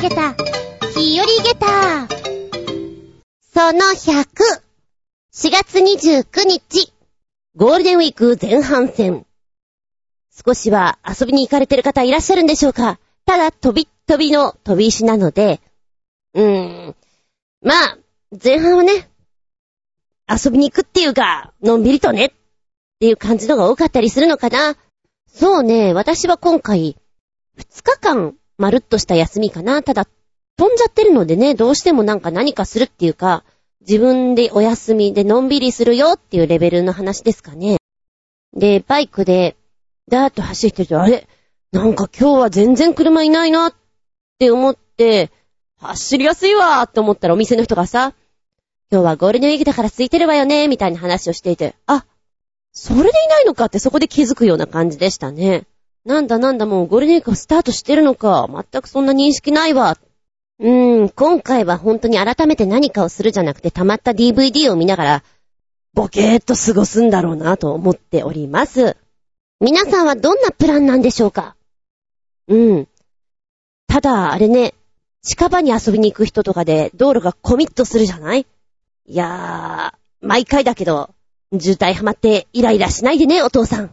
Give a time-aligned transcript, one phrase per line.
[0.00, 0.32] げた、
[0.94, 2.08] 日和げた。
[3.52, 4.24] その100。
[5.34, 6.90] 4月29日、
[7.54, 9.26] ゴールデンウィーク前半戦。
[10.32, 15.60] 少しは遊びに行かれてる方いらっしゃるんでしょうかただ、飛び飛びの飛び石なので、
[16.32, 16.96] うーん。
[17.60, 17.98] まあ、
[18.42, 19.10] 前半はね、
[20.26, 22.30] 遊びに行くっていうか、のんびりとね、っ
[23.00, 24.78] ていう感じのが多かったりするのかな。
[25.26, 26.96] そうね、私は今回、
[27.58, 29.82] 2日間、まるっとした休みかな。
[29.82, 30.06] ただ、
[30.56, 33.42] 飛んじゃってるのでね、どうしてもなんか何かするっていうか、
[33.80, 37.78] 自分でお休みでのんびりするよっていうレベルの話ですかね。
[38.54, 39.56] で、バイクで、
[40.08, 41.26] ダーッと走ってると、あれ？
[41.72, 43.74] なんか今日は全然車いないなっ
[44.38, 45.30] て思って、
[45.78, 48.12] 走りやすいわーって思ったらお店の人がさ、
[48.92, 52.04] 今日はゴールデンウィークだから空いてるわよね、みたいな話をしていて、あ、
[52.72, 55.64] それでいないのかってそこで気づくような感じでしたね。
[56.10, 59.96] なんだなんだもうゴールデンウィークスタートしてるのか、全くそんな認識ないわ。
[60.58, 65.22] うーん、今回は本当に改めて何かをするじゃなくて溜まった DVD を見ながら、
[65.94, 68.96] ボケーっと過ごすんだろうなと思っております。
[69.60, 71.54] 皆さんはどんなプランなんでしょうか？
[72.48, 72.88] うん。
[73.86, 74.74] ただ、あれね、
[75.22, 78.46] 近場に遊びに行く人とかで道路がコミットするじゃない？
[79.06, 81.10] いやー、毎回だけど、
[81.52, 83.90] 渋滞はまってイライラしないでね、お父さん。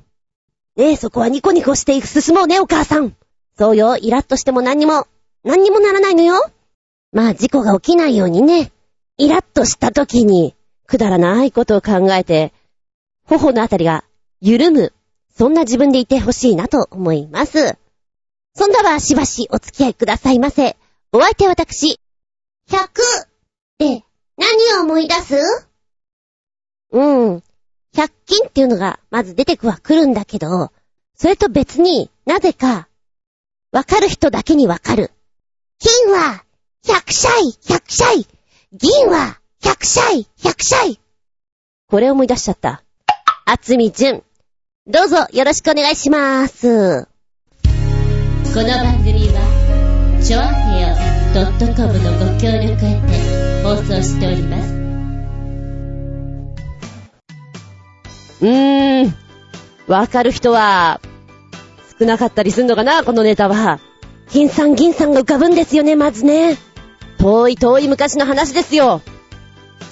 [0.77, 3.15] ねえ、そこはニコニコして進もうね、お母さん。
[3.57, 5.07] そうよ、イラッとしても何にも、
[5.43, 6.51] 何にもならないのよ。
[7.11, 8.71] まあ、事故が起きないようにね、
[9.17, 10.55] イラッとした時に、
[10.85, 12.53] くだらないことを考えて、
[13.25, 14.03] 頬のあたりが
[14.39, 14.93] 緩む、
[15.35, 17.75] そんな自分でいてほしいなと思います。
[18.53, 20.77] そんなはしばしお付き合いくださいませ。
[21.11, 21.99] お相手は私、
[22.69, 22.77] 100
[23.79, 24.03] で
[24.37, 25.35] 何を思い出す？
[26.91, 27.43] うん。
[27.97, 30.71] 100均っていうのがまず出てくは来るんだけど、
[31.15, 32.87] それと別になぜか、
[33.71, 35.09] わかる人だけにわかる。
[35.79, 36.43] 金は
[36.85, 37.31] 100歳
[37.63, 38.27] !100 歳
[38.71, 40.99] 銀は100歳 !100 歳
[41.89, 42.83] これ思い出しちゃった。
[43.45, 44.23] あつみじゅん。
[44.85, 47.07] どうぞよろしくお願いしまーす。
[48.53, 50.95] この番組は、ちょあへよ
[51.75, 54.76] .com のご協力へて放送しております。
[58.41, 59.15] うーん。
[59.87, 60.99] わかる人は、
[61.99, 63.79] 少なかったりすんのかなこのネタは。
[64.29, 66.57] 金さん銀さんが浮かぶんですよね、まずね。
[67.17, 69.01] 遠い遠い昔の話ですよ。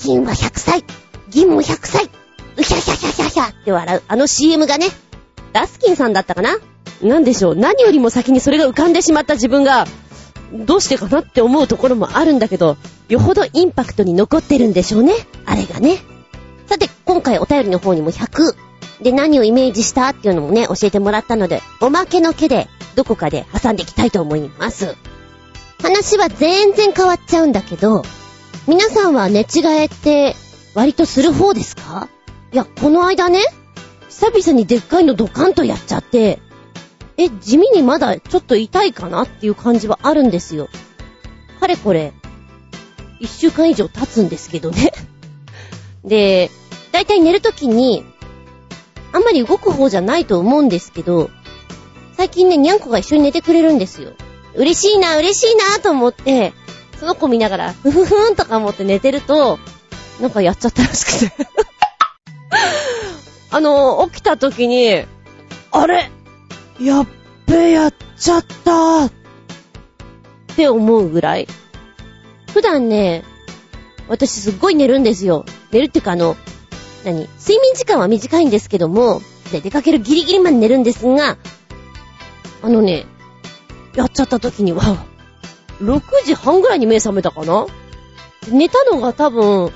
[0.01, 0.83] 金は100歳、
[1.29, 4.87] 銀も100歳、うひゃひゃひゃひゃひゃって笑う、あの CM がね、
[5.53, 6.57] ダスキンさんだったかな
[7.01, 9.87] なんでしょう、何よりも先にそれが浮かんでしまった自分が、
[10.53, 12.77] どうしてかなって思うところもあるんだけど、
[13.09, 15.13] よほどインパクトに残ってるんでしょうね、
[15.45, 15.99] あれがね。
[17.05, 18.55] 今回お便りの方にも100
[19.01, 24.95] で何をイメージしたっていうのもね、教えてもらったので、おまけの毛でどこかで挟んでいきたいと思います。
[25.81, 28.03] 話は全然変わっちゃうんだけど、
[28.67, 30.35] 皆さんは寝違えって
[30.73, 32.09] 割とする方ですか？
[32.51, 33.41] いや、この間ね、
[34.09, 36.39] 久々にでっかいのドカンとやっちゃって、
[37.17, 40.69] え、地味にまだちょっと痛いかなっていう感じはあるんですよ。
[41.59, 42.13] かれこれ、
[43.19, 44.91] 一週間以上経つんですけどね
[46.03, 46.49] で、
[46.95, 48.05] だいたい寝るときに、
[49.11, 51.29] あんまり動く方じゃないと思うんですけど、
[52.15, 54.13] 最近ね、にゃんこが一緒に寝てくれるんですよ。
[54.55, 56.53] 嬉しいな、嬉しいなと思って、
[56.97, 59.59] その子見ながら、ふふふんとか思って寝てると、
[60.21, 61.35] なんかやっちゃったらしくて
[63.51, 65.03] あの、起きた時に、
[65.71, 66.09] あれ
[66.79, 67.07] やっ
[67.45, 69.11] べ、やっちゃったっ
[70.55, 71.47] て思うぐらい。
[72.53, 73.25] 普段ね、
[74.07, 75.43] 私すっごい寝るんですよ。
[75.71, 76.37] 寝るっていうかあの、
[77.05, 77.27] 何？
[77.39, 79.21] 睡眠時間は短いんですけども、
[79.51, 81.37] で、出かけるギリギリまで寝るんですが、
[82.61, 83.05] あのね、
[83.95, 85.05] やっちゃった時には、
[85.81, 87.65] 6時半ぐらいに目覚めたかな？
[88.51, 89.71] 寝たのが多分、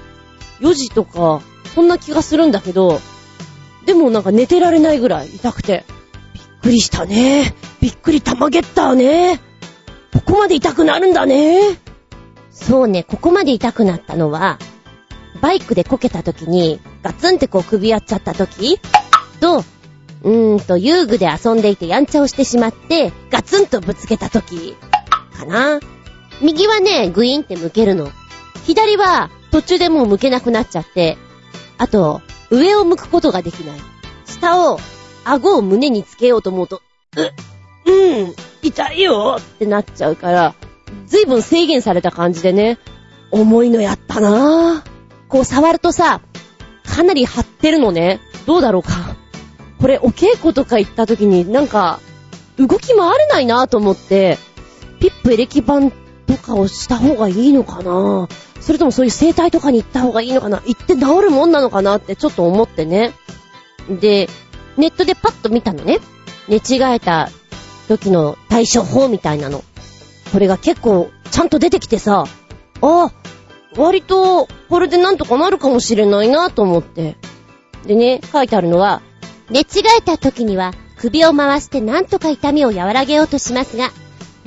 [0.59, 1.41] 4時とか、
[1.75, 2.99] そんな気がするんだけど、
[3.85, 5.85] でもなんか寝てられないぐらい痛くて、
[6.33, 7.55] びっくりしたね。
[7.81, 9.39] びっくりたまげったね。
[10.13, 11.59] ここまで痛くなるんだね。
[12.51, 14.59] そうね、ここまで痛くなったのは、
[15.41, 18.79] バイクでこけた時に、ガツンってこう首やっちゃった時
[19.39, 19.63] と、
[20.23, 24.75] うーんと、遊具で遊んでいてやんちゃをしてしまって、ガツンとぶつけた時、
[25.37, 25.79] かな。
[26.41, 28.11] 右はね、グイーンって向けるの。
[28.65, 31.17] 左は途中でもう向けなくなっちゃって、
[31.77, 33.79] あと、上を向くことができない。
[34.25, 34.79] 下を、
[35.23, 36.81] 顎を胸につけようと思うと、
[37.85, 40.55] う、うん、痛いよってなっちゃうから、
[41.07, 42.77] ずいぶん制限された感じでね、
[43.31, 44.89] 重いのやったなぁ。
[45.27, 46.21] こう触るとさ、
[46.89, 48.19] かなり張ってるのね。
[48.45, 49.15] どうだろうか。
[49.79, 51.99] これお稽古とか行った時になんか、
[52.57, 54.37] 動き回れないなと思って、
[54.99, 55.91] ピップエレキバン
[56.27, 58.27] とかをした方がいいのかな
[58.59, 63.13] それともそういう整体とかに行った方がいいのかな行って治るもんなのかなってちょっと思ってね。
[63.89, 64.27] で、
[64.77, 65.99] ネットでパッと見たのね。
[66.49, 67.29] 寝違えた
[67.87, 69.63] 時の対処法みたいなの。
[70.31, 72.25] これが結構ちゃんと出てきてさ、
[72.81, 73.11] ああ、
[73.75, 77.17] 割とこれでなんとかなるかもしれないなと思って。
[77.85, 79.01] でね、書いてあるのは、
[79.49, 79.63] 寝違
[79.97, 83.91] えた時には首を回してなんとか痛みを和らげようとしますが、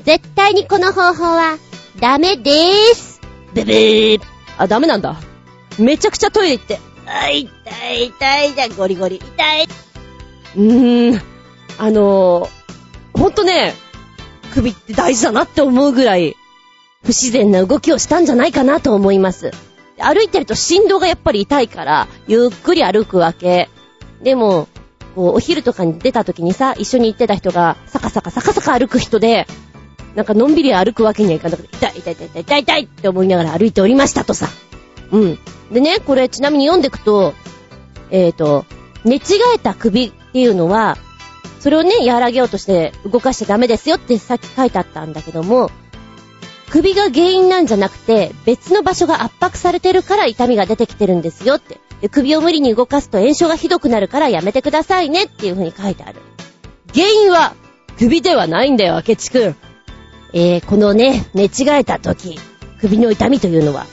[0.04, 1.58] 絶対にこの方法は
[2.00, 3.20] ダメでーす。
[3.54, 4.20] ブブー。
[4.58, 5.20] あ、ダメなんだ。
[5.78, 7.48] めちゃくちゃトイレ行って、あ、痛
[7.94, 9.16] い痛いじゃん、ゴリゴリ。
[9.16, 9.68] 痛い。
[10.56, 11.22] うーん。
[11.78, 13.74] あのー、ほんとね、
[14.52, 16.36] 首って大事だなって思うぐらい、
[17.02, 19.50] 不自然な動きをしたんじゃないかなと思います。
[19.98, 23.68] 歩いてると振動がやっぱり痛いから、ゆっくり歩くわけ。
[24.22, 24.68] でも、
[25.14, 29.46] こう、お昼とかに出た時にさ、一緒に行ってた人が、サカサカサカサカ歩く人で、
[30.14, 34.48] なんかのんびり歩くわけにはいかなくて、痛い痛い痛い痛い痛い痛いって思いながら歩いておりましたとさ。
[35.10, 35.38] うん。
[35.72, 37.34] でね、これちなみに読んでいくと、
[38.10, 38.64] えっ、ー、と、
[39.04, 39.20] 寝違
[39.54, 40.96] えた首っていうのは、
[41.60, 45.70] それをね、和らげようとして動かしちゃダメですよってさっき書いてあったんだけども、
[46.72, 51.78] 首が原因なんじゃなくて、別の場所が圧迫されてるから痛みが出てきてるんですよって。
[52.00, 56.18] で首を無理に動かすと炎症がひどくなるからやめてくださいねっていう風に書いてある。
[56.94, 57.54] 原因は
[57.98, 59.56] 首ではないんだよ、明智くん。
[60.32, 62.40] えー、このね、寝違えた時、
[62.80, 63.84] 首の痛みというのは、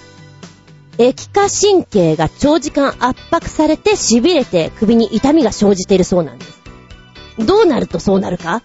[0.98, 6.62] 液化神経が長時間圧迫されて痺れて首に痛みが生じているそうなんです。
[7.40, 8.62] どうなるとそうなるか？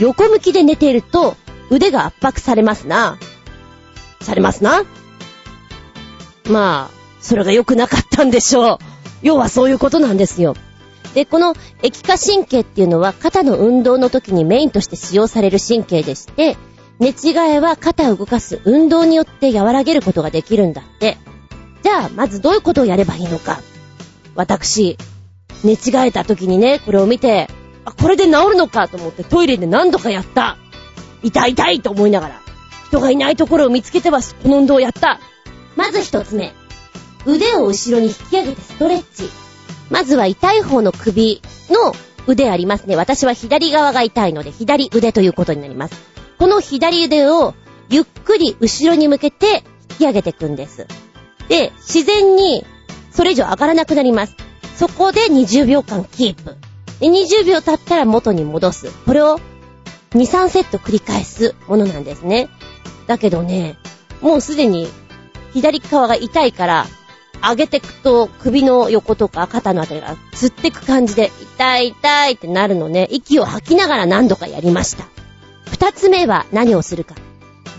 [0.00, 1.36] 横向きで寝ていると
[1.70, 3.18] 腕が圧迫されますな。
[4.22, 4.84] されますな。
[6.48, 8.78] まあ、それが良くなかったんでしょう。
[9.22, 10.56] 要はそういうことなんですよ。
[11.14, 16.56] で、この液化神経っていうのは肩の運動の時にメインとして使用される神経でして、
[16.98, 21.18] 寝違えは肩を動かす運動によって和らげることができるんだって。
[21.82, 23.60] じゃあ、まずどういうことをやればいいのか。
[24.34, 24.96] 私、
[25.64, 27.48] 寝違えた時にね、これを見て、
[27.84, 30.56] あ、これで治るのかと思ってトイレで何度かやった。
[31.22, 32.41] 痛い痛いと思いながら。
[32.92, 35.18] 人がいないところを見つけてはこの運動をやった。
[35.76, 36.52] まず一つ目。
[37.24, 39.30] 腕を後ろに引き上げてストレッチ。
[39.90, 41.40] まずは痛い方の首
[41.70, 41.94] の
[42.26, 42.96] 腕ありますね。
[42.96, 45.94] 私は左側が痛いので左腕ということになります。
[46.38, 47.54] この左腕を
[47.88, 50.86] ゆっくり後ろに向けて引き上げていくんです。
[51.48, 52.66] で、自然に
[53.10, 54.36] それ以上上がらなくなります。
[54.76, 56.56] そこで20秒間キープ。
[57.00, 58.90] で、20秒経ったら元に戻す。
[59.06, 59.40] これを
[60.10, 62.50] 2、3セット繰り返すものなんですね。
[63.06, 63.76] だけどね、
[64.20, 64.88] もうすでに
[65.52, 66.86] 左側が痛いから
[67.42, 75.04] 上げてくと首の横とか肩のあたりがつってく感じで、痛い痛いってなるのね、息を吐きながら何度かやりました。
[75.70, 77.14] 二つ目は何をするか。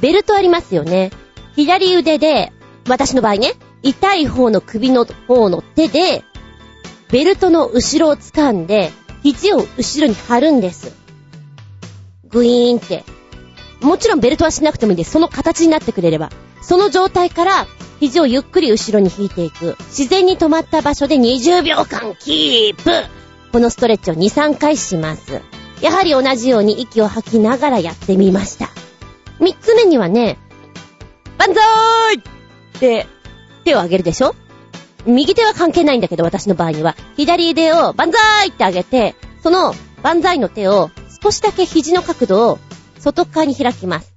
[0.02, 1.12] ベルトありますよね。
[1.56, 2.52] 左腕で、
[2.90, 6.24] 私の場合ね、痛い方の首の方の手で、
[7.10, 8.92] ベルトの後ろを掴んで、
[9.24, 10.94] 肘を後ろに貼るんです。
[12.28, 13.06] グイーンって。
[13.84, 15.12] もちろんベルトはしなくてもいいんです。
[15.12, 16.30] その形になってくれれば。
[16.62, 17.68] その状態から
[18.00, 19.76] 肘をゆっくり後ろに引いていく。
[19.90, 22.92] 自然に止まった場所で20秒間キープ
[23.52, 25.42] このストレッチを2、3回します。
[25.82, 28.70] やはり同じように息を吐きながらやってみました。
[29.40, 30.38] 3つ目にはね、
[31.38, 31.62] バンザ
[32.13, 33.06] イって
[33.66, 34.36] 手を上げるでしょ？
[35.06, 36.96] 右手は関係ないんだけど、私の場合には。
[37.18, 40.90] 左腕をバンザイって上げて、そのバンザイの手を
[41.22, 42.60] 少しだけ肘の角度を
[43.03, 44.13] 外側に開きます。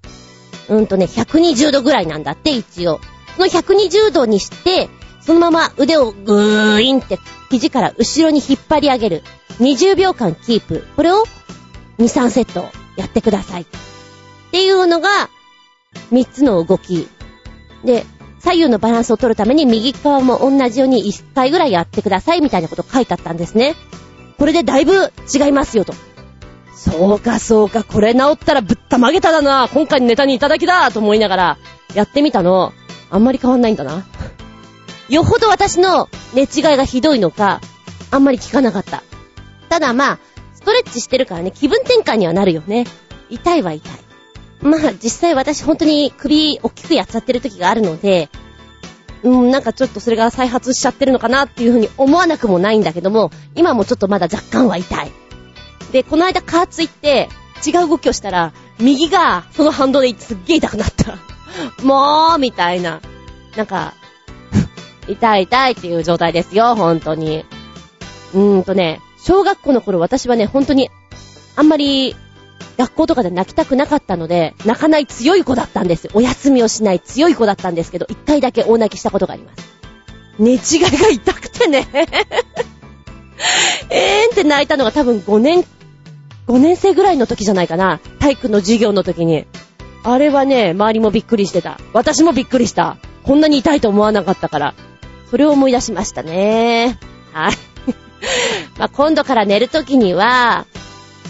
[0.68, 3.00] うんとね、120度ぐらいなんだって、一応。
[3.34, 4.88] その120度にして、
[5.20, 7.18] そのまま腕をぐーいんって
[7.50, 9.22] 肘から後ろに引っ張り上げる。
[9.58, 10.86] 20秒間キープ。
[10.94, 11.24] これを
[11.98, 13.62] 2、3セットやってください。
[13.62, 13.66] っ
[14.52, 15.08] ていうのが、
[16.12, 17.08] 3つの動き。
[17.84, 18.06] で、
[18.38, 23.74] 左右のバランスを取るために右側も同じように1回ぐらいやってくださいみたいなこと書いてあったんですね。
[24.38, 25.94] これでだいぶ違いますよと。
[26.76, 29.68] そうかそうか、これ治ったらぶったまげただな。
[29.72, 31.58] 今回のネタにいただきだと思いながら
[31.94, 32.72] やってみたの。
[33.10, 34.04] あんまり変わんないんだな。
[35.08, 37.60] よほど私の寝違いがひどいのか、
[38.10, 39.02] あんまり効かなかった。
[39.70, 40.18] ただまあ、
[40.54, 42.86] ストレッチしてるからね、気分転換にはなるよね。
[43.30, 43.92] 痛いは痛い。
[44.60, 48.28] まあ、実際私本当に首大きくやっちゃってる時があるので、
[49.22, 55.25] うん、なんかちょっとそれが再発しちゃってるのかなっていうふうに思わなくもないんだけども、今もちょっとまだ若干は痛い。
[55.96, 57.30] で、この間加圧行って
[57.66, 61.16] 違う動きをしたら、右がその反動ですっげえ痛くなった。
[61.82, 63.00] もうみたいな。
[63.56, 63.94] なんか、
[65.08, 67.46] 痛い痛いっていう状態ですよ、本当に。
[68.34, 70.90] うーんとね、小学校の頃私はね、本当に、
[71.54, 72.14] あんまり
[72.76, 76.10] 学校とかで泣きたくなかったので、泣かない強い子だったんです。
[76.12, 79.64] お休みをしない強い子だったんですけど、一回だけ大泣きしたことがあります。
[80.38, 81.88] 寝違いが痛くてね。
[83.88, 85.64] えーんって泣いたのが多分5年、
[86.46, 88.00] 5年生ぐらいの時じゃないかな。
[88.20, 89.46] 体育の授業の時に。
[90.04, 91.80] あれはね、周りもびっくりしてた。
[91.92, 92.96] 私もびっくりした。
[93.24, 94.74] こんなに痛いと思わなかったから。
[95.30, 96.98] それを思い出しましたね。
[97.32, 97.52] はい。
[98.78, 100.66] ま、今度から寝る時には、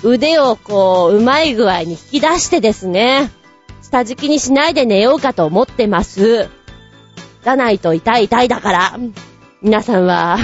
[0.03, 3.31] 腕をこう、うまい具合に引き出してですね、
[3.83, 6.49] 下敷きにしないで寝ようかと思ってます。
[7.43, 8.99] じゃないと痛い痛いだから。
[9.63, 10.37] 皆さんは、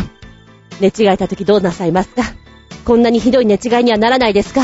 [0.80, 2.22] 寝違えた時どうなさいますか？
[2.84, 4.62] こんなにひどい寝違いにはならないですか？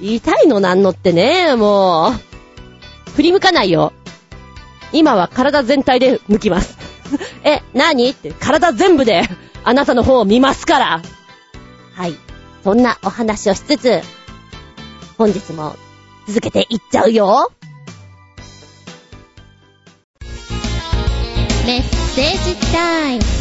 [0.00, 3.10] 痛いのなんのってね、もう。
[3.12, 3.92] 振り向かないよ。
[4.92, 6.78] 今は体全体で向きます。
[7.44, 8.08] え、何？
[8.10, 9.22] って体全部で
[9.64, 11.02] あなたの方を見ますから。
[11.94, 12.14] はい。
[12.64, 14.00] そんなお話をしつつ、
[15.18, 15.76] 本日も
[16.26, 17.52] 続けていっちゃうよ。
[21.66, 21.82] メッ
[22.14, 23.39] セージタイム。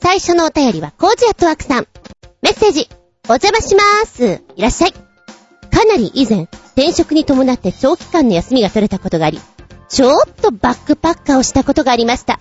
[0.00, 1.88] 最初のお便りはコージアットワークさん。
[2.40, 2.88] メッセージ、
[3.28, 4.42] お邪魔しまーす。
[4.56, 4.92] いらっしゃい。
[4.92, 6.42] かなり以前、
[6.76, 9.40] 転職に伴って長期間の休みが取れたことがあり、
[9.88, 12.38] ちょっとバックパッカーをしたことがありました。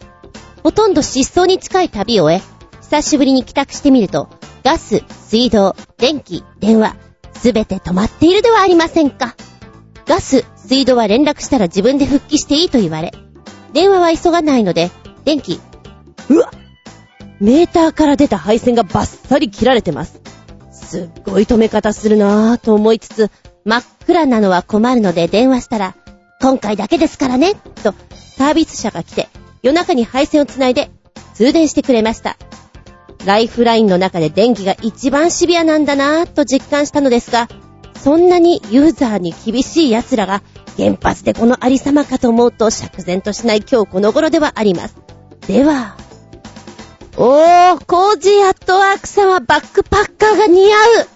[0.64, 2.42] ほとんど失踪に近い旅を終え、
[2.82, 4.30] 久しぶりに帰宅してみると、
[4.64, 6.96] ガス、水道、電気、電話、
[7.34, 9.36] すべて止まっているではありませんか。
[10.06, 13.14] ガス、水道は連絡したら自分で復帰していいと言われ、
[13.74, 14.92] 電話は急がないので、
[15.26, 15.60] 電気、
[16.30, 16.52] うわ
[17.40, 20.22] メーターから出た配線がバッサリ切られてます。
[20.72, 23.32] すっごい止め方するなぁと思いつつ、
[23.66, 25.96] 真っ暗なのは困るので電話したら、
[26.42, 27.94] 今回だけですからね、と
[28.38, 29.28] サービス車が来て、
[29.62, 30.90] 夜中に配線をつないで
[31.34, 32.38] 通電してくれました。
[33.26, 37.50] ライフラインの中で電気が一番シビアなんだなぁと実感したのですが、
[38.00, 40.42] そんなにユーザーに厳しい奴らが
[40.78, 44.96] 原発でこのありさまかと思うと釈然としない今日この頃ではあります。
[45.48, 45.98] では、
[47.20, 51.08] おー、コージーアットワークさんはバックパッカーが似合う。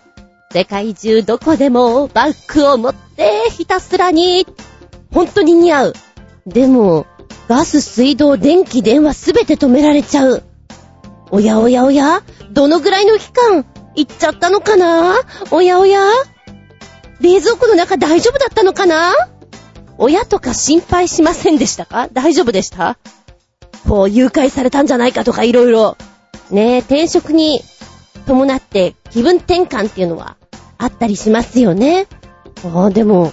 [0.51, 4.47] 世界中どこでもバッグを持ってひたすらに、
[5.13, 5.93] 本当に似合う。
[6.47, 7.05] でも、
[7.47, 10.41] ガス、水道、電気、電話すべて止められちゃう。
[11.29, 13.63] おやおやおやどのぐらいの期間
[13.95, 15.17] 行っちゃったのかな？
[15.51, 16.01] おやおや。
[17.19, 19.13] 冷蔵庫の中大丈夫だったのかな？
[19.99, 22.07] 親とか心配しませんでしたか？
[22.11, 22.97] 大丈夫でした？
[23.87, 25.97] こう、誘拐されたんじゃないかとかいろいろ。
[26.49, 27.61] ねえ、転職に
[28.27, 30.35] 伴って気分転換っていうのは
[30.77, 32.07] あったりしますよね。
[32.65, 33.31] ああ、でも、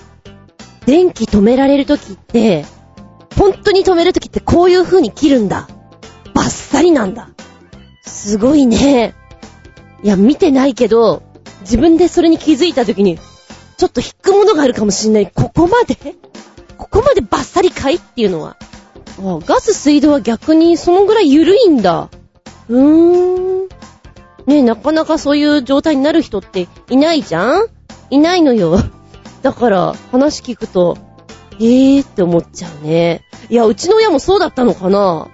[0.87, 2.64] 電気止められるときって、
[3.37, 5.69] 本当に止めるときってこういう風に切るんだ。
[6.35, 7.31] バッサリなんだ。
[8.02, 9.14] すごいね。
[10.02, 11.23] いや、見てないけど、
[11.61, 13.19] 自分でそれに気づいたときに、
[13.76, 15.31] ちょっと引くものがあるかもしんない。
[15.33, 15.97] ここまで？
[16.78, 17.97] ここまでバッサリかい？
[17.97, 18.57] っていうのは。
[19.21, 22.09] あ、ガス水道は逆にそのぐらい緩いんだ。
[22.69, 23.69] うーん。
[24.47, 27.67] ねえなかなかそういう状態になる人っていないじゃん？
[28.11, 28.79] いないのよ。
[29.43, 30.97] だから話聞くと、
[31.61, 33.23] えーって思っちゃうね。
[33.51, 35.29] いや、うちの親もそうだったのかな？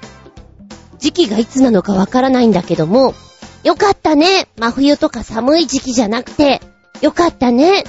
[0.99, 3.15] 時期がいつなのかわからないんだけども、
[3.63, 4.49] よかったね。
[4.59, 6.61] 真冬とか寒い時期じゃなくて、
[7.01, 7.85] よかったね。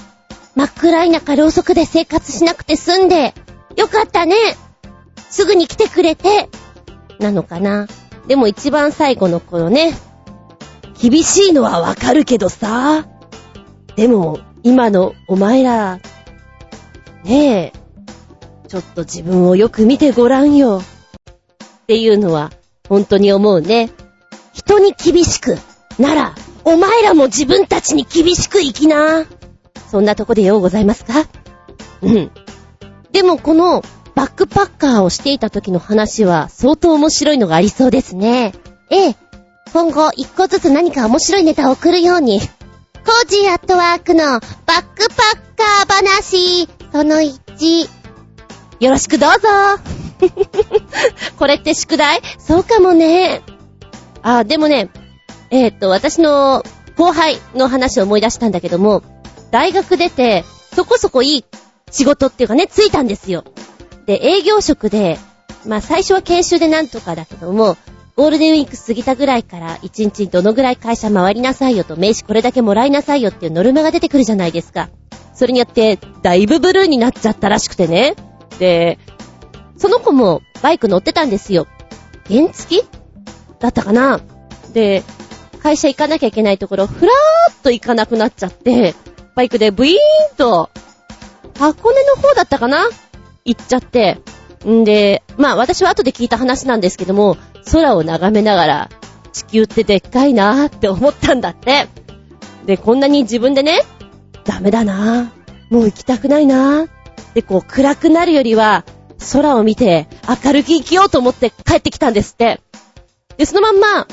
[0.55, 3.33] 真っ暗い中ろうそくで生活しなくて済んで、
[3.75, 4.35] よかったね。
[5.35, 6.47] すぐに来てくれて、
[7.19, 7.87] なのかな。
[8.25, 9.91] でも一番最後のこのね、
[10.97, 13.05] 厳しいのはわかるけどさ。
[13.97, 15.99] でも、今のお前ら、
[17.25, 17.73] ねえ、
[18.69, 20.81] ちょっと自分をよく見てごらんよ。
[20.81, 22.53] っていうのは、
[22.87, 23.89] 本当に思うね。
[24.53, 25.57] 人に厳しく、
[25.99, 29.25] なら、お前らも自分たちに厳しく生きな。
[29.91, 31.25] そんなとこでようございますか？
[32.01, 32.31] うん。
[33.11, 33.83] でもこの、
[34.15, 38.53] バックパッカーをしていた時の話は相当面白いのがありそうですね。
[38.89, 39.15] ええ。
[39.73, 42.39] 今後一個ずつ何か面白いネタを送るように。
[42.39, 44.39] コージーアットワークのバッ
[44.95, 47.89] クパッカー話、その1。
[48.79, 49.47] よろしくどうぞ。
[51.37, 52.21] これって宿題？
[52.39, 53.41] そうかもね。
[54.23, 54.89] あ、でもね、
[55.51, 56.63] えー、っと、私の
[56.97, 59.03] 後輩の話を思い出したんだけども、
[59.51, 61.45] 大学出て、そこそこいい
[61.91, 63.43] 仕事っていうかね、ついたんですよ。
[64.05, 65.17] で、営業職で、
[65.65, 67.77] まあ最初は研修でなんとかだけども、
[68.15, 74.89] ゴールデンウィーク過ぎたぐらいから1日どのぐらい会社回りなさいよと名刺これだけもらいなさいよっていうノルマが出てくるじゃないですか。
[75.33, 78.15] それによってだいぶブルーになっちゃったらしくてね。
[78.57, 78.99] で、
[79.77, 81.67] その子もバイク乗ってたんですよ。
[82.29, 82.83] 原付き？
[83.59, 84.21] だったかな？
[84.71, 85.03] で、
[85.61, 88.95] 会社行かなきゃいけないところ、ふらーっと行かなくなっちゃって、
[89.35, 89.93] バイクでブイー
[90.33, 90.69] ンと、
[91.57, 92.87] 箱根の方だったかな？
[93.45, 94.17] 行っちゃって。
[94.67, 97.37] んで、まあ私は後で聞いた話なんですけども、
[97.71, 98.89] 空を眺めながら、
[99.31, 101.87] 地球ってでっかいなーって思ったんだって。
[102.65, 103.81] で、こんなに自分でね、
[104.43, 106.89] ダメだなーもう行きたくないなー
[107.35, 108.83] で、こう暗くなるよりは、
[109.31, 112.61] 空を見て明るく生きようと思って帰ってきたんですって。
[113.37, 114.07] で、そのまんま、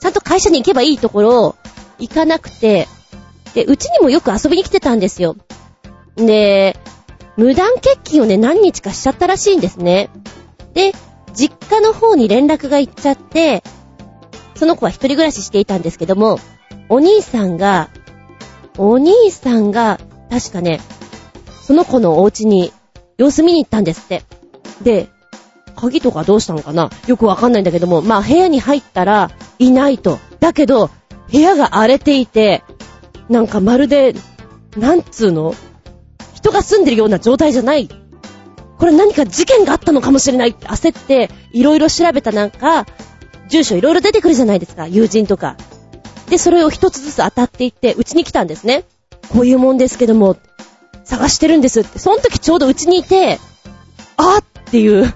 [0.00, 1.56] ちゃんと会社に行けばいいところ、
[1.98, 2.88] 行かなくて、
[3.54, 5.36] で、うちにもよく遊びに来てたんですよ。
[6.16, 6.76] で、
[7.36, 10.10] 無断欠勤をね、何日かしちゃったらしいんですね。
[10.72, 10.92] で、
[11.34, 13.62] 実家の方に連絡が行っちゃって、
[14.54, 16.38] その子は一人暮らししていたんですけども、
[16.88, 17.90] お兄さんが、
[18.78, 19.98] お兄さんが、
[20.30, 20.80] 確かね、
[21.62, 22.72] その子のお家に
[23.18, 24.22] 様子見に行ったんですって。
[24.82, 25.08] で、
[25.76, 26.90] 鍵とかどうしたのかな？
[27.06, 30.18] よくわかんないんだけども、まあ部屋に入ったらいないと。
[30.40, 30.90] だけど、
[31.32, 32.62] 部屋が荒れていて、
[33.28, 34.14] なんかまるで、
[34.76, 35.54] なんつうの？
[36.44, 37.88] 人が住んでるような状態じゃない。
[38.78, 42.84] これ何か事件があったのかもしれないって焦って、いろいろ調べたなんか、
[43.48, 45.56] 住所いろいろ出てくるじゃないですか、友人とか。
[46.28, 48.84] で、それを一つずつ当たっていって、うちに来たんですね。
[49.30, 50.36] こういうもんですけども、
[51.04, 51.98] 探してるんですって。
[51.98, 53.38] その時ちょうどうちにいて、
[54.18, 55.14] あっていう、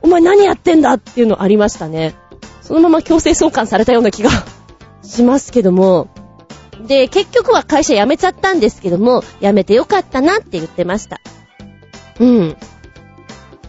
[0.00, 2.14] お前何やってんだっていうのありましたね。
[2.62, 4.30] そのまま強制送還されたような気が
[5.02, 6.08] しますけども。
[6.86, 11.20] で、結局は会社辞めちゃったんですけども、辞めてよかったなって言ってました。
[12.18, 12.56] うん。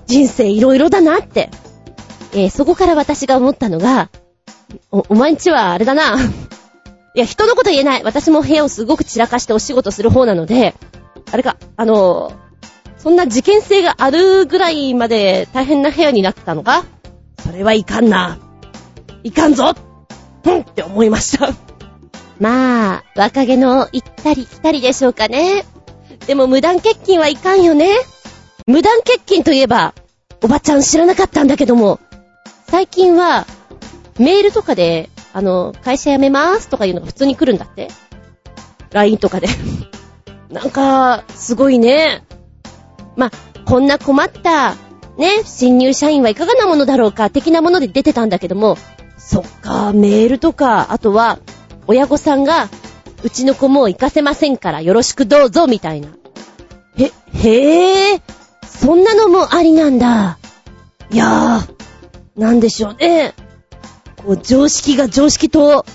[0.07, 1.49] 人生いろいろだなって。
[2.33, 4.09] えーそこから私が思ったのが、
[4.91, 6.17] お、お前んちはあれだな。
[7.13, 8.03] いや、人のこと言えない。
[8.03, 10.75] 私も部屋をすごく散らかしてお仕事する方なので、
[11.31, 12.31] あれか、あの
[12.97, 16.85] そんな事件性があるぐらいまで大変な部屋になったのか？
[17.43, 18.37] それはいかんな。
[19.23, 19.73] いかんぞ
[20.43, 21.49] ふんって思いました。
[22.41, 25.63] まあ、若気の行ったり来たりでしょうかね。
[26.25, 27.99] でも無断欠勤はいかんよね。
[28.65, 29.93] 無断欠勤といえば、
[30.43, 31.99] おばちゃん知らなかったんだけども、
[32.67, 33.45] 最近は、
[34.17, 37.89] メールとかで、あの、会社辞めますとかいうのが普通に来るんだって。
[38.91, 39.47] LINE とかで。
[40.49, 42.23] なんか、すごいね。
[43.15, 43.31] まあ、
[43.65, 44.77] こんな困った、
[45.19, 48.79] ね、新入社員はいかがなものだろうか、的なもので出てたんだけども、
[49.19, 51.37] そっか、メールとか、あとは、
[51.87, 52.69] 親御さんが、
[53.23, 56.09] うちの子もう行かせませんからよろしくどうぞ、みたいな。
[56.97, 58.21] へ、へえ、
[58.65, 60.39] そんなのもありなんだ。
[61.11, 63.33] いやー、なんでしょうね。
[64.25, 65.85] こう、常識が常識と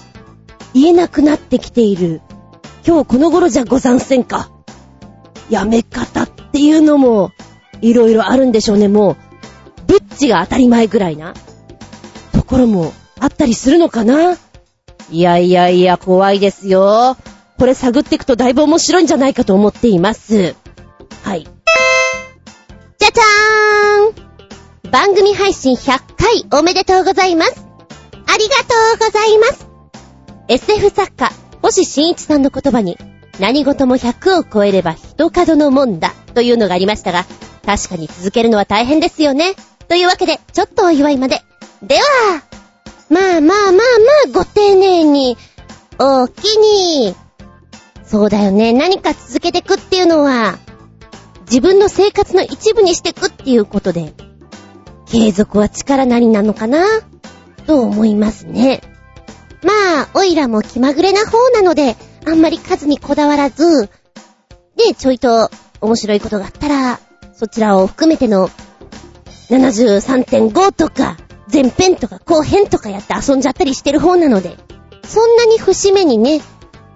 [0.75, 2.20] 言えなくなってきている。
[2.87, 4.51] 今日この頃じゃござんせんか。
[5.51, 7.33] やめ方っていうのも、
[7.81, 9.16] いろいろあるんでしょうね、もう。
[9.87, 11.35] ブッチが当たり前ぐらいな、
[12.33, 14.37] ところもあったりするのかな
[15.11, 17.16] いやいやいや、怖いですよ。
[17.59, 20.55] これ探っていくとだいぶ面白いんじゃないかと思っています。
[21.23, 21.45] はい。
[22.99, 27.66] じゃじゃーん番組配信100回おめでとうございます。
[28.27, 29.66] ありがとうございます。
[30.49, 32.99] SF 作家、星新一さんの言葉に、
[33.38, 37.25] 何事も100を超えれば一角のもんだというのがありましたが、
[37.64, 39.55] 確かに続けるのは大変ですよね。
[39.88, 41.42] というわけで、ちょっとお祝いまで。
[41.83, 42.03] では、
[43.09, 43.81] まあまあまあま
[44.27, 45.37] あ、ご丁寧に、
[45.99, 47.14] おおきに。
[48.05, 48.73] そうだよね。
[48.73, 50.59] 何か続けてくっていうのは、
[51.42, 54.12] 自分の生活の一部にしてくっていうことで、
[55.07, 56.85] 継続は力なりなのかな？
[57.66, 58.81] と思いますね。
[59.62, 63.88] まあ、おいらも気まぐれな方なので、あんまり数にこだわらず、
[64.77, 67.01] で、ちょいと面白いことがあったら、
[67.35, 68.51] そちらを含めての
[69.51, 71.16] 73.5とか、
[71.53, 74.57] 前編とか後編とかやって遊んじゃったりしてる方なので、
[75.05, 76.41] そんなに節目にね、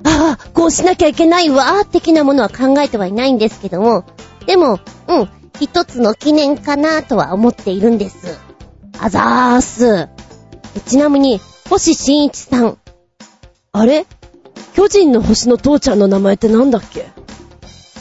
[0.04, 4.04] ああ、こうしなきゃいけないわ、的なものは考えてはいないんですけども、
[4.46, 5.28] でも、うん、
[5.60, 8.38] 一つの記念かなとは思っているんです。
[8.98, 10.08] あざーす。
[10.86, 12.78] ちなみに、星新一さん。
[13.72, 14.06] あれ？
[14.74, 17.08] 巨人の星の父ちゃんの名前ってなんだっけ？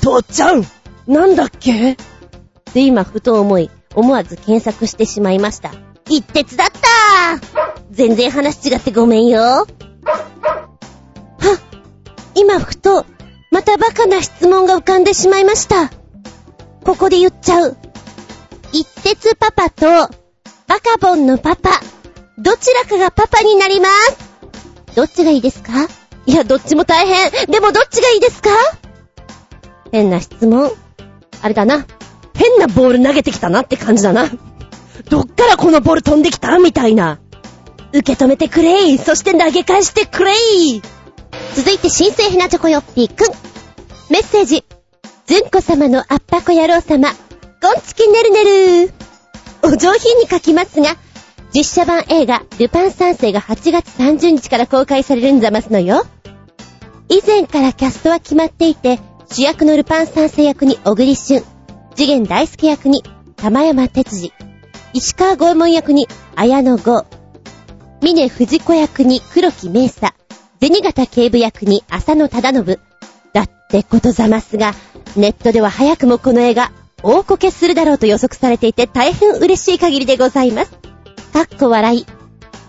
[0.02, 0.64] 父ちゃん
[1.06, 1.98] なんだっけ？
[2.74, 5.74] で、今、ふと思い、思わず検索してしまいました。
[6.10, 6.80] 一徹だった
[7.92, 9.42] 全然話違ってごめんよ。
[9.42, 9.68] はっ
[12.36, 13.06] 今ふと、
[13.52, 15.90] またバカな質問が浮かんでしまいました。
[16.84, 17.78] ここで言っちゃう。
[18.72, 21.72] 一徹パパと、バカボンのパパ、
[22.38, 24.96] どちらかがパパになります。
[24.96, 25.72] どっちがいいですか？
[26.26, 27.48] いや、どっちも大変。
[27.48, 28.50] でもどっちがいいですか？
[29.92, 30.72] 変な質問。
[31.42, 31.86] あれだな。
[32.36, 34.30] 変なボール投げてきたなって感じだな。
[35.10, 36.58] どっからこのボール飛んできた？
[36.60, 37.20] みたいな。
[37.94, 40.82] 受け止めてくれいそして投げ返してくれい
[41.56, 43.34] 続いて新生ひなチョコヨッピーくん。
[44.12, 44.64] メッセージ。
[45.26, 47.10] ずんこ様のあっぱこ野郎様。
[47.10, 48.44] ゴンチキねるね
[48.88, 48.94] る。
[49.64, 50.96] お上品に書きますが、
[51.54, 56.06] 実写版映画、ルパン三世が8月30日から公開されるんざますのよ。
[57.10, 59.00] 以前からキャストは決まっていて、
[59.32, 61.44] 主役のルパン三世役に小栗旬、
[61.96, 63.04] 次元大介役に
[63.36, 64.32] 玉山哲司、
[64.94, 67.06] 石川五右衛門役に綾野剛、
[68.02, 70.16] 峰藤子役に黒木明佐、
[70.60, 72.80] 銭形警部役に浅野忠信。
[73.34, 74.74] だってことざますが、
[75.16, 76.72] ネットでは早くもこの映画、
[77.04, 80.72] 大こけするだろうと予測されていて大変嬉しい限りでございます。
[81.34, 82.06] かっこ笑い。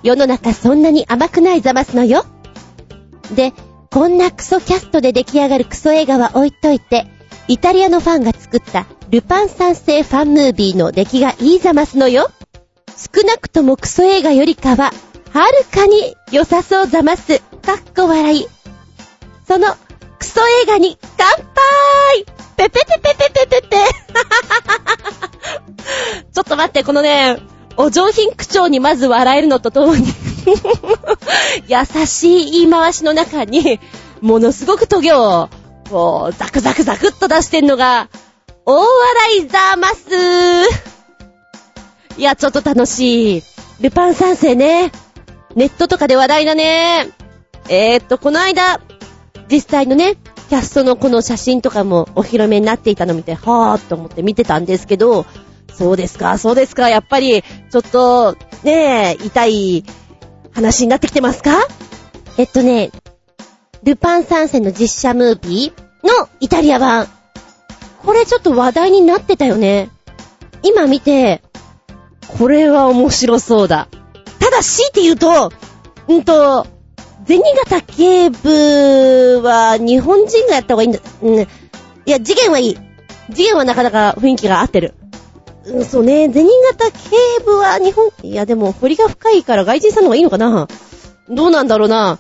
[0.02, 2.26] 世の中そんなに甘くないざますのよ。
[3.34, 3.54] で、
[3.90, 7.06] こんなクソキャストで出来上がるクソ映画は置いといて、
[7.48, 12.30] イタリアのファンが作ったルパン三世ファンムービーの出来がいいざますのよ。
[12.96, 14.92] 少なくともクソ映画よりかは、
[15.32, 17.40] はるかに良さそうざます。
[17.40, 18.46] かっこ笑い。
[19.48, 19.66] その、
[20.20, 22.24] クソ映画に乾杯
[22.56, 23.76] ペペペペペペペペ
[26.32, 27.38] ちょっと待って、このね、
[27.76, 30.06] お上品口調にまず笑えるのとともに
[31.66, 33.80] 優しい言い回しの中に、
[34.20, 35.48] ものすごくトゲを、
[35.90, 38.08] こう、ザクザクザクっと出してんのが、
[38.66, 40.10] 大笑いざます。
[42.18, 43.42] いや、ちょっと楽しい。
[43.80, 44.92] ルパン三世ね。
[45.56, 47.10] ネットとかで話題だね。
[47.68, 48.80] えー、っと、この間、
[49.50, 50.16] 実際のね、
[50.48, 55.24] キャストのこの写真とかもお披露目になっていたの見て、はぁーと思って見てたんですけど、
[55.72, 59.84] そうですか、そうですか、やっぱり、ちょっと、ねえ、痛い
[60.52, 61.52] 話になってきてますか？
[62.36, 62.90] えっとね、
[63.82, 67.08] ルパン三世の実写ムービーのイタリア版。
[68.04, 69.90] これちょっと話題になってたよね。
[70.62, 71.42] 今見て、
[72.38, 73.88] これは面白そうだ。
[74.38, 75.52] ただ強いて言うと、
[76.08, 76.66] うんと、
[77.26, 80.98] 銭形警部は日本人がやった方がいいんだ。
[81.22, 81.40] うん。
[81.40, 81.46] い
[82.06, 82.78] や、次元はいい。
[83.32, 84.94] 次元はなかなか雰囲気が合ってる。
[85.66, 86.32] うん、そうね。
[86.32, 90.66] 銭形警部は日本、いやでも、彫りが深いから外人さんの方がいいのかな
[91.28, 92.18] どうなんだろうな。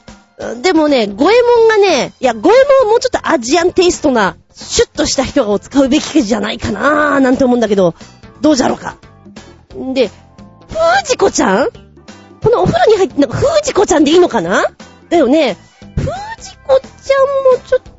[0.62, 7.94] でもね、ゴエモンがね、いや、ゴエモンはもうちょっとアジアンテイストな、シュッとした人を使うべきじゃないかなーなんて思うんだけど、
[8.40, 8.96] どうじゃろうか。
[9.76, 10.10] んで、
[11.04, 11.68] 藤子ちゃん？
[12.42, 14.64] このお風呂に入って、なんか、藤子ちゃんでいいのかな？
[15.08, 15.56] だよね。
[15.96, 17.90] 藤子ちゃんもちょっと、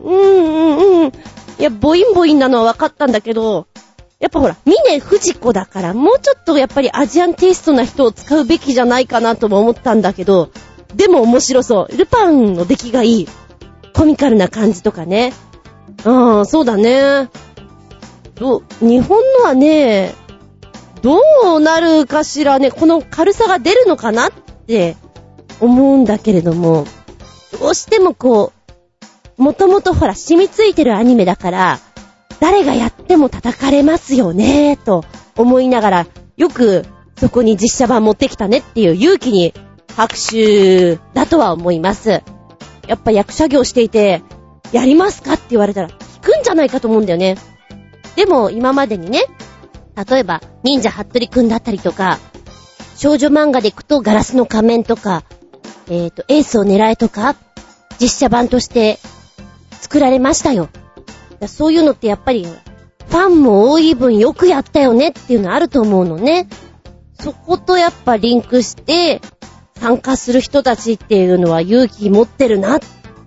[0.00, 1.08] うんうんうん。
[1.08, 1.12] い
[1.58, 3.66] や、ボインボインなのは分かったんだけど、
[4.18, 10.50] やっぱほら、峰藤子だから、もうちょっとやっぱりアジアンテイストな人を使うべきじゃないかなとも思ったんだけど、
[10.94, 11.96] でも面白そう。
[11.96, 13.28] ルパンの出来がいい。
[13.92, 15.32] コミカルな感じとかね。
[16.04, 17.28] ああ、そうだね。
[18.34, 20.14] ど、日本のはね、
[21.02, 21.20] ど
[21.56, 24.32] うなるかしらね、この軽さが出るのかなっ
[24.66, 24.96] て
[25.60, 26.86] 思うんだけれども、
[27.58, 28.52] どうしてもこ
[29.38, 31.80] う、もともとほら染みついてるアニメだから、
[32.40, 35.04] 誰がやっても叩かれますよね、と
[35.36, 36.84] 思いながら、よく
[37.18, 39.54] そこに実写版持ってきたねっていう勇気に
[39.96, 42.22] 拍手だとは思います。
[42.86, 44.22] やっぱ役者業していて、
[44.72, 47.36] やりますかって言われたら、聞くんじゃないかと思うんだよね。
[48.16, 49.24] でも今までにね、
[50.08, 52.18] 例えば、忍者ハットリくんだったりとか、
[52.96, 55.24] 少女漫画で行くとガラスの仮面とか、
[55.88, 57.36] えっ、ー、と、エースを狙えとか、
[58.00, 58.98] 実写版として
[59.72, 60.68] 作られましたよ。
[61.46, 66.48] そういうのってやっぱり、ファンも多い分よくやったよねっていうのあると思うのね。
[67.20, 69.20] そことやっぱリンクして、
[69.78, 72.80] 参加する人たちっていうのは勇気持ってるなっ。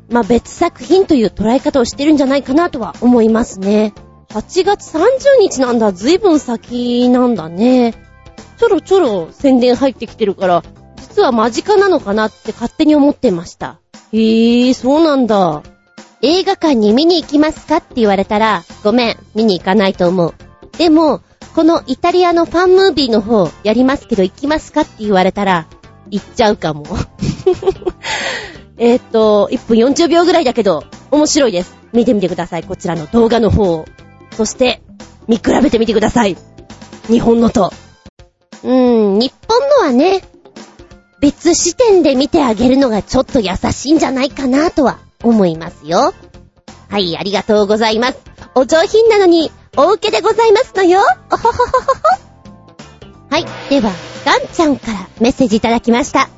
[0.10, 3.94] まあ、別作品という捉え方をしてるんじゃないかなとは思いますね。
[4.30, 5.92] 8月30日なんだ。
[5.92, 7.94] ずいぶん先なんだね。
[8.58, 10.64] ちょろちょろ宣伝入ってきてるから、
[10.98, 13.80] 実は間近なのかなって勝手に思ってました。
[14.12, 15.64] へぇー、そうなんだ。
[16.22, 20.34] 映画館に見に行きますかって言われたら、ごめん、見に行かないと思う。
[20.78, 21.22] でも、
[21.56, 25.68] このイタリアのファンムービーの方、やりますけど行きますかって言われたら、
[26.10, 26.86] 行っちゃうかも。
[28.80, 31.78] えっと、1分40秒ぐらいだけど、面白いです。
[31.94, 32.64] 見てみてください。
[32.64, 33.86] こちらの動画の方を
[34.40, 34.82] そして、
[35.28, 36.38] 見比べてみてください。
[37.08, 37.74] 日本のと。
[38.64, 40.24] うーん、日本のはね、
[41.20, 46.14] 別視点で見てあげるのがちょっと優しいんじゃないかなとは思いますよ。
[46.88, 48.20] はい、ありがとうございます。
[48.56, 51.02] お上品なのに、お受けでございますのよ。
[51.30, 52.00] おほほほほほ。
[53.30, 53.92] はい、では、
[54.26, 56.30] ガンちゃんからメッセージいただきました。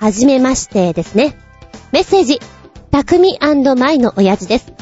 [0.00, 1.38] はじめましてですね。
[1.92, 2.40] メッセージ、
[2.90, 4.72] たくみ舞の親父です。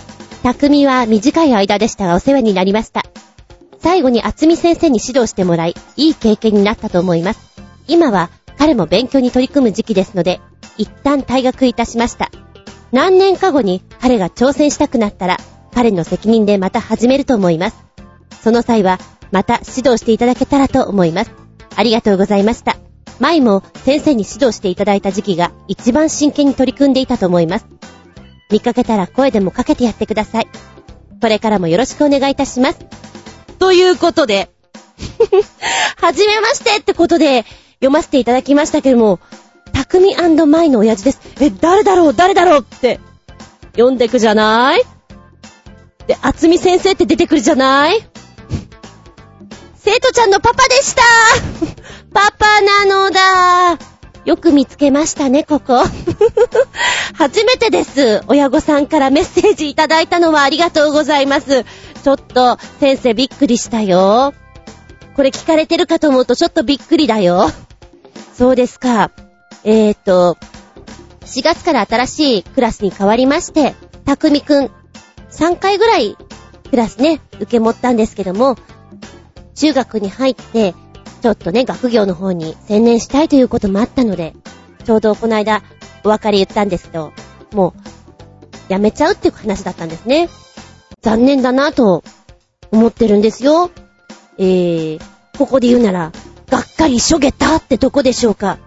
[0.44, 3.02] 匠は短い間でしたがお世話になりました。
[3.80, 7.40] 最後に厚み先生に指導してもらい、いい経験になったと思います。
[7.88, 10.40] 今は彼も勉強に取り組む時期ですので、
[10.78, 12.30] 一旦退学いたしました。
[12.92, 15.38] 何年か後に彼が挑戦したくなったら、
[15.74, 17.76] 彼の責任でまた始めると思います。
[18.40, 19.00] その際は、
[19.32, 21.32] また指導していただけたらと思います。
[21.74, 22.76] ありがとうございました。
[23.20, 27.66] 前も先生に指導していただいた時期が一番真剣に取り組んでいたと思います。
[28.50, 30.48] 見かけたら声でもかけてやってください。
[31.20, 32.78] これからもよろしくお願いいたします。
[33.58, 34.50] ということで、
[36.00, 39.20] はじめましてってことで読ませていただきましたけども、
[39.72, 41.20] たくみマイの親父です。
[41.40, 42.14] え、誰だろう？
[42.14, 43.00] 誰だろうって
[43.72, 44.82] 読んでくじゃない？
[46.06, 48.00] で、あつみ先生って出てくるじゃない？
[49.76, 51.02] 生徒ちゃんのパパでした
[52.12, 53.78] パパなのだ
[54.24, 55.82] よく見つけましたね、ここ。
[57.14, 58.22] 初めてです。
[58.26, 61.64] 親御さんからメッセージいただいたのはありがとうございます。
[61.64, 64.34] ちょっと、先生びっくりしたよ。
[65.16, 67.50] これ聞かれてるかと思うとちょっとびっくりだよ。
[68.34, 69.10] そうですか。
[69.64, 70.36] えーと、
[71.26, 74.70] 4月から新しいクラスに変わりまして、たくみくん、
[75.30, 76.16] 3回ぐらい
[76.70, 78.56] クラスね、受け持ったんですけども、
[79.54, 80.74] 中学に入って、
[81.20, 84.34] ちょっとね、学業の方に専念したいということもあったので、
[84.84, 85.62] ちょうどこの間、
[86.04, 87.12] お別れ言ったんですけど、
[87.52, 87.74] も
[88.68, 90.28] う、やめちゃうっていう話だったんですね。
[91.02, 92.02] 残念だなと、
[92.72, 93.70] 思ってるんですよ。
[94.38, 95.00] えー、
[95.38, 96.12] ここで言うなら、
[96.48, 98.58] がっかりしょげたってとこでしょうか。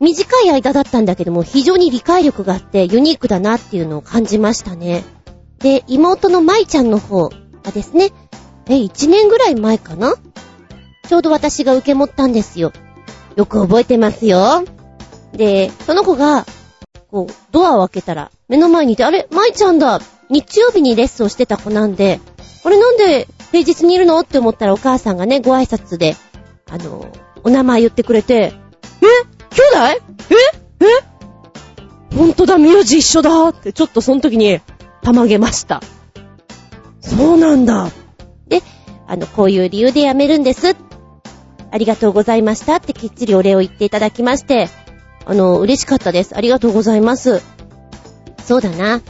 [0.00, 5.04] 短い間だったんだけども、非常に理解力があってユニークだなっていうのを感じましたね。
[5.58, 8.10] で、妹の舞ちゃんの方がですね、
[8.66, 10.14] え、1年ぐらい前かな
[11.08, 12.72] ちょうど私が受け持ったんですよ。
[13.36, 14.64] よく覚えてますよ。
[15.32, 16.46] で、その子が、
[17.10, 22.20] こう、ドアを開けたら、目の前にいて、あれ、舞ちゃんだ日曜日にレッスンをしてた子なんで、
[22.64, 24.18] あれなんで平日にいるの？
[24.20, 26.16] って思ったらお母さんがね、ご挨拶で、
[26.70, 27.06] あの、
[27.42, 28.54] お名前言ってくれて、
[29.02, 29.06] え？
[29.50, 30.34] 兄弟？
[30.80, 30.86] え？
[32.12, 32.16] え？
[32.16, 34.60] ほんとだ、名字一緒だって、ちょっとその時に、
[35.02, 35.82] たまげました。
[37.00, 37.90] そうなんだ。
[38.48, 38.62] で、
[39.06, 40.93] あの、こういう理由で辞めるんですって。
[41.74, 44.68] ありがとうございましたってきっちりお礼を言っていただきまして、
[45.26, 46.36] あの、嬉しかったです。
[46.36, 47.42] ありがとうございます。
[48.44, 49.00] そうだな。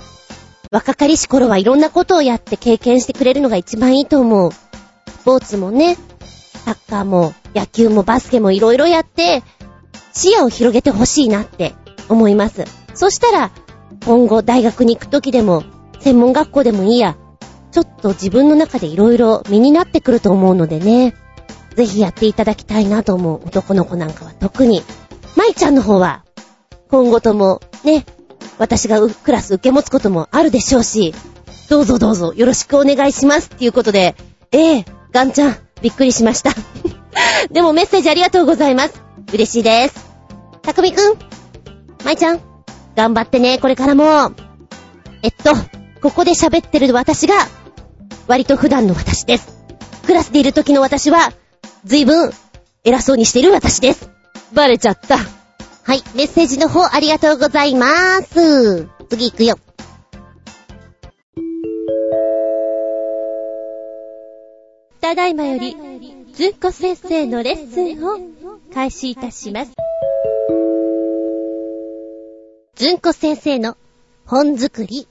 [0.71, 4.51] 若かりし頃はいろんなことをやって経験してくれるのが一番いいと思う。
[4.51, 5.99] スポーツもね、
[6.65, 9.43] サッカーも野球もバスケもいろいろやって、
[10.15, 11.75] 視野を広げてほしいなって
[12.09, 12.65] 思います。
[12.95, 13.51] そしたら、
[14.07, 15.65] 今後大学に行く時でも、
[16.01, 17.19] 専門学校でもいいや、
[17.73, 21.15] ちょっと自分の中でいろいろ身になってくると思うのでね、
[21.75, 24.83] ぜひやっていただきたいなと思う男の子なんかは特に。
[25.37, 26.25] 舞ちゃんの方は、
[26.89, 28.07] 今後ともね、
[28.59, 31.15] 私がクラス受け持つこともあるでしょうし、
[31.69, 34.15] どうぞどうぞよろしくお願いしますっていうことで、
[34.53, 36.53] ええー、ガンちゃん、びっくりしました。
[37.51, 39.03] でもメッセージありがとうございます。
[39.33, 39.95] 嬉しいです。
[40.63, 41.19] たくみくん、
[42.05, 42.41] まいちゃん、
[42.95, 44.33] 頑張ってね、これからも。
[45.23, 45.55] えっと、
[46.01, 47.35] ここで喋ってる私が、
[48.29, 49.59] 割と普段の私です。
[50.07, 51.33] クラスでいる時の私は、
[51.85, 52.31] ずいぶん、
[52.83, 54.09] 偉そうにしている私です。
[54.55, 55.19] バレちゃった。
[55.19, 58.89] はい、メッセージの方ありがとうございまーす。
[59.11, 59.59] 次行くよ。
[65.03, 65.77] ただいまより、
[66.33, 68.19] ずんこ先生のレッスンを
[68.73, 69.73] 開始いたします。
[72.77, 73.77] ずんこ先生の
[74.25, 75.07] 本作り。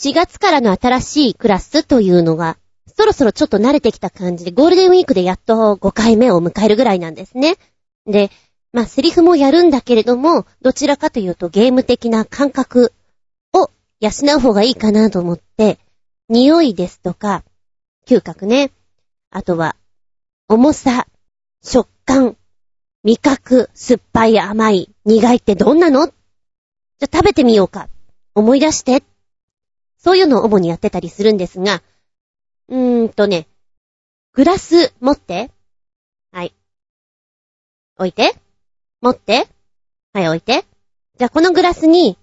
[0.00, 2.56] 4月からの新しいクラスというのが
[2.98, 7.54] そろそろちょっと慣れてきた感じで、ゴールデンウィークでやっと5回目を迎えるぐらいなんですね。
[8.06, 8.32] で、
[8.72, 12.92] まあ、セリフもやるんだけれども、どちらかというとゲーム的な感覚
[13.54, 15.78] を養う方がいいかなと思って、
[16.28, 17.44] 匂いですとか、
[18.04, 18.72] 嗅覚ね。
[19.30, 19.76] あとは、
[20.48, 21.06] 重さ、
[21.62, 22.36] 食感、
[23.04, 26.08] 味覚、酸っぱい、甘い、苦いってどんなの？
[26.08, 27.88] じゃ食べてみようか。
[28.34, 29.04] 思い出して。
[29.98, 31.80] そういうのを主にやってたりするんですが、
[32.68, 33.48] うーんとね、
[34.34, 35.50] グラス持って。
[36.32, 36.54] はい。
[37.96, 38.34] 置いて。
[39.00, 39.48] 持って。
[40.12, 40.64] はい、置いて。
[41.18, 42.18] じゃあこのグラスに、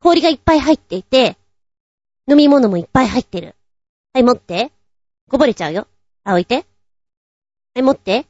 [0.00, 1.36] 氷がいっぱい入っていて、
[2.26, 3.54] 飲み物もいっぱい入ってる。
[4.12, 4.72] はい、持って。
[5.28, 5.86] こぼれちゃうよ。
[6.24, 6.66] はい、置いて。
[7.74, 8.26] はい、持って。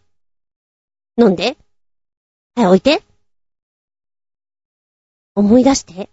[1.17, 1.57] 飲んで。
[2.57, 3.03] はい、置いて。
[5.35, 6.11] 思い出して。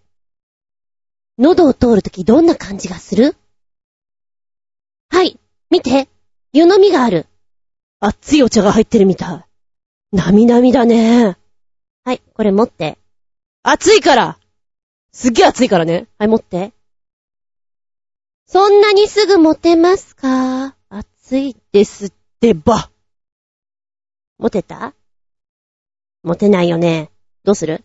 [1.37, 3.35] 喉を通るときどんな感じがする？
[5.09, 5.39] はい、
[5.69, 6.07] 見て。
[6.53, 7.25] 湯飲みがある。
[7.99, 9.45] 熱いお茶が入ってるみた
[10.11, 10.15] い。
[10.15, 11.37] なみなみだね。
[12.03, 12.97] はい、これ持って。
[13.63, 14.37] 熱いから
[15.11, 16.07] すっげえ熱いからね。
[16.17, 16.71] はい、持って。
[18.45, 20.75] そんなにすぐ持てますか？
[20.89, 22.89] 熱いですってば。
[24.37, 24.93] モテた？
[26.23, 27.09] モテないよね。
[27.43, 27.83] どうする？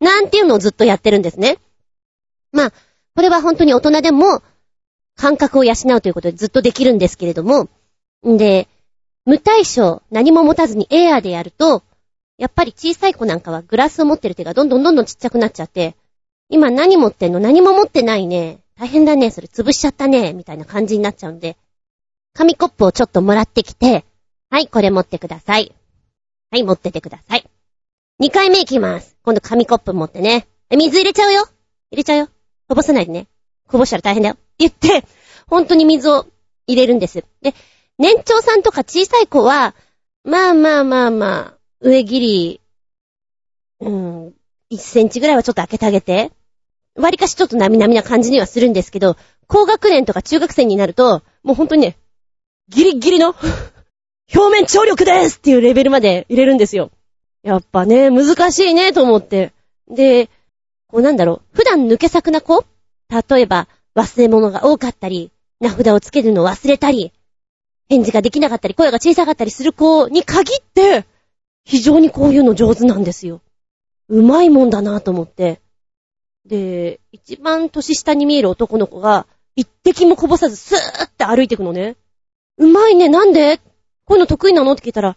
[0.00, 1.58] なんていうのをずっとやってるんですね。
[2.50, 2.72] まあ、
[3.14, 4.42] これは本当に大人でも、
[5.16, 7.68] 感覚を養うということでずっとできるんですけれども、
[8.26, 8.68] んで、
[9.24, 11.82] 無対象、何も持たずにエアーでやると、
[12.36, 15.94] やっぱり小さい子なんかはグラスを持ってる手がどんどんどんどんちっちゃくなっちゃって、
[16.50, 17.40] 今何持ってんの？
[17.40, 18.58] 何も持ってないね。
[18.76, 19.30] 大変だね。
[19.30, 20.32] それ潰しちゃったね。
[20.32, 21.56] みたいな感じになっちゃうんで、
[22.34, 24.04] 紙コップをちょっともらってきて、
[24.50, 25.72] はい、これ持ってください。
[26.50, 27.48] はい、持っててください。
[28.20, 29.16] 2回目行きます。
[29.24, 30.46] 今度紙コップ持ってね。
[30.70, 31.48] え水入れちゃうよ。
[31.90, 32.28] 入れちゃうよ。
[32.68, 33.26] こぼさないでね。
[33.68, 34.36] こぼしたら大変だよ。
[34.58, 35.04] 言って、
[35.46, 36.26] 本当に水を
[36.66, 37.24] 入れるんです。
[37.42, 37.54] で、
[37.98, 39.74] 年長さんとか小さい子は、
[40.24, 42.60] まあまあまあまあ、上切り、
[43.80, 44.28] うん、
[44.72, 46.32] 1センチぐらいはちょっと開けてあげて、
[46.96, 51.96] 割かしちょっとなみなみな感じにはするんですけど、高学年とか中学生になると、もう本当にね、
[52.68, 53.34] ギリギリの
[54.34, 56.90] 表面張力ですっていうレベルまで入れるんですよ。
[57.42, 59.52] やっぱね、難しいねと思って。
[59.88, 60.30] で、
[60.86, 62.64] こうなんだろう、普段抜け作な子？
[63.10, 65.30] 例えば、忘れ物が多かったり、
[65.60, 67.12] 名札をつけるのを忘れたり、
[67.88, 71.04] 返事ができなかったり、声が小さかったりする子に限って、
[71.64, 73.40] 非常にこういうの上手なんですよ。
[74.08, 75.60] うまいもんだなと思って。
[76.46, 79.26] で、一番年下に見える男の子が、
[79.56, 81.96] 一滴もこぼさずスーって歩いていくのね。
[82.58, 83.58] うまいね、なんで？
[84.04, 84.72] こういうの得意なの？
[84.72, 85.16] って聞いたら、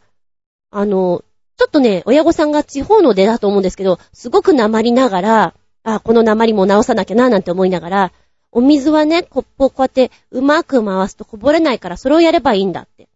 [0.72, 1.24] あの、
[1.58, 8.14] ちょっとね、親御さんが地方の出だと思うんですけど、すごく鉛りながら、あ、この鉛も直さなきゃな、なんて思いながら、
[8.52, 13.08] お水はね、コップをこうやってうまく回すとこぼれないからそれをやればいいんだって。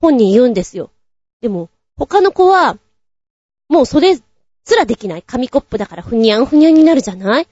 [0.00, 0.90] 本人言うんですよ。
[1.40, 2.78] でも、他の子は、
[3.68, 4.22] もうそれす
[4.76, 5.22] らできない。
[5.22, 7.48] 紙コップだからふにゃんふにゃんになるじゃない？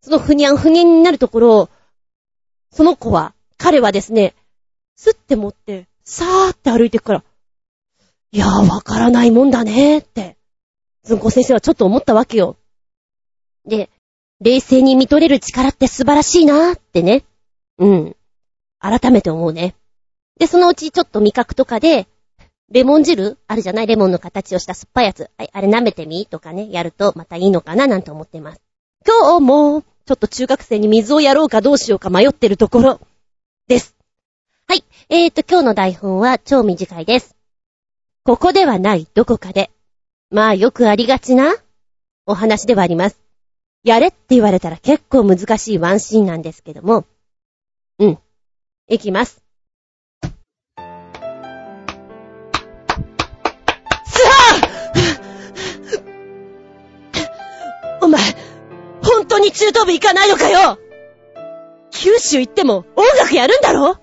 [0.00, 1.68] そのふにゃんふにゃんになるところを、
[2.70, 4.34] その子は、彼はですね、
[4.96, 7.24] すって持って、さーって歩いてくから、
[8.30, 10.36] いやーわからないもんだねーって、
[11.02, 12.56] ずんこ先生はちょっと思ったわけよ。
[13.66, 13.90] で、
[14.40, 17.24] 冷静に見とれる力って素晴らしいなーってね。
[17.78, 18.16] うん。
[18.78, 19.74] 改めて思うね。
[20.38, 22.06] で、そのうちちょっと味覚とかで、
[22.70, 23.38] レモン汁？
[23.48, 23.86] あるじゃない？
[23.86, 25.30] レモンの形をした酸っぱいやつ。
[25.38, 28.60] はい、あれ舐めてみとかね、やるとまたいいのかななんて思ってます。
[29.06, 33.00] 今日も、ちょっと中学生に水をやろうかどうしようか迷ってるところ、
[33.66, 33.96] です。
[34.68, 34.84] はい。
[35.08, 37.36] えーと、今日の台本は超短いです。
[38.22, 39.70] ここではないどこかで。
[40.30, 41.56] まあよくありがちな
[42.26, 43.18] お話ではあります。
[43.84, 47.06] やれって言われたら結構難しいワンシーンなんですけども。
[47.98, 48.18] うん。
[48.88, 49.42] いきます。
[50.22, 50.30] さ
[58.00, 58.20] あお前、
[59.02, 60.78] 本当に中等部行かないのかよ
[61.90, 63.96] 九州行っても音楽やるんだろ？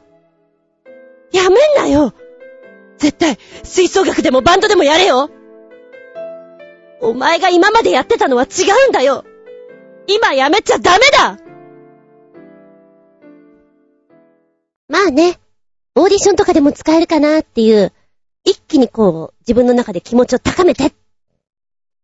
[1.32, 2.14] やめんなよ
[2.98, 5.30] 絶対、吹奏楽でもバンドでもやれよ
[7.02, 9.26] お前が今までやってたのは違うんだよ
[10.08, 11.40] 今やめちゃダメだ！
[14.88, 15.40] まあね、
[15.96, 17.92] オーディションとかでも使えるかなっていう、
[18.44, 20.94] 一気にこう、自分の中で気持ちを高めて、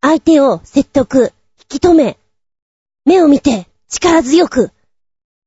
[0.02, 1.32] 相手を説得、
[1.72, 2.18] 引き止め、
[3.06, 4.72] 目を見て、力強く、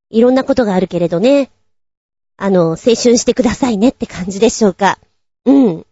[0.09, 1.51] いろんなことがあるけれどね、
[2.37, 4.99] あの、青春してくださいねって感じでしょうか。
[5.45, 5.85] うん。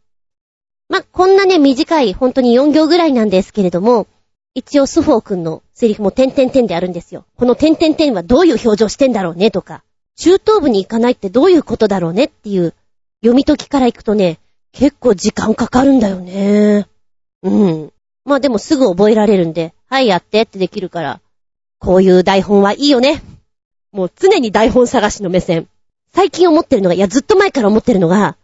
[0.87, 4.07] まこんなね、短い、本当に4行ぐらいなんですけれども、
[4.55, 7.25] 一応スフォー君のセリフも点々点であるんですよ。
[7.37, 9.83] この点々点はどういう表情してんだろうねとか、
[10.15, 12.75] 中等部に行かないってどういうことだろうねっていう
[13.21, 14.37] 読み解きから行くとね、
[14.71, 16.87] 結構時間かかるんだよね。
[17.41, 17.93] うん。
[18.25, 21.19] まあでもすぐ覚えられるんで、はいやってってできるから、
[21.79, 23.23] こういう台本はいいよね。
[23.91, 25.67] もう常に台本探しの目線。
[26.13, 28.37] 最近思ってるのが、いやずっと前から思ってるのが、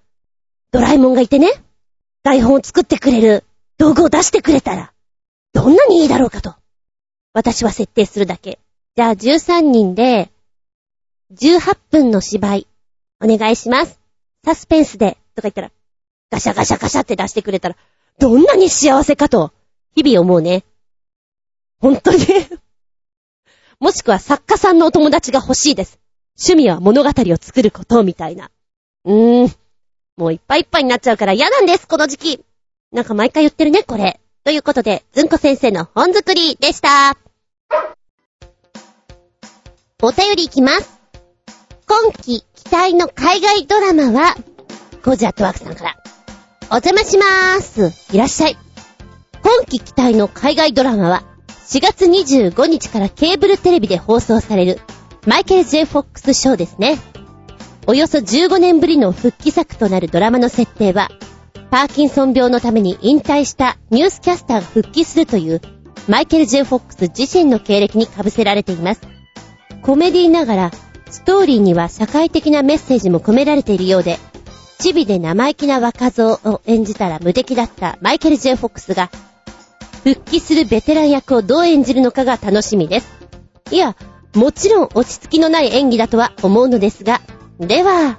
[0.72, 1.52] ドラえもんがいてね、
[2.24, 3.44] 台本を作ってくれる
[3.78, 4.92] 道具を出してくれたら、
[5.54, 6.56] どんなにいいだろうかと。
[7.34, 8.60] 私は設定するだけ。
[8.96, 10.30] じゃあ13人で、
[11.34, 12.68] 18分の芝居、
[13.24, 14.00] お願いします。
[14.44, 15.72] サスペンスで、とか言ったら、
[16.32, 17.76] ガシャガシャガシャって出してくれたら、
[18.20, 19.52] どんなに幸せかと、
[19.96, 20.64] 日々思うね。
[21.80, 22.18] 本当に
[23.80, 26.00] もしくは作家さんのお友達が欲しいです。
[26.38, 28.52] 趣味は物語を作ること、みたいな。
[29.06, 29.56] うーん。
[30.18, 32.46] もういっぱいいっぱいになっちゃうから嫌なんです、この時期。
[32.92, 34.20] なんか毎回言ってるね、これ。
[34.50, 37.16] ということで、ずんこ先生の本作りでした。
[40.02, 41.00] お便りいきます。
[41.86, 44.36] 今季期待の海外ドラマは、
[45.06, 45.98] コジアットワークさんから。
[46.72, 48.12] お邪魔しまーす。
[48.12, 48.58] いらっしゃい。
[49.44, 51.24] 今季期待の海外ドラマは、
[51.68, 54.80] 4月25日からケーブルテレビで放送される、
[55.28, 56.98] マイケル・ジェイ・フォックス・ショーですね。
[57.86, 61.12] およそ15年ぶりの復帰作となるドラマの設定は、
[61.72, 65.62] パーキンソン病のために引退したニュースキャスターが復帰するという
[66.08, 69.02] マイケル・ジェフォックス自身の経歴に被せられています。
[69.84, 70.72] コメディながら、
[71.12, 74.18] ストーリーには社会的なメッセージも込められているようで、
[74.80, 79.12] チビで生意気な若造を演じたら無敵だったマイケル・ジェフォックスが、
[80.04, 83.08] 復帰するベテラン役をどう演じるのかが楽しみです。
[83.70, 83.96] いや、
[84.34, 87.22] もちろん落ち着きのない演技だとは思うのですが、
[87.60, 88.18] では、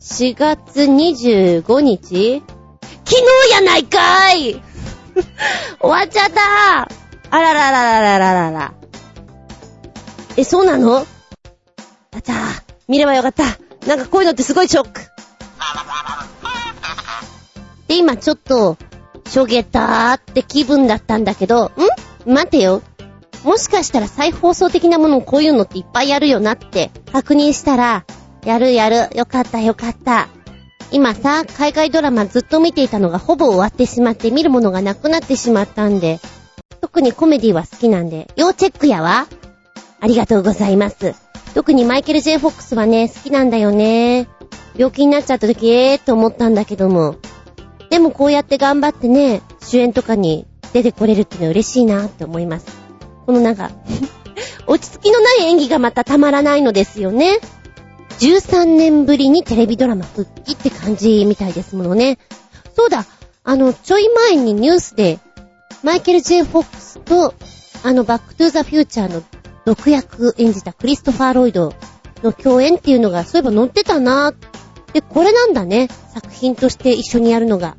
[0.00, 2.42] 4月25日
[2.82, 3.16] 昨
[3.48, 4.62] 日やないかーい
[5.80, 6.82] 終わっちゃった
[7.30, 8.72] あらららららららら。
[10.36, 11.06] え、そうなの？
[12.12, 12.36] あちゃー、
[12.88, 13.44] 見ればよかった。
[13.86, 15.00] なんかこういうのってすごいショック。
[17.88, 18.76] で、今ちょっと、
[19.28, 21.72] しょげたーって気分だったんだけど、
[22.26, 22.32] ん？
[22.32, 22.82] 待てよ。
[23.44, 28.04] もしかしたら再放送的なものこういうのっていっぱいやるよなって確認したら、
[28.44, 30.28] やるやる、よかったよかった。
[30.92, 36.18] 今さ、海外ドラマずっと見ていたのがほぼ終わってしまって見るものがなくなってしまったんで、
[36.80, 39.28] 特にコメディは好きなんで、要チェックやわ。
[40.00, 41.14] ありがとうございます。
[41.54, 44.28] 特にマイケル・ジェイ・フォックスはね、好きなんだよね。
[44.76, 47.16] 病気になっちゃった時、えーって思ったんだけども。
[47.90, 52.66] でもこうやって頑張ってね、主演とかに出てこれるっていうのは嬉しいなって思います。
[53.26, 53.70] このなんか、
[54.66, 57.38] 落ち着きのない演技がまたたまらないのですよね。
[58.20, 62.18] 13年ぶりにテレビドラマ復帰って感じみたいですものね。
[62.76, 63.06] そうだ、
[63.44, 65.18] あの、ちょい前にニュースで、
[65.82, 67.34] マイケル・ジェイ・フォックスと、
[67.82, 69.22] あの、バック・トゥ・ザ・フューチャーの
[69.64, 71.72] 毒役演じたクリストファー・ロイド
[72.22, 74.34] の共演っていうのが、そういえば載ってたな
[74.92, 75.88] で、これなんだね。
[76.12, 77.76] 作品として一緒にやるのが。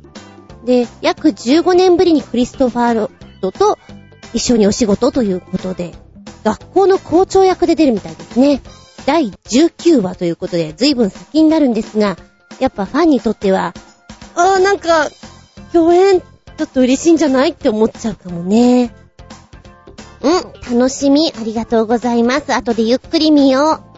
[0.64, 3.78] で、約15年ぶりにクリストファー・ロイドと
[4.34, 5.92] 一緒にお仕事ということで、
[6.42, 8.60] 学校の校長役で出るみたいですね。
[9.06, 12.16] 第19話ということで、随分先になるんですが、
[12.60, 13.74] やっぱファンにとっては、
[14.34, 15.08] あーなんか、
[15.72, 18.94] 共演、ちょっと嬉しいんじゃないって思っちゃうかもね。
[20.20, 22.54] うん、楽しみ、ありがとうございます。
[22.54, 23.92] 後でゆっくり見よう。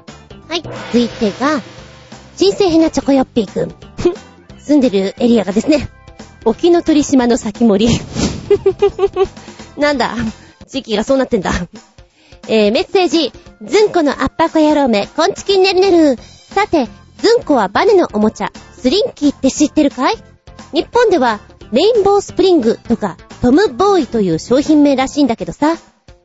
[0.48, 1.60] はい、続いてが、
[2.36, 3.74] 新生ヘナチョコヨッピーくん。
[4.58, 5.90] 住んでるエリアがですね、
[6.46, 7.88] 沖ノ鳥島の先森。
[9.76, 10.14] なんだ、
[10.66, 11.52] 地域がそうなってんだ。
[12.48, 13.32] えー、メッセージ。
[13.62, 16.16] ズンコのアッパコ野郎め、こんちきねるねる。
[16.16, 16.88] さて、
[17.18, 20.16] ズンコはバネのおもちゃ、スリンキーって知ってるかい？
[20.72, 21.40] 日本では、
[21.72, 25.76] レインボースプリングとか、トムボーイという商品名らしいんだけどさ。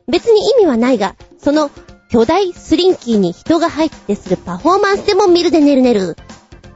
[0.08, 1.70] 別に意味はないが、その
[2.10, 6.16] 巨大スリンキーに人が入ってするパフォーマンスでも見るでねるねる。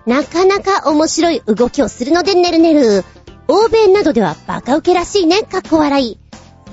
[0.07, 3.05] なかなか面白い動きをするのでねるねる。
[3.49, 6.19] 欧米などではバカウケらしいね、かっこ笑い。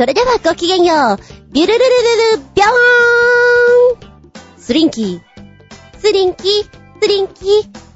[0.02, 1.18] それではごきげんよう。
[1.54, 4.08] ビュルルルルル、ビョー
[4.58, 5.22] ンスリンキー。
[6.00, 6.64] スリンキー、
[7.00, 7.48] スリンキー、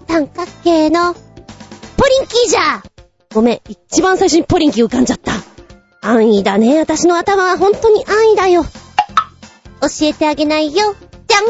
[0.08, 2.84] 三角形の、ポリンキーじゃ
[3.34, 5.32] ごめん、一番最初にポリンキー浮かんじゃった。
[6.08, 8.66] 安易だね、私の頭は本当に安易だよ。
[8.66, 8.70] 教
[10.04, 10.94] えてあげないよ。
[11.28, 11.44] じゃん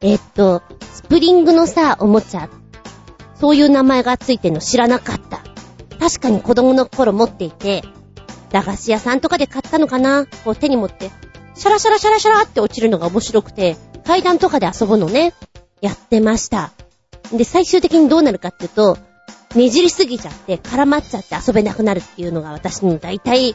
[0.00, 0.62] えっと、
[0.94, 2.48] スプリングのさ、おもちゃ。
[3.38, 5.42] そういう名前がついてるの知らなかった。
[5.98, 7.82] 確かに子供の頃持っていて、
[8.50, 10.26] 駄菓子屋さんとかで買ったのかな？
[10.44, 11.10] こう手に持って、
[11.54, 15.34] シャラシャラシャラシャラって落ちるのが面白くて、階段とかで遊ぶのね、
[15.80, 16.72] やってました。
[17.32, 18.98] で、最終的にどうなるかっていうと、
[19.54, 23.54] ねじりすぎちゃって絡まっちゃって遊べなくなるっていうのが私の大体、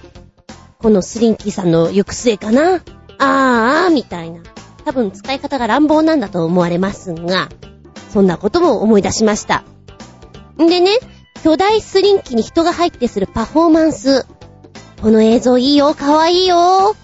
[0.79, 2.81] このスリンキーさんの行く末かなあー
[3.19, 4.41] あーみたいな。
[4.83, 7.49] 多分使い方が乱暴なんだと思われますが、
[8.09, 9.63] そんなことも思い出しました。
[10.59, 10.91] んでね、
[11.43, 14.25] 巨大スリンキーに人が入ってするパフォーマンス。
[15.01, 16.95] この映像いいよ、かわいいよ。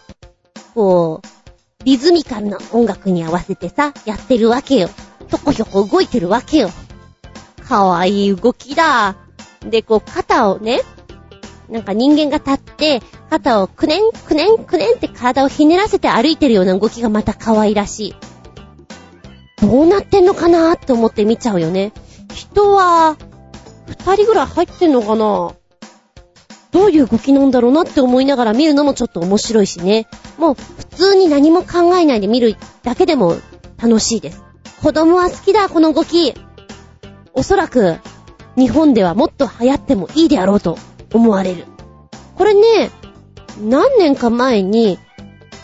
[0.75, 4.89] こう、リズミカルな音楽に合わせてさ、やってるわけよ。
[5.29, 6.69] ひょこひょこ動いてるわけよ。
[7.67, 9.15] かわいい動きだ。
[9.61, 10.81] で、こう、肩をね、
[11.69, 18.15] なんか人間が立って、肩をくねん、くねん、くねんって体をひねらせて歩いてるような動きがまた可愛らしい。
[19.59, 21.93] どうなってんのかなーって思って見ちゃうよね。
[22.31, 23.17] 人は、
[23.87, 25.55] 二人ぐらい入ってんのかな？
[26.77, 30.05] どういう動きなんだろうなって思いながら見るのもちょっと面白いしね。
[30.37, 33.35] もう普通に何も考えないで見るだけでも
[33.81, 34.43] 楽しいです。
[34.83, 36.35] 子供は好きだ、この動き。
[37.33, 37.97] おそらく、
[38.55, 40.77] 日本ではもっと流行ってもいいであろうと
[41.11, 41.65] 思われる。
[42.35, 42.91] これね、
[43.59, 44.99] 何年か前に、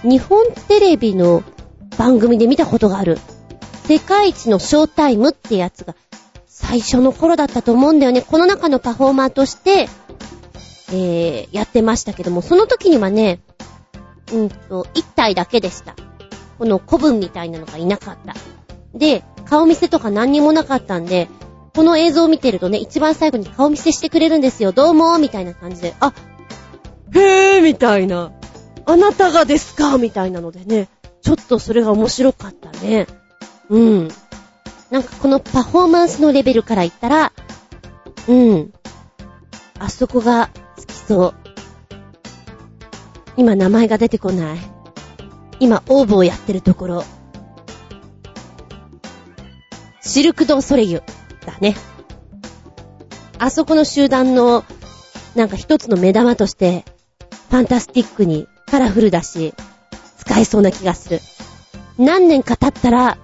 [0.01, 1.43] 日本テレビの
[1.95, 3.19] 番組で見たことがある。
[3.85, 5.93] 世界一のショータイムってやつが、
[6.47, 8.23] 最初の頃だったと思うんだよね。
[8.23, 9.87] この中のパフォーマーとして、
[10.89, 13.39] えー、やってましたけども、その時にはね、
[14.31, 15.95] うんと、一体だけでした。
[16.57, 18.35] この古文みたいなのがいなかった。
[18.93, 21.29] で、顔見せとか何にもなかったんで、
[21.75, 24.71] この映像を見てるとね、一番最後に顔見せしてくれるんですよ。
[24.71, 25.95] どうもみたいな感じで。
[25.99, 26.13] あ、
[27.13, 28.31] へーみたいな。
[28.85, 29.97] あなたがですか？
[29.97, 30.89] みたいなのでね。
[31.21, 33.07] ちょっとそれが面白かったね。
[33.69, 34.07] うん。
[34.91, 37.31] なんかこのパフォーマンスのレベルから言ったら、
[38.27, 38.73] うん。
[39.79, 40.49] あそこが
[41.07, 41.33] そう。
[43.35, 44.57] 今名前が出てこない。
[45.59, 47.03] 今オーブをやってるところ。
[50.01, 51.03] シルクドソレイユ
[51.45, 51.75] だね。
[53.39, 54.63] あそこの集団の、
[55.35, 56.85] なんか一つの目玉として、
[57.49, 59.53] ファンタスティックにカラフルだし、
[60.17, 61.19] 使えそうな気がする。
[61.97, 63.17] 何年か経ったら、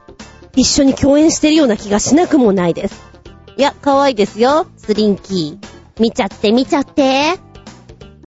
[0.56, 3.02] 一緒に共演してるような気がしなくもないです。
[3.58, 6.02] いや、可愛いですよ、スリンキー。
[6.02, 7.49] 見ちゃって見ちゃって。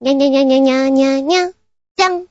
[0.02, 1.52] にゃにゃにゃにゃにゃにゃにゃ。
[1.97, 2.26] じゃん。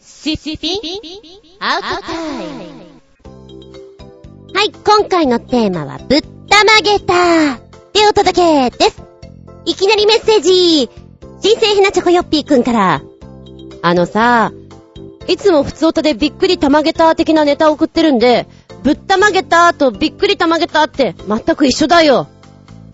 [0.00, 0.80] シシピ
[1.60, 2.84] アウトタイム。
[4.54, 7.58] はい、今回のテーマは、ぶったまげた
[7.92, 9.02] でお届けです。
[9.66, 10.88] いきなりメッセージ
[11.42, 13.02] 新生ひなちょこよっぴーくんから。
[13.82, 14.52] あのさ、
[15.28, 18.46] いつも普通歌でびっくりたまげた的なネタを送ってるんで、
[18.82, 22.28] ぶったまげたとびっくりたまげたって全く一緒だよ。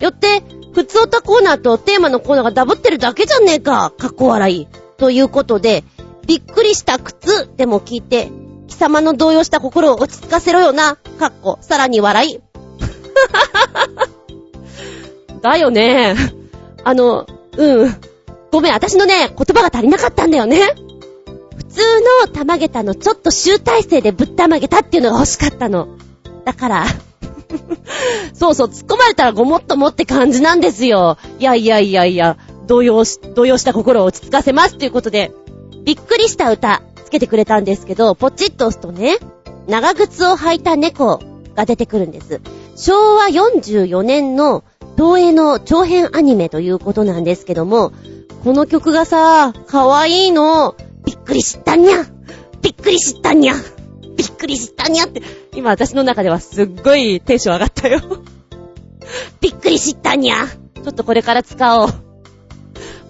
[0.01, 0.43] よって、
[0.73, 3.93] 普通歌コーナーとテーマのコーナーがダブってるだけじゃねえか。
[3.97, 4.67] かっこ笑い。
[4.97, 5.83] ということで、
[6.27, 8.29] びっくりした靴でも聞いて、
[8.67, 10.97] 貴様の動揺した心を落ち着かせろよな。
[11.19, 12.39] かっこ、さらに笑い。
[15.41, 16.15] だよね。
[16.83, 17.27] あの、
[17.57, 17.95] うん。
[18.51, 20.73] ごめん、私のね、言葉が足りなかったんだよね。
[21.57, 21.81] 普通
[22.27, 25.87] の玉げたのちょっと集大成でぶったまげたっていうのが欲しかったの。
[26.45, 26.85] だから、
[28.33, 31.17] そうそう、突っ込まれたらごもっともって感じなんですよ。
[31.39, 32.37] いやいやいやいや、
[32.67, 35.31] 動揺し、動揺した心を落ち着かせますっていうことで、
[35.83, 39.17] びっくりした歌、つけてくれたんですけど、ポチッと押すとね、
[39.67, 41.19] 長靴を履いた猫
[41.55, 42.41] が出てくるんです。
[42.75, 44.63] 昭和44年の
[44.97, 47.91] 東映の長編アニメということなんですけども、
[48.43, 50.75] この曲がさ、かわいいの。
[51.05, 52.05] びっくりしたにゃ
[52.61, 53.55] びっくりしたにゃ
[54.15, 55.21] びっくりしたにゃって、
[55.55, 57.99] 今私の中ではすっごいテンション上がったよ
[59.39, 61.89] びっくりしたにゃちょっとこれから使おう。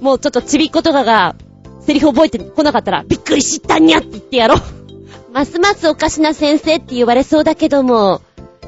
[0.01, 1.35] もうちょっとちびっことかが、
[1.81, 4.59] セリフ覚えてこなかったら、びっくりしたにゃって言ってやろう。
[5.31, 8.21] ますますおかしな先生って言われそうだけども。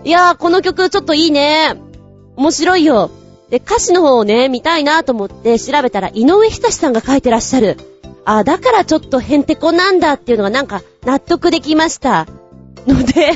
[0.04, 1.76] いやー、この曲ちょっといいね。
[2.36, 3.12] 面白いよ。
[3.50, 7.78] で、歌詞の方をね、見たいなと思って調べたら、井上久志さんが書いてらっしゃる。
[8.26, 12.28] あ、だからちょっとヘンテコなんだっていうのがなんか納得できました。
[12.88, 13.34] ので、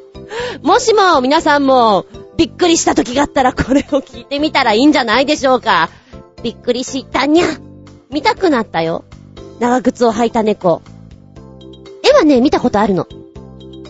[0.62, 2.06] もしも皆さんも
[2.36, 5.90] びっくりした時があったらこれを聞いてみたらいいんじゃないでしょうか。
[6.42, 7.46] びっくりしたにゃ。
[8.10, 9.04] 見たくなったよ。
[9.58, 10.82] 長靴を履いた猫。
[12.04, 13.06] 絵はね、見たことあるの。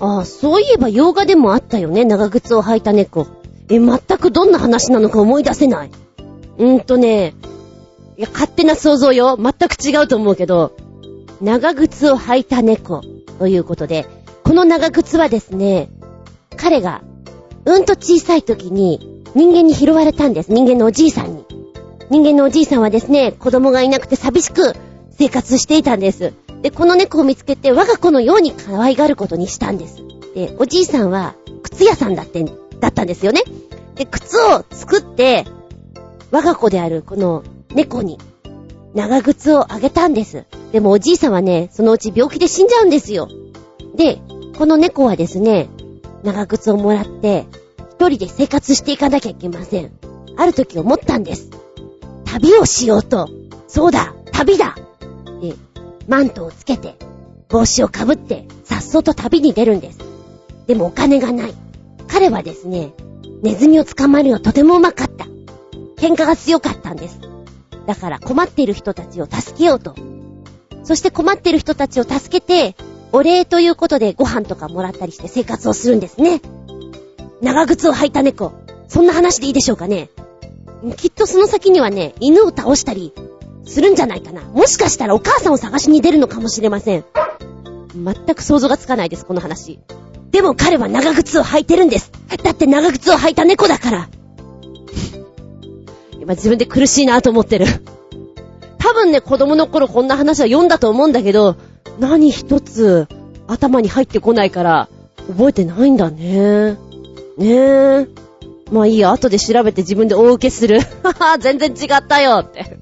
[0.01, 3.27] ああ、そういえば洋画でもあったよね、長靴を履いた猫。
[3.69, 5.91] え、全くどんな話なのか思い出せない。
[6.59, 7.35] うんとね、
[8.19, 9.37] いや、勝手な想像よ。
[9.37, 10.77] 全く違うと思うけど、
[11.43, 13.03] 長靴を履いた猫
[13.39, 14.07] ということで、
[14.43, 15.91] この長靴はですね、
[16.57, 17.03] 彼が、
[17.67, 20.53] うんと小さい時に人間に拾われたんです。
[20.53, 21.45] 人間のおじいさんに。
[22.09, 24.75] 人間のおじいさんはですね、子供がいなくて寂しく
[25.11, 26.33] 生活していたんです。
[26.63, 29.97] で、この猫を見つけて我が子のように可愛がることにしたんです。
[30.35, 32.45] で、おじいさんは靴屋さんだって、
[32.81, 33.43] だったんですよね。
[33.97, 35.45] で、靴を作って、
[36.31, 37.43] 我が子であるこの
[37.75, 38.19] 猫に
[38.95, 40.45] 長靴をあげたんです。
[40.73, 43.29] でもおじいさんはね、そのうち病気で死んじゃうんですよ。
[43.95, 44.19] で、
[44.57, 45.69] この猫はですね、
[46.23, 47.47] 長靴をもらって、
[47.91, 49.93] 一人で生活していかなきゃいけません。
[50.37, 51.51] ある時思ったんです。
[52.25, 53.29] 旅をしようと。
[53.69, 54.77] そうだ、旅だ
[55.41, 55.55] で、
[56.09, 56.97] マントをつけて、
[57.49, 59.99] 帽子をかぶって、さっそうと旅に出るんです。
[60.67, 61.55] でもお金がない。
[62.09, 62.93] 彼はですね、
[63.43, 65.27] ネズミを捕まえるのはとてもうまかった。
[65.97, 67.21] 喧嘩が強かったんです。
[67.87, 69.95] だから困っている人たちを助けようと。
[70.85, 72.77] そして困っている人たちを助けて、
[73.13, 76.41] お礼ということでご飯とかもらったりして生活をするんですね。
[77.41, 78.53] 長靴を履いた猫。
[78.89, 80.11] そんな話でいいでしょうかね。
[80.97, 83.13] きっとその先にはね、犬を倒したり
[83.65, 84.43] するんじゃないかな。
[84.43, 87.05] もしかしたらお母さんを探しに出るのかもしれません。
[87.95, 89.81] 全く想像がつかないです、この話。
[90.31, 92.13] でも彼は長靴を履いてるんです。
[92.43, 94.09] だって長靴を履いた猫だから。
[96.27, 97.67] 今自分で苦しいなと思ってる。
[98.79, 101.55] 多分ね、子供の頃こんな話は読んだと思うんだけど、
[102.01, 103.07] 何一つ
[103.47, 104.89] 頭に入ってこないから
[105.29, 106.73] 覚えてないんだね。
[107.39, 108.09] ねえ。
[108.73, 110.81] まあいいや、後で調べて自分で大受けする。
[111.05, 112.77] はは、全然違ったよって。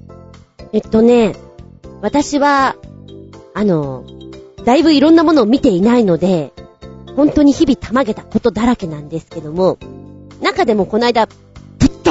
[0.73, 1.35] えっとね、
[2.01, 2.75] 私は、
[3.53, 4.05] あの、
[4.63, 6.51] だいぶいろんなものを見ていないので、
[7.15, 9.77] 本当に日々たまげたことだらけなんですけども、
[10.41, 11.29] 中でもこの間、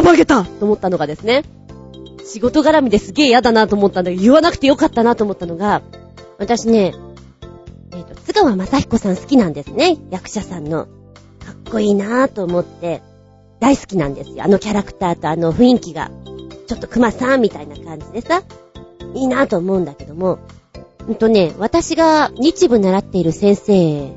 [0.00, 0.42] ったまげた。
[0.42, 1.44] と思ったのがですね、
[2.24, 5.82] 仕事絡みですげえ嫌だなと思ったんだけど、言わなくてよかったなと思ったのが、
[6.38, 6.94] 私ね、
[7.92, 10.86] えっ、と、津川雅彦さん好きなんですね、役者さんの。
[10.86, 13.02] かっこいいなぁと思って、
[13.60, 14.42] 大好きなんですよ。
[14.42, 16.10] あのキャラクターとあの雰囲気が、
[16.66, 18.42] ちょっと熊さんみたいな感じでさ、
[19.14, 20.40] いいなぁと思うんだけども、
[21.06, 24.12] うんとね、私が日部習っている先生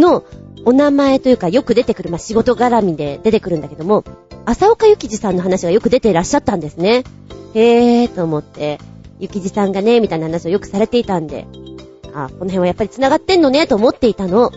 [0.00, 0.24] の
[0.68, 4.04] お名前というかよく出てくる、まあ、仕事絡みで出てくるんだけども、
[4.44, 7.04] 浅岡幸二さんの話がよく出ていらっしゃったんですね。
[7.54, 8.78] へーと思って、
[9.18, 11.46] 幸二さんがね、みたいな話をよくされていたんで、
[12.12, 14.52] あ、この辺はやっぱり繋がってんのね、と思っていたの。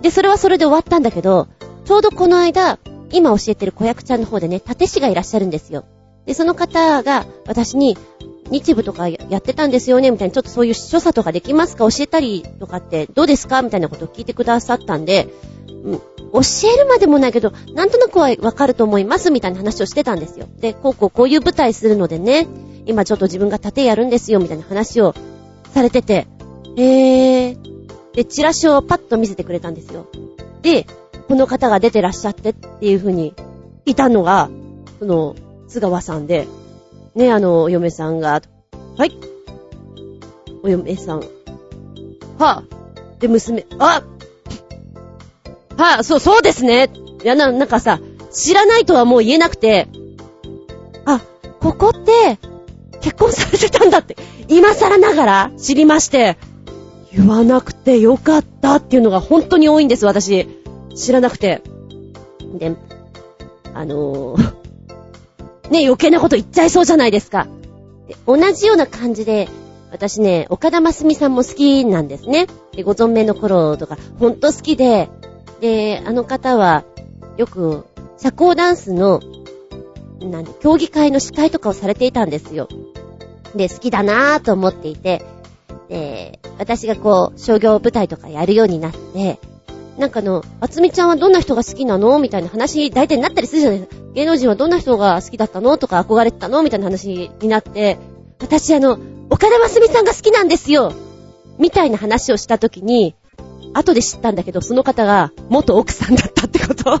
[0.00, 1.48] で、それはそれで終わったんだけど、
[1.84, 2.78] ちょうどこの間、
[3.10, 5.84] 今教えてる子役ちゃんの方でね、立師がいらっしゃるんですよ。
[6.24, 7.98] で、その方が私に、
[8.52, 11.90] 日部とかやってたんですよねみたいな、ちょっとそういう所作とかできますか？
[11.90, 13.62] 教えたりとかってどうですか？
[13.62, 15.28] みたいなことを聞いてくださったんで、
[15.68, 16.02] うん、教
[16.74, 20.46] えるまでもないけど、なんとなくはわかると思いますみたいな話をしてたんですよ。
[20.60, 22.46] で、こうこうこういう舞台するのでね、
[22.86, 25.14] 今ちょっと自分が盾やるんですよみたいな話を
[25.72, 26.26] されてて、
[26.76, 27.72] へー。
[28.12, 30.06] で、チラシをパッと見せてくれたんですよ。
[30.60, 30.86] で、
[31.28, 33.34] この方が出てらっしゃってっていう風に
[33.86, 34.50] いたのが、
[34.98, 35.34] その、
[35.66, 36.46] 津川さんで、
[37.14, 38.42] ね、あの、お嫁さんが、
[38.96, 39.12] はい。
[40.62, 41.20] お嫁さん。
[42.38, 44.02] はぁ、で、娘、あ
[45.76, 46.90] はぁ、そう、そうですね。
[47.22, 48.00] いや、な、なんかさ、
[48.32, 49.88] 知らないとはもう言えなくて、
[51.04, 51.20] あ、
[51.60, 52.38] ここって、
[53.00, 54.16] 結婚されてたんだって、
[54.48, 56.38] 今更ながら知りまして、
[57.12, 60.48] 言わなくてよかったっていうのが本当に多いんです、私。
[60.94, 61.62] 知らなくて。
[62.58, 62.74] で、
[63.74, 64.61] あのー、
[65.70, 67.46] ね、余計なこと言っちゃいそうじゃないですか。
[68.26, 69.48] 同じような感じで、
[69.90, 72.46] 私ね、岡田真澄さんも好きなんですね。
[72.74, 75.08] で、ご存命の頃とか、ほんと好きで、
[75.60, 76.84] で、あの方は、
[77.36, 77.84] よく、
[78.18, 79.20] 社交ダンスの、
[80.20, 82.68] なんで、競技会の司会とかをされていたんですよ。
[83.54, 85.22] で、好きだなぁと思っていて、
[85.88, 89.38] で、私がこう、商業舞台とかやるようになって、
[89.98, 92.18] なんかあの、あつみちゃんはどんな人が好きなの？
[92.18, 93.80] みたいな話、大体になったりするじゃない。
[93.80, 94.02] ですか。
[94.14, 95.76] 芸能人はどんな人が好きだったの？
[95.76, 96.62] とか憧れてたの？
[96.62, 97.98] みたいな話になって、
[98.40, 98.98] 私あの、
[99.30, 100.92] 岡田ますみさんが好きなんですよ。
[101.58, 103.14] みたいな話をしたときに、
[103.74, 106.94] 後で知ったんだけど、その方が元奥さんだったってこと。
[106.96, 107.00] うっ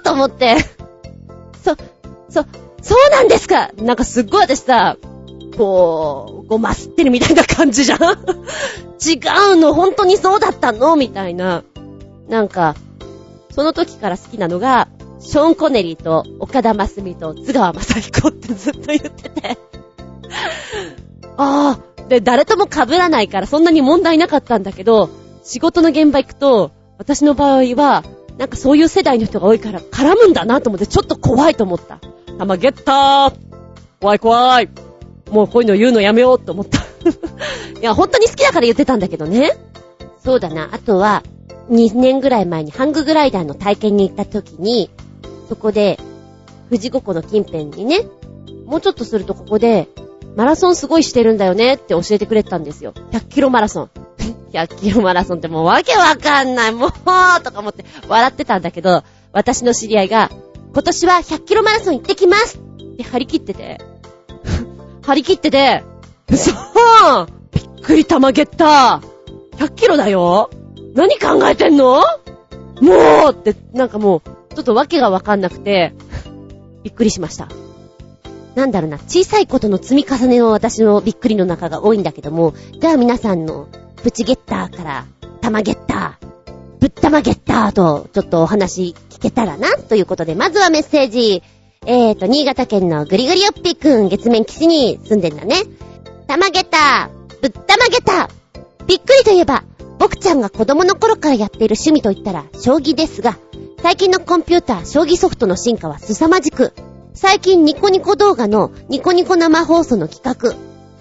[0.00, 0.56] ーと思って。
[1.62, 1.76] そ、
[2.28, 2.44] そ、
[2.82, 3.70] そうなんですか？
[3.76, 4.96] なんかすっごい私さ、
[5.56, 8.04] こう、ごますってるみたいな感じじゃん違
[9.52, 11.64] うの本当にそうだったのみたいな。
[12.28, 12.76] なんか、
[13.54, 14.88] その時から好きなのが、
[15.20, 19.58] ショーン・コネリーと岡田真澄と津川雅彦ってずっと言ってて
[21.36, 25.10] ああ、で、誰とも被らないからそんなに問題なかったんだけど、
[25.42, 28.04] 仕事の現場行くと、私の場合は、
[28.38, 31.98] なんかそういう世代の人が多いから絡むんだなと思ってちょっと怖いと思った。
[32.38, 33.34] 玉ゲッター
[34.00, 34.89] 怖い怖い
[35.30, 36.78] もうこういうの言うのやめようと思った
[37.80, 39.56] いや、本当に好きだから言ってたんだけどね。
[40.22, 40.68] そうだな。
[40.72, 41.22] あとは、
[41.70, 44.90] 2年ぐらい前にハンググライダーの体験に行った時に、
[45.48, 45.98] そこで、
[46.68, 48.06] 富士五湖の近辺にね、
[48.66, 49.88] もうちょっとするとここで、
[50.36, 52.92] マラソンすごいしてるんだよねって教えてくれたんですよ。
[53.12, 53.90] 100キロマラソン。
[54.52, 56.72] 100キロマラソンってもうわけわかんない。
[56.72, 57.00] もう、と
[57.52, 59.02] か思って笑ってたんだけど、
[59.32, 60.30] 私の知り合いが、
[60.72, 63.78] 今年は100キロマラソン行ってきますって張り切ってて、
[65.10, 65.82] 張り切ってて、
[66.30, 66.52] 嘘
[67.50, 70.50] びっくり玉ゲッター !100 キロだよ
[70.94, 72.00] 何考えてんの？
[72.80, 75.94] もうって、なんかもう、ちょっとわけがわかんなくて、
[76.84, 77.48] びっくりしました。
[78.54, 83.66] なんだろうな、小さいことの積み重ねの私のびっくりの中が多いんだけども、では皆さんの
[84.04, 85.06] プチゲッターから、
[85.40, 86.26] タマゲッター、
[86.78, 91.42] ぶったまゲッターと、ちょっとお話聞けたらな、ということで、まずはメッセージ。
[91.86, 95.62] えーと、新潟県のグリグリオッピーくん、月面基地に住んでんだね。
[96.26, 97.08] たまげた
[97.40, 98.28] ぶったまげた
[98.86, 99.64] びっくりといえば、
[99.98, 103.38] 僕ちゃんが子供の頃からやっている趣味といったら、将棋ですが、
[103.82, 106.74] 最近のコンピューター、将棋ソフトの進化は凄まじく、
[107.14, 110.54] 最近ニコニコ動画のニコニコ生放送の企画、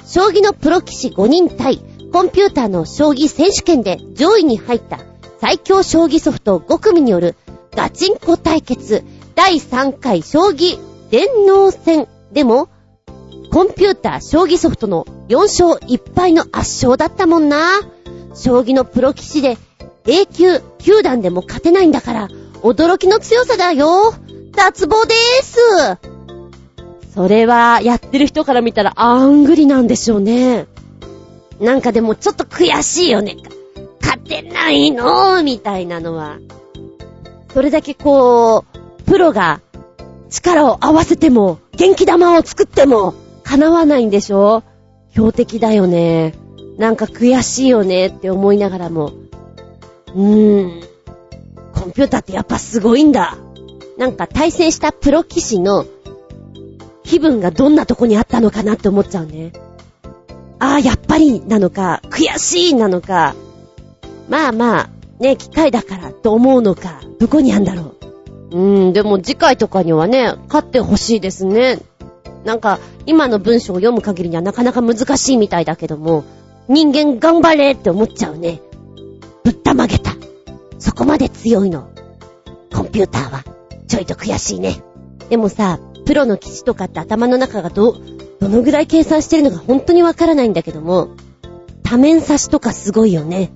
[0.08, 1.80] 将棋のプロ棋士5人対
[2.14, 5.02] コンピューターの将棋選手権で上位に入った
[5.42, 7.36] 最強将棋ソフト5組による
[7.76, 9.04] ガチンコ対決
[9.40, 10.78] 第3回将棋
[11.10, 12.68] 電脳戦でも
[13.54, 17.80] コンピューター将棋ソフトの4勝1敗の圧勝だったもんな。
[18.36, 19.58] 将棋のプロ棋士で
[20.06, 22.28] A 級9段でも勝てないんだから
[22.64, 24.14] 驚きの強さだよ。
[24.52, 25.58] 脱帽でーす。
[27.16, 30.68] それは、やってる人から見たら、あんぐりなんでしょうね。
[31.62, 33.38] なんかでも、ちょっと悔しいよね。
[34.02, 36.40] 勝てないのみたいなのは。
[37.54, 39.60] それだけこう、プロが
[40.30, 44.62] 力を合わせても、元気玉を作っても、叶わないんでしょ？
[45.14, 46.36] 標的だよね。
[46.78, 49.12] なんか悔しいよねって思いながらも。
[50.14, 50.84] うーん。
[51.74, 53.36] コンピューターってやっぱすごいんだ。
[53.98, 55.88] なんか対戦したプロ棋士の
[57.04, 59.54] 気分がどんなとこにあったのかなって思っちゃうね。
[60.60, 63.34] ああ、やっぱりなのか、悔しいなのか、
[64.30, 64.90] まあまあ、
[65.20, 68.09] ね、機械だからと思うのか、どこにあんだろう。
[68.52, 71.80] うーん、でも次回とかにはね、勝ってほしいですね。
[72.46, 76.24] なんか、今の文章を読む限りにはなかなか難しいみたいだけども、
[76.68, 78.62] 人間頑張れって思っちゃうね。
[79.44, 80.12] ぶったまげた。
[80.78, 81.90] そこまで強いの。
[82.74, 83.44] コンピューターは、
[83.88, 84.82] ちょいと悔しいね。
[85.30, 87.96] でもさ、プロの騎士とかって頭の中がど、
[88.40, 91.10] どのぐらい計算してるのか本当にわからないんだけども、
[91.84, 93.52] 多面差しとかすごいよね。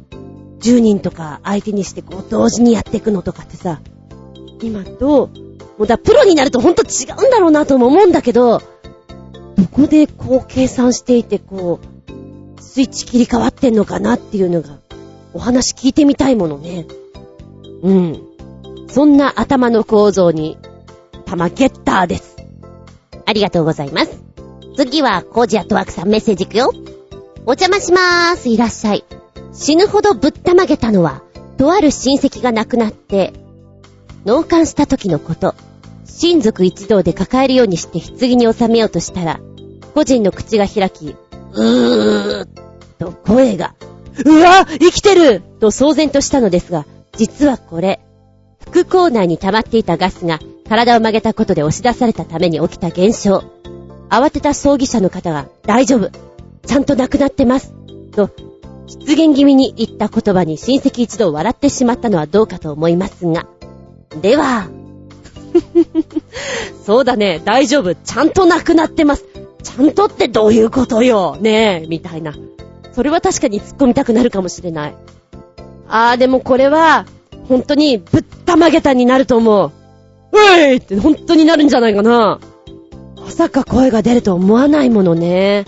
[0.62, 3.82] 10人とか相手にしてこう同時にやっていくのとかってさ、
[4.64, 5.30] 今と、
[5.78, 14.78] もうだ、プロになるとほんと違うんだろうなとも思うんだけど、どこでこう計算していてこう、スイッチ切り替わってんのかなっていうのが、
[15.34, 16.86] お話聞いてみたいものね。
[17.82, 18.22] うん。
[18.88, 20.58] そんな頭の構造に、
[21.26, 22.38] 玉ゲッターです。
[23.26, 24.24] ありがとうございます。
[24.78, 26.72] 次は、コージアトワークさんメッセージいくよ。
[27.46, 28.50] お邪魔しまーす。
[28.50, 29.04] いらっしゃい。
[29.52, 31.22] 死ぬほどぶったまげたのは、
[31.58, 33.34] とある親戚が亡くなって、
[34.26, 35.56] 納棺した時のこと。
[36.06, 39.40] 親族一同で抱えるようにして棺に収めようとしたら、
[39.94, 41.16] 個人の口が開き、
[41.54, 42.48] うーっ
[43.00, 43.76] と声が、
[44.26, 46.86] うわ生きてると騒然としたのですが、
[47.18, 48.00] 実はこれ、
[48.70, 53.44] 副口内に溜まっていたガスが体を曲げたことで押し出されたために起きた現象。
[54.10, 56.12] 慌てた葬儀者の方が、大丈夫。
[56.66, 57.74] ちゃんと亡くなってます。
[58.12, 58.30] と、
[58.88, 63.48] 出現気味に言った言葉に親戚一同笑ってしまったのはどうかと思いますが。
[64.22, 64.70] では、
[66.86, 67.96] そうだね、大丈夫。
[67.96, 69.26] ちゃんと亡くなってます。
[69.64, 71.38] ちゃんとってどういうことよ。
[71.40, 72.34] ねえ、みたいな。
[72.94, 74.96] それは確かに突っ込みたくなるかもしれない。
[75.88, 77.06] あー、でもこれは、
[77.48, 79.72] 本当にぶったまげたになると思う。
[80.34, 80.38] う
[80.74, 82.40] いって本当になるんじゃないかな。
[83.18, 85.66] まさか声が出ると思わないものね。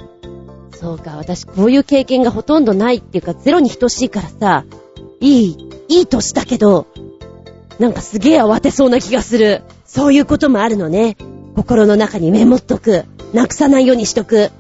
[0.74, 4.66] そうか、私こういう経験がほとんどないっていうかゼロに等しいからさ、
[5.20, 6.88] いい、いい歳だけど、
[7.80, 9.64] なんかすげえ慌てそうな気がする。
[9.86, 11.18] そういうこともあるのね。
[11.56, 13.06] 心の中にメモっとく。
[13.34, 14.52] なくさないようにしとく。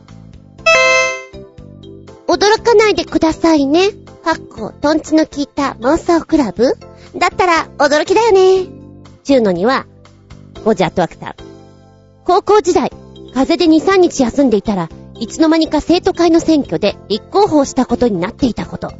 [2.27, 3.91] 驚かないでくださいね。
[4.23, 6.73] かっこ、トンチの効いた妄想クラブ
[7.15, 8.67] だったら驚きだよね。
[9.23, 9.85] ちゅうのには、
[10.63, 11.43] ゴジャットワクター。
[12.25, 12.91] 高校時代、
[13.33, 14.89] 風邪で2、3日休んでいたら、
[15.19, 18.91] いつの間にか生徒会の選挙で立候補したことになっていたこと。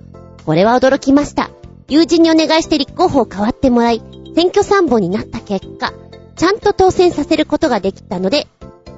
[0.45, 1.49] これは驚きました。
[1.87, 4.01] 友人にお願いして立候補を変わってもらい、
[4.35, 5.93] 選挙参謀になった結果、
[6.35, 8.47] ちゃんと当選させることができたので、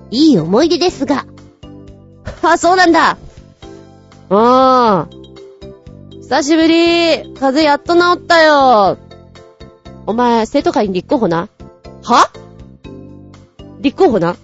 [0.09, 1.25] いい思い出ですが。
[2.41, 3.11] あ、そうなんだ。
[3.11, 3.17] あ
[4.29, 5.07] あ。
[6.21, 7.33] 久しぶり。
[7.35, 8.97] 風邪やっと治ったよ。
[10.05, 11.49] お前、生徒会に立候補な？
[12.03, 12.31] は？
[13.79, 14.37] 立候補な？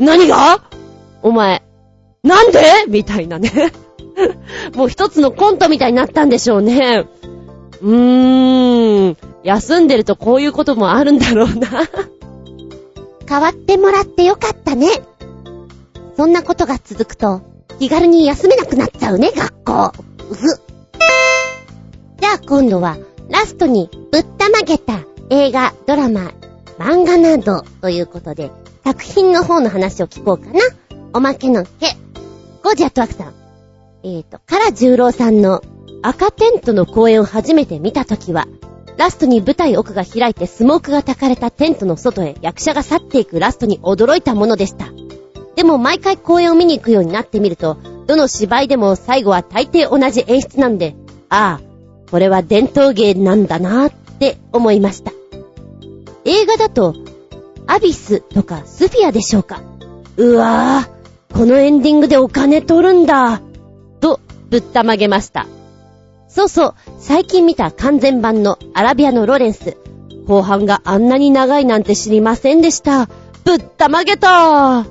[0.00, 0.62] 何が？
[1.22, 1.62] お前、
[2.22, 2.60] なんで？
[2.88, 3.72] みたいなね
[4.74, 7.06] もう一つのコントみたいになったんでしょうね。
[7.82, 9.16] うーん。
[9.42, 11.68] 休んでるとこういうこともあるんだろうな
[13.28, 14.88] 変わってもらってよかったね。
[16.16, 17.40] そんなことが続くと、
[17.78, 19.92] 気軽に休めなくなっちゃうね、学校。
[20.30, 20.60] うふ。
[22.20, 26.32] じゃあ今度は、ラストにぶったまげた映画、ドラマ、
[26.78, 28.50] 漫画などということで、
[28.84, 30.60] 作品の方の話を聞こうかな。
[31.14, 31.96] おまけのけ。
[32.62, 33.34] ゴージアットワクさん。
[34.04, 35.62] えーと、カラ十郎さんの
[36.02, 38.46] 赤テントの公演を初めて見たときは、
[38.98, 44.86] ラストに舞台奥が開いてスモークが焚かれたテントの外へ役者が去っていくラストに驚いたものでした。
[45.54, 47.76] でも毎回公演を見に行くようになってみると、
[48.06, 50.96] どの芝居でも最後は大抵同じ演出なんで、
[51.28, 55.12] ああ、これは伝統芸なんだなって思いました。
[56.24, 56.94] 映画だと、
[57.66, 59.62] アビスとかスフィアでしょうか
[60.16, 63.40] うわぁ、このエンディングでお金取るんだ。
[64.00, 65.46] と、ぶったまげました。
[66.34, 69.76] そうそう、最近見た完全版のアラビアのロレンス。
[70.26, 73.06] 後半があんなに長いなんて知りませんでした。
[73.44, 74.86] ぶったまげた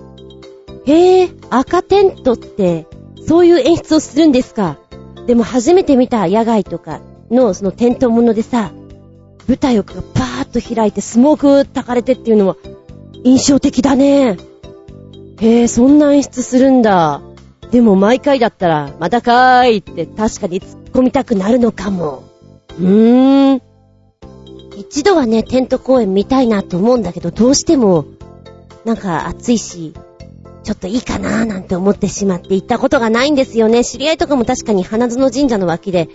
[0.85, 2.85] へえ、赤テントって、
[3.27, 4.77] そういう演出をするんですか。
[5.25, 8.71] でも初めて見た野外とかのそのテントものでさ、
[9.47, 12.55] 舞台奥がパーッと開いてスモーク焚かれてっていうのは
[13.23, 14.37] 印象的だね。
[15.39, 17.21] へえ、そんな演出するんだ。
[17.71, 22.23] でも毎回だったら、またかーいって確かに突っ込みたくなるのかも。
[22.79, 23.61] うーん。
[24.77, 28.05] 一度はね、テント公演見たいなと思うんだけど、どうしても、
[28.85, 29.93] なんか暑いし、
[30.63, 33.83] ちょっといいかなーなんて思ってしまって行ったことがないんですよね。
[33.83, 36.09] 知り合いとかも確かに花園神社の脇で、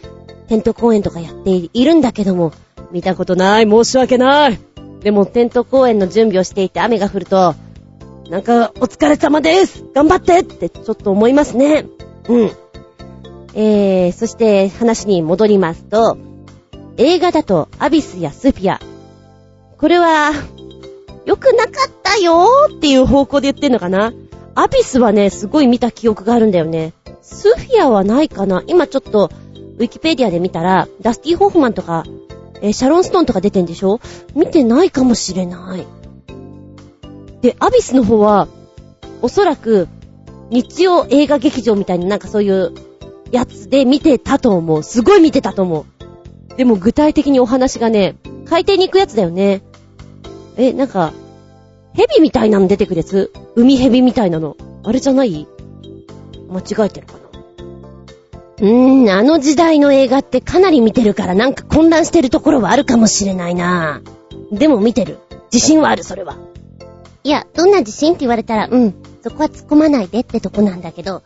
[0.48, 2.52] テント公演とかやっているんだけども、
[2.92, 4.58] 見たことない、申し訳ない。
[5.00, 7.54] でも、テント公演の準備をしていて雨が降ると、
[8.30, 11.86] なんか、お疲れ様です頑張ってってちょっと思いますね。
[12.28, 12.50] うん。
[13.58, 16.18] えー、そして話に戻りますと、
[16.98, 18.78] 映画だとアビスやスフィア。
[19.78, 20.30] これは、
[21.24, 24.12] 良くなかったよーっていう方向で言ってんのかな？
[24.54, 26.92] アビスはね、すごい見た記憶があるんだよね。
[27.22, 28.62] スフィアはないかな？
[28.66, 29.30] 今ちょっと、
[29.78, 32.04] ウィキペディアで見たら、ダスティ・ホフマンとか、
[32.60, 34.00] えー、シャロン・ストーンとか出てんでしょ？
[34.34, 35.86] 見てないかもしれない。
[37.40, 38.48] で、アビスの方は、
[39.22, 39.88] おそらく、
[40.50, 42.72] 日曜映画劇場みたいななんかそういう
[43.30, 44.82] やつで見てたと思う。
[44.82, 45.86] すごい見てたと思
[46.50, 46.56] う。
[46.56, 48.16] でも具体的にお話がね、
[48.46, 49.62] 海底に行くやつだよね。
[50.56, 51.12] え、なんか、
[51.94, 53.32] 蛇みたいなの出てくるやつ？
[53.56, 54.56] 海蛇みたいなの。
[54.84, 55.46] あれじゃない？
[56.48, 57.18] 間違えてるかな？
[58.58, 64.00] うーん、あの時代の映画ってかなり見てるからなんか混乱してるところはあるかもしれないな
[64.50, 65.18] でも見てる。
[65.52, 66.36] 自信はある、それは。
[67.24, 71.22] いや、どんな自信って言われたら、うん、そこは突っ込まないでってとこなんだけど。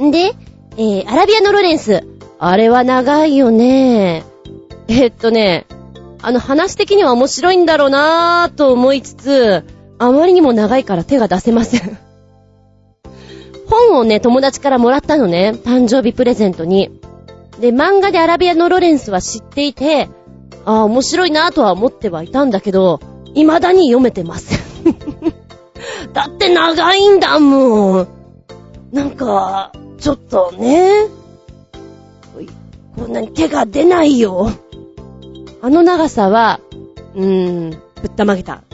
[0.00, 0.32] んで、
[0.76, 2.04] えー、アラビアのロレンス。
[2.38, 4.24] あれは長いよね。
[4.88, 5.66] え、っとね、
[6.20, 9.64] あの話的には面白いんだろうなぁと思いつつ、
[9.98, 11.98] あまりにも長いから手が出せません
[13.68, 15.54] 本をね、友達からもらったのね。
[15.64, 16.90] 誕生日プレゼントに。
[17.60, 20.08] で、漫画でアラビアのロレンスは知っていて、
[20.64, 23.00] ああ、面白いなとは思ってはいたんだけど、
[23.34, 24.58] 未だに読めてません
[26.12, 28.08] だって長いんだもん。
[28.92, 31.08] なんか、ちょっとね。
[32.96, 34.50] こんなに手が出ないよ。
[35.62, 36.60] あの長さは、
[37.14, 38.56] うーん、ぶったまげた。
[38.56, 38.64] か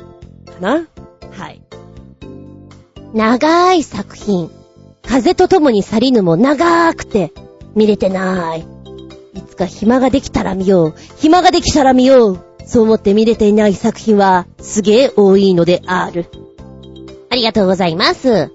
[0.61, 0.87] な
[1.33, 1.63] はい。
[3.15, 4.51] 長い作品。
[5.03, 7.33] 風と共に去りぬも長くて
[7.75, 8.61] 見れてない。
[9.35, 10.95] いつか暇ができたら見よう。
[11.17, 12.45] 暇ができたら見よう。
[12.67, 16.27] そう思って見れていない作品はすげえ多いのである。
[17.31, 18.53] ありがとうございます。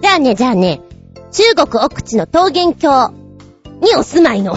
[0.00, 0.80] じゃあね、じゃあね、
[1.34, 3.12] 中国奥地の桃源郷
[3.80, 4.54] にお住まいの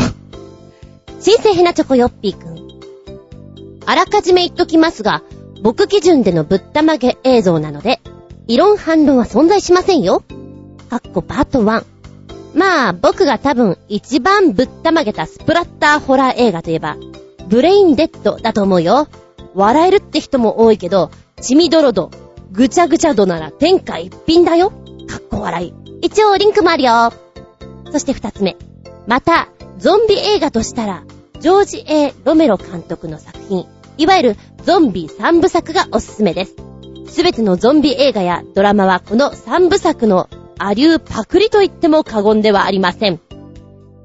[1.19, 3.81] 新生ヘナチョコヨッピーくん。
[3.87, 5.23] あらかじめ言っときますが、
[5.63, 7.99] 僕基準でのぶったまげ映像なので、
[8.45, 10.21] 異論反論は存在しませんよ。
[10.87, 11.83] かっこパート1。
[12.53, 16.95] まあ、僕が多分一番ぶったまげたスプラッターホラー映画といえば、
[17.47, 19.07] ブレインデッドだと思うよ。
[19.55, 21.09] 笑えるって人も多いけど、
[21.41, 22.11] 血みどろど、
[22.51, 24.69] ぐちゃぐちゃ度なら天下一品だよ。
[25.07, 25.86] かっこ笑い。
[26.01, 27.11] 一応リンクもあるよ。
[27.91, 28.55] そして二つ目。
[29.07, 31.03] また、ゾンビ映画としたら、
[31.39, 33.67] ジョージ・ A・ ロメロ監督の作品、
[33.97, 36.55] いわゆるゾンビ三部作がおすすめです。
[37.07, 40.29] すべてのゾンビ映画やドラマはこの三部作の
[40.59, 43.19] アリューパクリと言っても過言ではありません。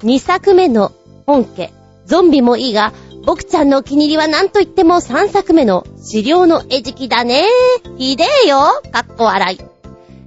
[0.00, 0.92] 2作目の
[1.26, 1.72] 本家、
[2.06, 2.92] ゾンビもいいが、
[3.24, 7.44] 僕ちゃんのお気に入りは何と言っても3作目の資料の餌食だね。
[7.96, 8.58] ひでえよ。
[8.90, 9.71] かっこ笑い。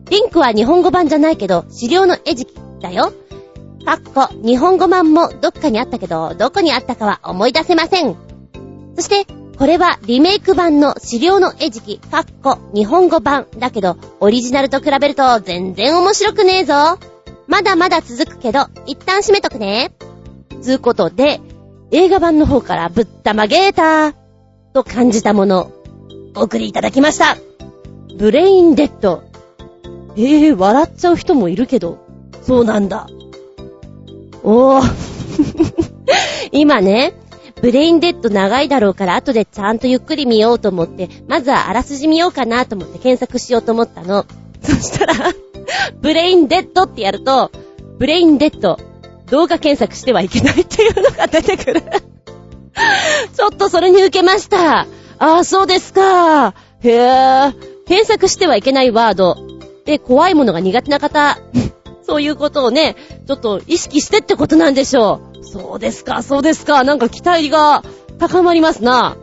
[0.10, 3.14] リンクは日本語版じゃないけど、資料の餌食だよ。
[3.86, 8.16] かっこ、日本語版もどっかにあったけど、どこにあったかは思い出せません。
[8.96, 9.26] そして、
[9.58, 16.74] これはリメイク版の資料の餌食、かっこ、日本語版だけど、オリジナルと比べると全然面白くねえぞ。
[17.48, 19.92] まだまだ続くけど、一旦閉めとくね。
[20.62, 21.40] つうことで、
[21.92, 24.14] 映画版の方からぶったまげーた
[24.74, 25.72] と感じたもの、
[26.36, 27.38] お送りいただきました。
[28.18, 29.24] ブレインデッド。
[30.18, 32.00] ええー、笑っちゃう人もいるけど、
[32.42, 33.08] そうなんだ。
[34.44, 34.92] おー。
[36.52, 37.14] 今ね、
[37.62, 44.26] ブレインデッド長いだろうから後でちゃんとゆっくり見ようと思って、まずはあらすじ見ようかなと思って検索しようと思ったの。
[44.62, 45.14] そしたら
[46.02, 47.52] ブレインデッドってやると、
[47.98, 48.78] ブレインデッド、
[49.32, 51.82] 動画検索してはいけないっていうのが出てくる
[53.36, 54.82] ちょっとそれに受けました。
[54.82, 54.86] あ
[55.18, 56.54] あ、そうですか。
[56.82, 57.54] へえ。
[57.88, 59.38] 検索してはいけないワード。
[59.86, 61.38] で、怖いものが苦手な方、
[62.08, 62.96] そういうことをね、
[63.28, 65.46] ちょっと意識してってことなんでしょう。
[65.46, 66.84] そうですか、そうですか。
[66.84, 67.84] なんか期待が
[68.20, 69.16] 高まりますな。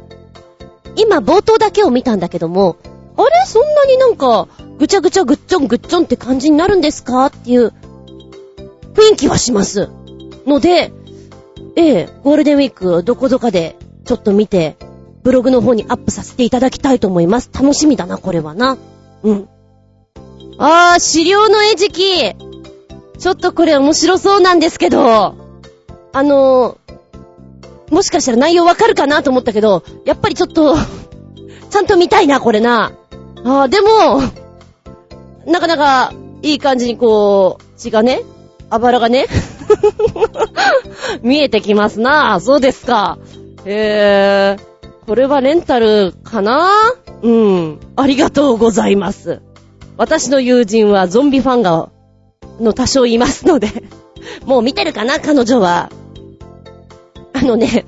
[0.97, 2.77] 今冒頭だけを見たんだけども、
[3.17, 3.31] あれ？
[3.47, 4.49] そんなになんか、
[4.79, 7.27] ぐちゃぐちゃぐっちょんぐっちょんって感じになるんですか？
[7.27, 7.73] っていう
[8.95, 9.91] 雰囲気はします。
[10.47, 10.93] ので、
[11.77, 14.77] ええ、ゴールデンウィークどこどかでちょっと見て、
[15.23, 17.51] ブログの方にアップさせていただきたいと思います。
[17.53, 18.77] 楽しみだな、これはな。
[19.23, 19.49] うん。
[20.65, 22.37] あー、資料の餌食。
[23.19, 25.35] ちょっとこれ面白そうなんですけど。
[26.13, 30.77] あのー、もしかしたら内容わかるかなと思ったけど、やっぱりちょっと、
[31.69, 32.93] ちゃんと見たいな、これな。
[33.45, 34.23] ああ、でも、
[35.47, 38.23] なかなか、いい感じにこう、血がね、
[38.71, 39.27] あばらがね、
[41.23, 42.39] 見えてきますな。
[42.39, 43.19] そうですか。
[43.65, 44.63] へえ、
[45.09, 46.71] これはレンタルかな？
[47.23, 47.81] うん。
[47.97, 49.41] ありがとうございます。
[49.97, 51.90] 私の友人はゾンビファンが、
[52.61, 53.68] の多少いますので
[54.45, 55.90] もう見てるかな彼女は。
[57.32, 57.86] あのね、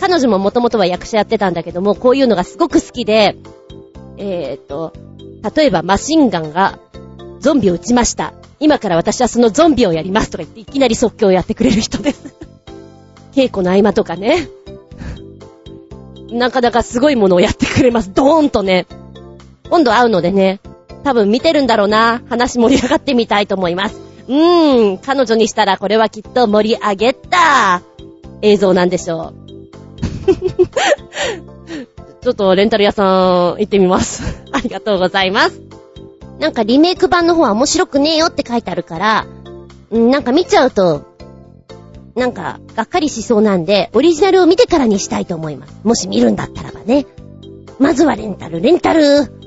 [0.00, 3.36] 彼女ももともとは役者やってたんだけども、こういうのがすごく好きで、
[4.16, 4.92] えーと、
[5.54, 6.78] 例えばマシンガンが
[7.40, 8.32] ゾンビを撃ちました。
[8.60, 12.34] 今から私はそのゾンビをやりますとか言っていきなり即興をやってくれる人です
[13.32, 14.48] 稽古の合間とかね。
[16.32, 18.12] なかなかすごいものをやってくれます。
[18.12, 18.86] ドーンとね。
[19.70, 20.60] 今度会うのでね、
[21.04, 22.22] 多分見てるんだろうな。
[22.28, 24.00] 話盛り上がってみたいと思います。
[24.28, 27.82] うーん、彼女にしたらこれはきっと盛り上げた
[28.42, 29.48] 映像なんでしょう。
[32.20, 33.06] ちょっとレンタル屋さん
[33.58, 34.42] 行ってみます。
[34.52, 35.60] ありがとうございます。
[36.38, 39.26] なんかリメイク版の方は面白くねえよって書いてあるから、
[39.90, 41.02] なんか見ちゃうと、
[42.14, 45.76] なんか、がっかりしそうなんで、オリジナルを見てからにしたいと思います。
[45.84, 47.06] もし見るんだったらばね。
[47.78, 49.37] まずはレンタル、レンタル。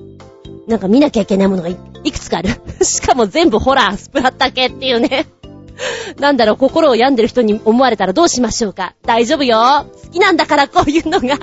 [0.72, 2.50] なんか見なきゃいけないものがいくつかある。
[2.84, 5.28] しかも全部ホラー、スプラッタ系っていうね。
[6.20, 8.96] なんだろう、心を病んでる人に思われたらどうしましょうか。
[9.06, 9.86] 大丈夫よ。
[10.04, 11.38] 好きなんだから、こういうのが。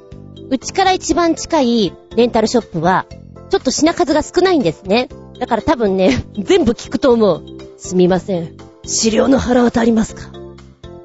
[0.50, 3.06] うちから一番近いレンタルショップは、
[3.50, 5.08] ちょっと品数が少ないんですね。
[5.38, 7.42] だから多分ね、全部聞くと思う。
[7.78, 8.56] すみません。
[8.84, 10.30] 資料の腹渡りますか？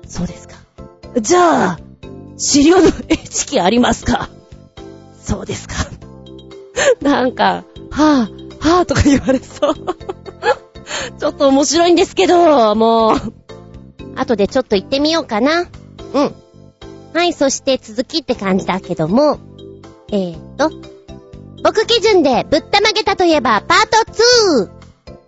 [0.07, 0.55] そうですか。
[1.19, 1.79] じゃあ、
[2.37, 4.29] 資料の絵式ありますか？
[5.21, 5.75] そうですか。
[7.01, 9.73] なんか、はぁ、はぁとか言われそう。
[11.19, 13.17] ちょっと面白いんですけど、もう。
[14.15, 15.67] 後でちょっと行ってみようかな。
[16.13, 16.35] うん。
[17.13, 19.39] はい、そして続きって感じだけども、
[20.11, 20.69] えーと、
[21.63, 24.11] 僕基準でぶったまげたといえばパート
[24.61, 24.69] 2!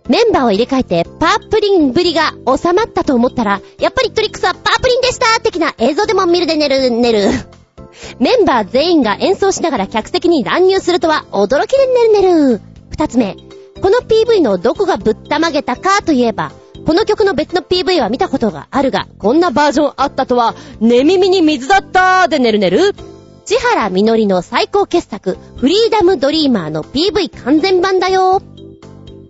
[0.08, 7.28] メンバーを入れ替えてパープリンぶりが収まったと思ったら、やっぱりトリックスはパープリンでした的な映像でも見るで寝る寝る。
[8.18, 12.60] メンバー全員が演奏しながら客席に乱入するとは驚きで寝る寝る。
[12.90, 13.36] 二つ目、
[13.80, 16.52] この PV のどこがぶったまげたかといえば、
[16.86, 22.94] この曲の別の PV は見たことがあるが、こんなバージョンあったとは、寝耳に水だったーで寝る寝る。
[23.44, 28.42] 千原みのりの最高傑作、フリーダムドリーマーの PV 完全版だよ。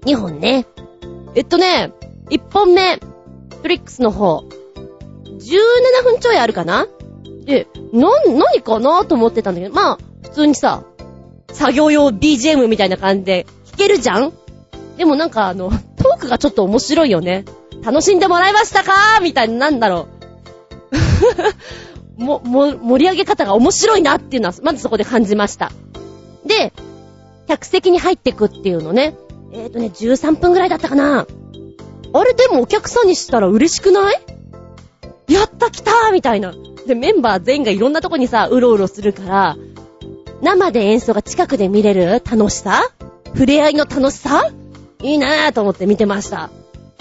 [0.05, 0.67] 2本ね。
[1.35, 1.93] えっとね、
[2.31, 4.45] 1本目、トリックスの方、
[5.27, 6.87] 17分ちょいあるかな？
[7.49, 10.85] で、な、何かなと思ってたんだけど、まあ、普通にさ、
[11.51, 14.33] 作業用 BGM みたいな感じで弾けるじゃん？
[14.99, 17.47] でもなんかあの、トークがちょっと面白いよね。
[17.83, 19.21] 楽しんでもらえましたか？
[19.23, 20.09] みたいな、なんだろ
[22.19, 22.23] う。
[22.23, 25.73] も、も、盛り上げ方が面白いなっていうのは、まずそこで感じました。
[26.45, 26.75] で、
[27.49, 29.15] 客席に入ってくっていうのね。
[29.53, 31.27] えっ、ー、とね、13分ぐらいだったかな。
[32.13, 34.21] あれでもお客さんにしたら嬉しくない？
[35.29, 36.55] やった来たーみたいな。
[36.87, 39.57] で、メンバー全員がいろんなとこにさ、うろうろするから、
[40.43, 42.07] 生で演奏が近くで見れる？
[42.11, 42.91] 楽しさ？
[43.27, 44.51] 触れ合いの楽しさ？
[45.03, 46.51] いいなーと思って見てました。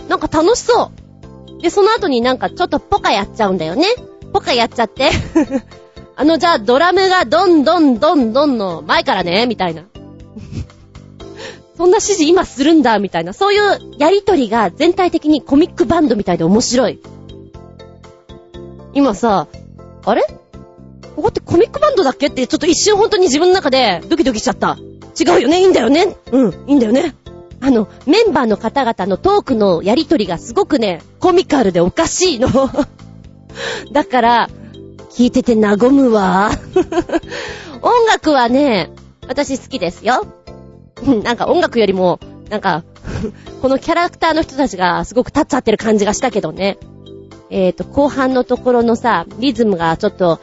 [0.09, 0.91] なんか楽しそ
[1.59, 1.61] う。
[1.61, 3.85] で、その後になんかちょっとポカやっちゃうんだよね。
[4.33, 5.09] ポカやっちゃって。
[6.15, 9.83] あの、じゃあドラムがどんどんどんどんの前からね、みたいな。
[11.77, 13.33] そんな指示今するんだ、みたいな。
[13.33, 16.99] そういうやりとりが全体的にコミックバンドみたいで面白い。
[18.93, 19.47] 今さ、
[20.05, 20.23] あれ？
[21.15, 24.77] ここってコミックバンドだっけってちょっと一瞬本当に自分の中でドキドキしちゃった。
[25.19, 25.61] 違うよね？
[25.61, 26.15] いいんだよね？
[26.31, 27.15] うん、いいんだよね。
[27.59, 32.49] あの、メンバーの方々のトークのやりとりがすごくね、コミカルでおかしいの。
[33.91, 34.49] だから、
[35.09, 36.51] 聞いてて和むわ。
[37.81, 38.91] 音楽はね、
[39.27, 40.27] 私好きですよ。
[41.23, 42.19] なんか音楽よりも、
[42.49, 42.83] なんか
[43.61, 46.77] このキャラクターの人たちがすごく立っちゃってる感じがしたけどね。
[47.49, 50.39] えっ、ー、と、後半のところのさ、リズムがちょっと、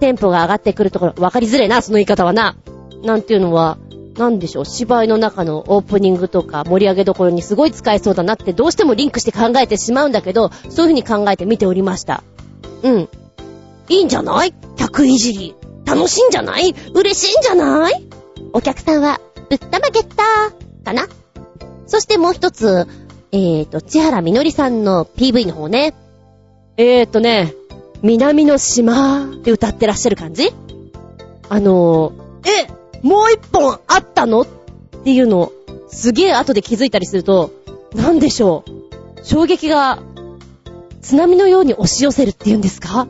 [0.00, 2.56] テンポが上がってくるところ、わかりづれな、その言い方はな。
[3.02, 3.78] なんていうのは、
[4.18, 12.22] なんでしょう、芝居の中のオープニングとか盛り上げどころにすごい使えそうだなってどうしてもリンクして考えてしまうんだけど、そういう風に考えて見ておりました。
[12.82, 13.08] うん。
[13.88, 14.54] いいんじゃない？
[14.76, 15.54] 客いじり。
[15.84, 16.74] 楽しいんじゃない？
[16.94, 18.06] 嬉しいんじゃない？
[18.52, 19.20] お客さんは、
[19.50, 21.06] ぶったまげったー、かな
[21.86, 22.86] そしてもう一つ、
[23.32, 25.92] えーと、千原みのりさんの PV の方ね。
[26.76, 27.54] えーとね、
[28.02, 30.50] 南の島って歌ってらっしゃる感じ？
[31.48, 32.68] あのー、え、
[33.02, 34.40] もう一本あったの？
[34.40, 34.46] っ
[35.04, 35.52] ていうのを、
[35.88, 37.52] すげえ後で気づいたりすると、
[37.94, 39.24] なんでしょう？
[39.24, 40.02] 衝撃が
[41.00, 43.06] 津波のように押し寄せるっていうんですか？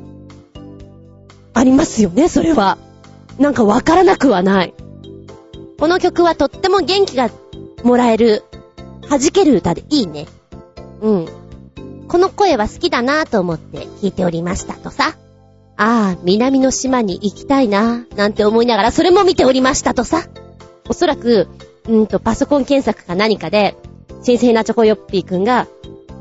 [1.55, 2.77] ありますよね、それは。
[3.39, 4.75] なんかわからなくはない。
[5.79, 7.31] この曲はとっても元気が
[7.83, 8.43] もらえる、
[9.09, 10.27] 弾ける歌でいいね。
[11.01, 11.29] うん。
[12.09, 15.17] この声は好きだなぁと思って聞いておりましたとさ。
[15.77, 20.29] ああ、南の島に行きたいなぁ、なんて思いながらそれも見ておりましたとさ。
[20.89, 21.49] おそらく、
[21.89, 23.77] うんと、パソコン検索か何かで、
[24.23, 25.67] 新鮮なチョコヨッピーくんが、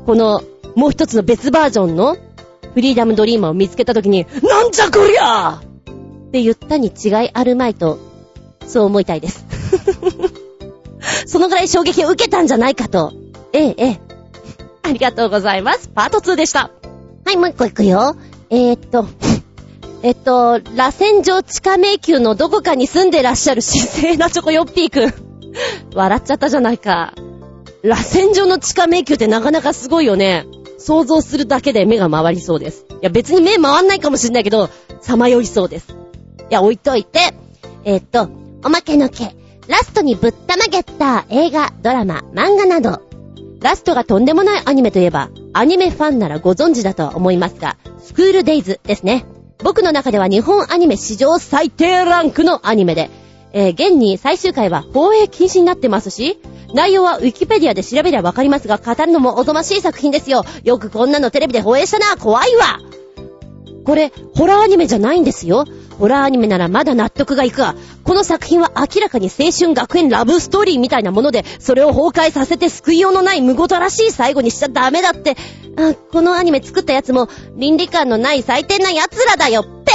[0.06, 0.42] この、
[0.74, 2.16] もう一つの別バージョンの、
[2.74, 5.62] フリーダムドリーマーを見つけたときに、なんじゃこりゃっ
[6.32, 7.98] て言ったに違いあるまいと、
[8.66, 9.44] そう思いたいです。
[11.26, 13.12] そのぐらい衝撃を受けたんじゃないかと。
[13.52, 14.13] ええ、ええ。
[14.84, 15.88] ありがとうございます。
[15.88, 16.70] パート2でした。
[17.24, 18.16] はい、もう一個いくよ。
[18.50, 19.06] えー、っと、
[20.02, 25.14] えっと、螺旋状地下迷宮のどこかに住んでらっしゃる神聖なチョコヨッピーくん。
[25.96, 27.14] 笑っちゃったじゃないか。
[27.82, 30.46] 螺旋状の地下迷宮ってなかなかすごいよね。
[30.78, 32.84] 想像するだけで目が回りそうです。
[32.90, 34.68] いや別に目回んないかもしんないけど、
[35.00, 35.92] さまよいそうです。
[35.92, 35.94] い
[36.50, 37.34] や置いといて、
[37.84, 38.28] えっと、
[38.62, 39.34] おまけの毛。
[39.66, 43.13] ラストにぶったまげった映画、ドラマ、漫画など。
[43.64, 49.24] ラストがとんでもないアニメといえば、アニメファンならご存知だとは思いますが、スクールデイズですね。
[49.62, 53.08] 僕の中では日本アニメ史上最低ランクのアニメで、
[53.54, 56.38] えー、現に最終回は放映禁止になってますし、
[56.74, 60.44] 内容はウィキペディアで調べりゃわかりますが、語るのもおぞましい作品ですよ。
[60.62, 62.80] よくこんなのテレビで放映したな、怖いわ
[63.84, 65.64] これ、ホラーアニメじゃないんですよ。
[65.98, 67.74] ホラーアニメならまだ納得がいくわ。
[68.02, 75.36] この作品は明らかに青春学園ラブストーリーみたいなもので、それを崩壊させて救いようのない無ごたらしい最後にしちゃダメだって。
[75.76, 79.92] あ、このアニメ作ったやつも、倫理観のない最低な奴らだよ、ぺ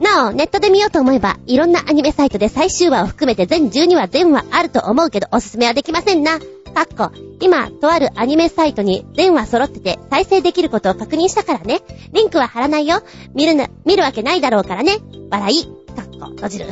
[0.00, 6.38] なお、ネットで見ようと思えば、いろんなアニメサイトで最終話を含めて全12話全話あると思うけど、おすすめはできませんな。
[6.74, 7.10] かっこ、
[7.40, 11.80] 今、とあるアニメサイトに全話揃ってて再生できることを確認したからね。
[12.12, 13.02] リンクは貼らないよ。
[13.34, 14.98] 見るな、見るわけないだろうからね。
[15.30, 15.64] 笑い。
[15.64, 16.66] かっこ、閉じる。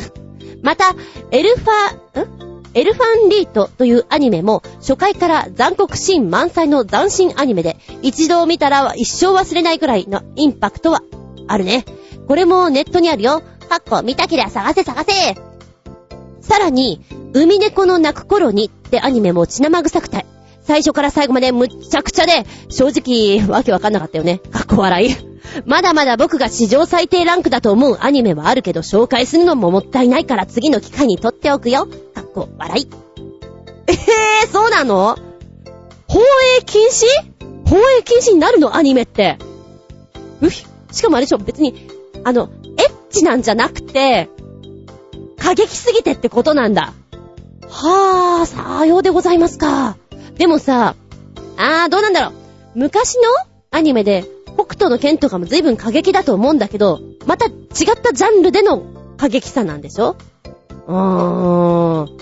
[0.62, 0.94] また、
[1.30, 11.02] エルファ、んエルファンリートというアニメも初回から残酷シーン満載の斬新アニメで一度見たら一生忘れないくらいのインパクトは
[11.48, 11.84] あるね。
[12.26, 13.42] これもネットにあるよ。
[13.68, 15.36] かっこ見たけりゃ探せ探せ。
[16.40, 17.00] さらに、
[17.34, 20.26] 海猫の泣く頃にってアニメも血生臭くて、
[20.62, 24.38] 最初から最後までむっちゃくちゃで、正直、わけわかんなかったよね。
[24.38, 25.16] かっこ笑い。
[25.66, 31.88] まだまだ僕が史上最低ランクだと思うアニメはあるけど、紹介するのももったいないから次の機会に撮っておくよ。
[32.14, 32.88] かっこ笑い。
[33.88, 35.16] えぇ、ー、そうなの？
[36.06, 36.20] 放
[36.58, 37.06] 映禁止？
[37.68, 39.38] 放映禁止になるのアニメって。
[40.40, 40.66] うひ。
[40.92, 41.88] しかもあれでしょ、別に、
[42.22, 44.28] あの、エッチなんじゃなくて、
[45.38, 46.92] 過激すぎてってことなんだ。
[47.72, 49.96] はぁ、さようでございますか。
[50.36, 50.94] でもさ、
[51.56, 52.32] あー、どうなんだろう。
[52.74, 53.22] 昔の
[53.70, 57.54] アニメで、北斗の剣とかも随分過激だと思うんだけど、また違っ
[58.02, 58.82] たジャンルでの
[59.16, 60.16] 過激さなんでしょ
[60.86, 62.18] うーん。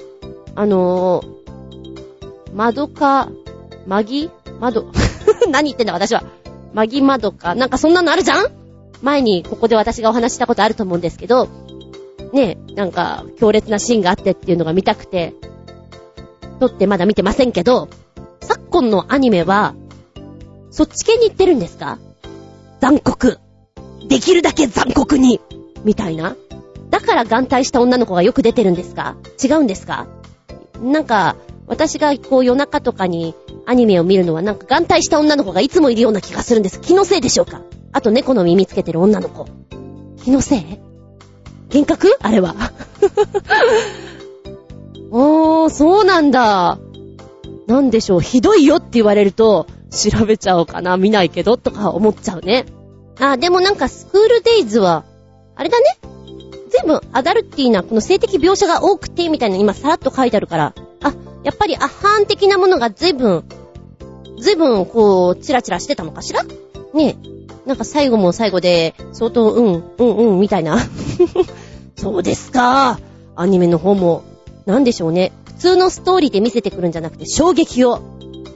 [0.55, 3.29] あのー、窓か、
[3.87, 4.31] マギ？
[4.61, 4.93] 窓、
[5.51, 6.23] 何言ってんだ私は。
[6.75, 8.47] マギ窓か、なんかそんなのあるじゃん？
[9.03, 11.49] 前にここで私がお話したことあると思うんですけど、
[12.33, 15.35] ね、なんか強烈なシーンがあってっていうのが見たくて、
[16.61, 17.89] 撮ってまだ見てませんけど、
[18.41, 19.75] 昨今のアニメは、
[20.71, 21.99] そっち系に行ってるんですか？
[22.81, 23.39] 残酷。
[24.09, 25.41] できるだけ残酷に。
[25.85, 26.37] みたいな。
[26.91, 29.17] だから眼帯した女の子がよく出てるんですか？
[29.43, 30.07] 違うんですか？
[30.81, 31.37] なんか、
[31.67, 33.35] 私がこう夜中とかに
[33.67, 36.81] アニメを見るのはなんか眼帯した女の子がいつもいるような気がするんです。
[36.81, 37.63] 気のせいでしょうか？
[37.93, 39.47] あと猫の耳つけてる女の子。
[40.23, 40.65] 気のせい？
[41.73, 42.17] 幻覚？
[42.21, 42.55] あれは。
[45.13, 46.79] おー、そうなんだ。
[47.67, 52.67] なんでしょう、ひどいよって言われると、調べちゃおうかな、見ないけど、とか思っちゃうね。
[53.19, 55.05] あ、でもなんかスクールデイズは、
[55.55, 55.85] あれだね。
[56.71, 63.45] 全部アダルティーな、この性的描写が多くて、みたいな今さらっと書いてあるから、あ、やっぱりアハン的なものが随分、
[64.39, 66.45] 随分こう、チラチラしてたのかしら？
[66.95, 67.40] ねえ。
[67.67, 70.79] なんか最後も最後で、相当、うん、うん、うん、みたいな。
[71.97, 72.99] そうですか。
[73.37, 74.23] アニメの方も、
[74.67, 75.33] なんでしょうね。
[75.45, 78.01] 普通のストーリーで見せてくるんじゃなくて、衝撃を。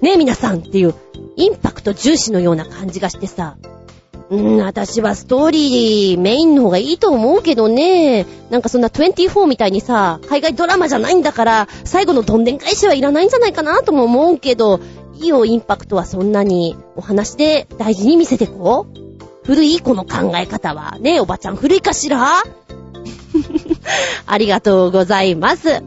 [0.01, 0.94] ねえ、皆さんっていう、
[1.36, 3.56] インパクト重視のような感じがしてさ。
[4.31, 8.26] うーん、私はストーリーメインの方がいいと思うけどね。
[8.51, 14.81] なんかそんな24みたいにさ、海外ドラマじゃないんだから、最後のどんでん返しはいらないんじゃないかなとも思うけど、
[15.20, 18.99] いいよ、インパクトはそんなにお話で大事に見せてこう。
[19.45, 20.97] 古いこの考え方は。
[21.01, 22.27] ねえ、おばちゃん古いかしら？
[24.27, 25.82] ありがとうございます。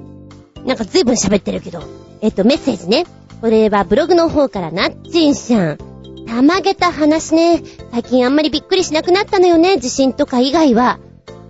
[0.65, 1.81] なんか随分喋ってるけど。
[2.21, 3.05] えっと、メッセージね。
[3.41, 5.77] これはブログの方からなっちんしゃん。
[6.27, 7.63] たまげた話ね。
[7.91, 9.79] 最近あんまりびっくりしなくなったのよね。
[9.79, 10.99] 地震とか以外は。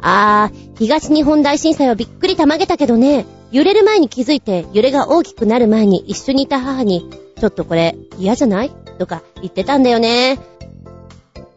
[0.02, 8.72] あー、東日本大震災はびっくりたまげたけどね、揺れる前に気づいて揺れが大きくなる前に一緒にいた母に、ちょっとこれ嫌じゃない？
[8.98, 10.40] とか言ってたんだよね。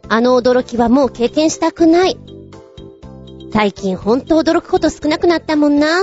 [0.09, 2.19] あの驚きはもう経験したくない。
[3.53, 6.03] 最近ほんと驚くこと少なくなったもんな。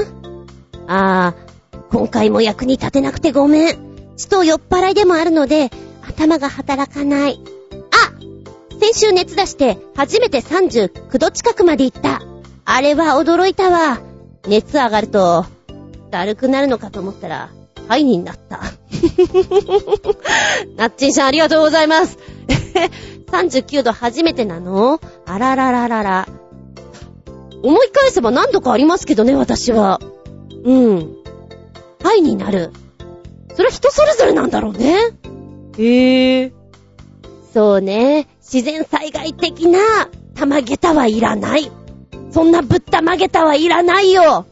[0.87, 4.15] あー、今回も役に立てなくてごめん。
[4.15, 5.69] ちと酔っ払いでもあるので、
[6.01, 7.39] 頭が働かない。
[7.91, 12.21] あ先週熱出して初めて39度近くまで行った。
[12.65, 13.99] あれは驚いたわ。
[14.47, 15.45] 熱上がると、
[16.09, 17.49] だるくなるのかと思ったら、
[17.88, 18.59] ハイになった。
[20.76, 22.18] ナッチンさんありがとうございます。
[23.27, 24.99] 39度初めてなの？
[25.26, 26.27] あららららら。
[27.64, 29.99] 思い返せば何度かありますけどね、私は。
[30.64, 31.15] うん。
[32.03, 32.72] ハイになる。
[33.53, 34.95] それは人それぞれなんだろうね。
[35.77, 36.53] へえ。
[37.53, 38.27] そうね。
[38.41, 39.80] 自然災害的な
[40.35, 41.72] 玉下駄はいらない。
[42.31, 44.45] そんなぶったまげたはいらないよ。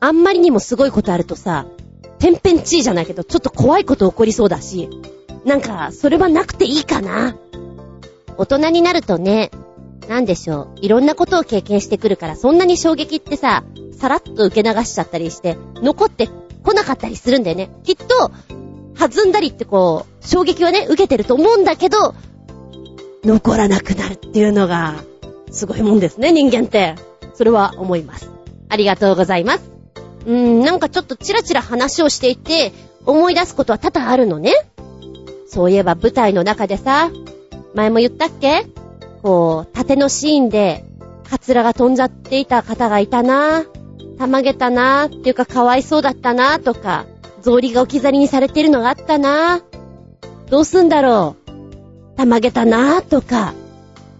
[0.00, 1.66] あんまりにもすごいことあるとさ、
[2.24, 4.88] 天変地異じゃないけど、ちょっと怖いこと起こりそうだし、
[5.44, 7.36] なんか、それはなくていいかな。
[8.38, 9.50] 大人になるとね、
[10.08, 13.62] なんでしょう、いろんなことを経験してくるから、そんなに衝撃ってさ、
[13.98, 16.28] さらっと受け流しちゃったりして、残って
[16.62, 17.68] 来なかったりするんだよね。
[17.84, 18.30] きっと、
[18.98, 22.14] 弾んだりってこう、衝撃はね、受けてると思うんだけど、
[23.22, 24.94] 残らなくなるっていうのが、
[25.50, 26.94] すごいもんですね、人間って。
[27.34, 28.30] それは思います。
[28.70, 29.73] ありがとうございます。
[30.26, 32.72] うーん、なんかちょっとチラチラ話をしていて、
[33.06, 34.52] 思い出すことは多々あるのね。
[35.46, 37.10] そういえば舞台の中でさ、
[37.74, 38.66] 前も言ったっけ？
[39.22, 40.84] こう、縦のシーンで、
[41.28, 43.64] カツラが飛んじゃっていた方がいたな
[44.18, 47.06] たまげたなっていうかかわいそうだったなとか、
[47.40, 49.62] 草履が置き去りにされてるのがあったな
[50.50, 53.54] どうすんだろうたまげたなとか。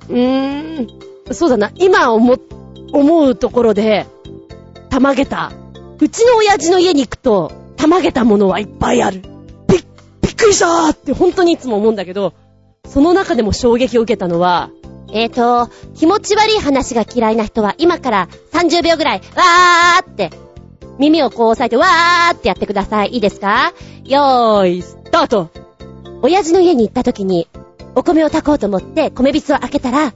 [0.09, 0.89] うーん。
[1.33, 1.71] そうだな。
[1.77, 2.37] 今思、
[2.93, 4.07] 思うところで、
[4.91, 5.53] たまげた。
[6.01, 9.23] うちの親父の家に行くと、たまげたものはいっぱいある。
[9.69, 9.79] び、
[10.23, 12.35] びっくりしたーって本当にいつも思うんだけど、
[12.87, 14.71] その中でも衝撃を受けたのは、
[15.13, 20.31] えーと、気持ち悪い話が嫌いな人は今から30秒ぐらい、わーって、
[20.99, 23.11] 耳をこう押さえて、わーってやってください。
[23.11, 23.73] いいですか？
[24.05, 25.51] よーい、スタート
[26.23, 27.49] 親父の家に行った時に、
[27.95, 30.13] お米を炊こうと思って米びつを開けたら、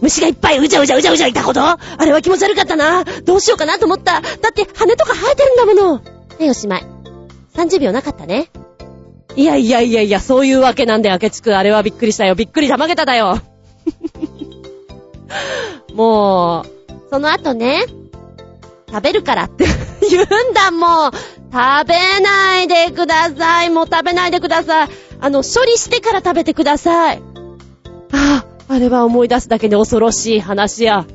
[0.00, 1.60] 虫がいっぱいうじゃうじゃうじゃうじゃいたこと？
[1.62, 3.04] あれは気持ち悪かったな。
[3.04, 4.20] どうしようかなと思った。
[4.20, 5.94] だって羽とか生えてるんだもの。
[5.94, 6.00] は
[6.40, 6.86] い、おしまい。
[7.54, 8.50] 30秒なかったね。
[9.36, 11.54] いやいやいやいや、そういうわけなんだよ、明智くん。
[11.56, 12.34] あれはびっくりしたよ。
[12.34, 13.40] びっくりたまげただよ。
[15.94, 16.66] もう、
[17.10, 17.84] その後ね、
[18.88, 19.66] 食べるからって
[20.10, 21.10] 言うんだもん。
[21.50, 23.70] 食べないでください。
[23.70, 24.88] もう食べないでください。
[25.20, 27.22] あの、処理してから食べてください。
[28.12, 31.06] ああ、あれは思い出すだけで恐ろしい話や。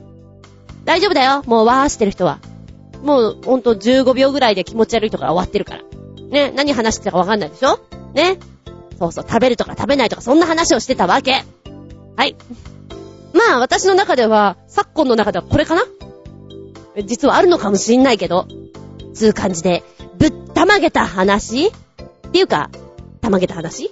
[0.86, 1.44] 大丈夫だよ。
[1.46, 2.40] もうわーしてる人は。
[3.04, 5.84] もうほんと15秒ぐらいで気持ち悪いとか終わってるから。
[6.30, 7.80] ね、何話してたかわかんないでしょ？
[8.14, 8.40] ね。
[8.98, 11.44] そうそう、食べるとか食べないとかそんな話をしてたわけ。
[12.16, 12.36] はい。
[13.34, 15.84] まあ、私の中では、昨今の中ではこれかな？
[17.06, 18.48] 実はあるのかもしんないけど、
[19.14, 19.84] つう感じで、
[20.18, 21.68] ぶったまげた話？
[21.68, 21.72] っ
[22.32, 22.70] ていうか、
[23.22, 23.88] たまげた話？
[23.88, 23.90] っ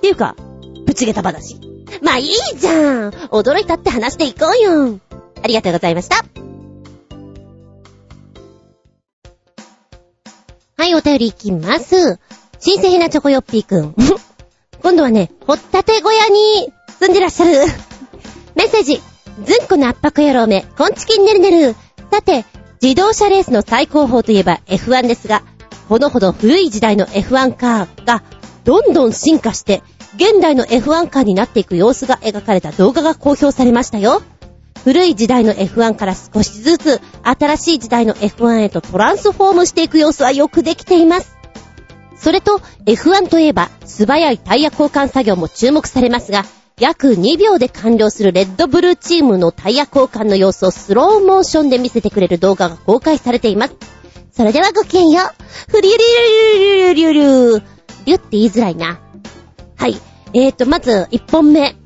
[0.00, 0.36] ていうか、
[0.86, 1.60] ぶちげた話？
[2.02, 4.98] まあいいじゃん驚いたって話していこうよ
[5.42, 6.24] ありがとうございました
[10.76, 12.20] はい、お便りいきます。
[12.60, 13.96] 新鮮なチョコヨッピーくん。
[14.80, 17.66] 今度はね、ほったて小屋に住んでらっしゃる。
[18.54, 19.02] メッセージ。
[19.44, 21.76] ずんこの圧迫野郎め、コンチキンねるねる。
[22.12, 22.44] さて、
[22.80, 25.42] 自動車レースの最高峰といえば F1 ですが、
[25.88, 28.22] ほどほど古い時代の F1 カーが
[28.62, 29.82] どんどん進化して、
[30.16, 34.22] 現代の F1 カーになっていく様子が描かれた動画が公表されましたよ。
[34.84, 41.36] 古い時代の F1 から少しずつ新しい時代の F1 へとトランスフォームしていく様子はよくできています。
[42.16, 46.44] それと F1 といえば素早いタイヤ交換作業も注目されますが、
[46.80, 53.74] 約2秒で完了するレッドブルーチームのタイヤ交換の様子をスローモーションで見せてくれる動画が公開されています。
[54.32, 55.70] それではごきげんよう。
[55.70, 57.62] ふりゅりゅりゅりゅりゅりゅりゅ
[58.06, 59.00] りゅって言いづらいな。
[59.78, 59.96] はい。
[60.34, 61.76] えーと、まず1本目。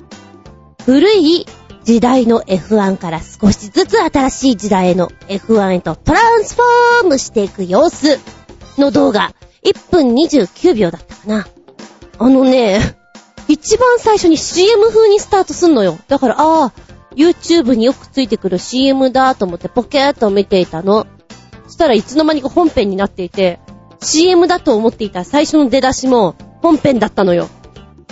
[0.85, 1.45] 古い
[1.83, 8.19] 時代の F1 から少しずつ新しい時代への F1 へとトランスフォームしていく様子
[8.79, 9.33] の動画。
[9.63, 11.47] 1分29秒だったかな。
[12.17, 12.79] あのね、
[13.47, 15.97] 一番最初に CM 風にスタートすんのよ。
[16.07, 16.73] だから、ああ、
[17.15, 21.05] YouTube によくついてくる CM だと思ってポケーっと見ていたの。
[21.65, 23.59] そしたらいつの間にか本編になっていて、
[24.01, 27.49] CM だと思っていた最初の出だしも本編だったのよ。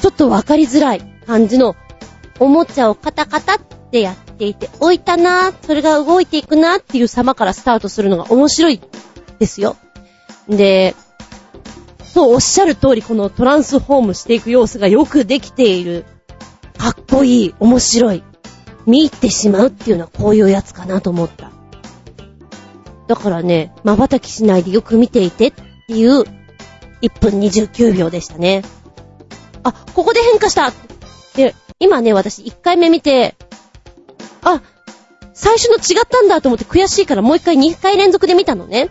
[0.02, 1.76] ちょっとわかりづらい感じの
[2.40, 3.60] おもちゃをカタカタっ
[3.92, 8.82] てやっていて、置いたな、それが動いていくなっていう様からスタートするのが面白い
[9.38, 9.78] ですよ。
[10.50, 10.96] で、
[12.04, 16.06] そうおっしゃる通りこのトランスフォームしていく様子がよくできている。
[16.78, 18.24] かっこいい、面白い。
[18.88, 21.52] 見入ってしまうっていうのはこういうやつかなと思った。
[23.08, 26.24] だからね、瞬きしないでよく見ていてっていう
[27.02, 28.64] 1分29秒でしたね。
[29.64, 30.72] あ、ここで変化した
[31.36, 33.36] で、今ね、私1回目見て、
[34.44, 34.62] あ、
[35.34, 38.90] 最初の違ったんだと思って悔しいからもう1回2回連続で見たのね。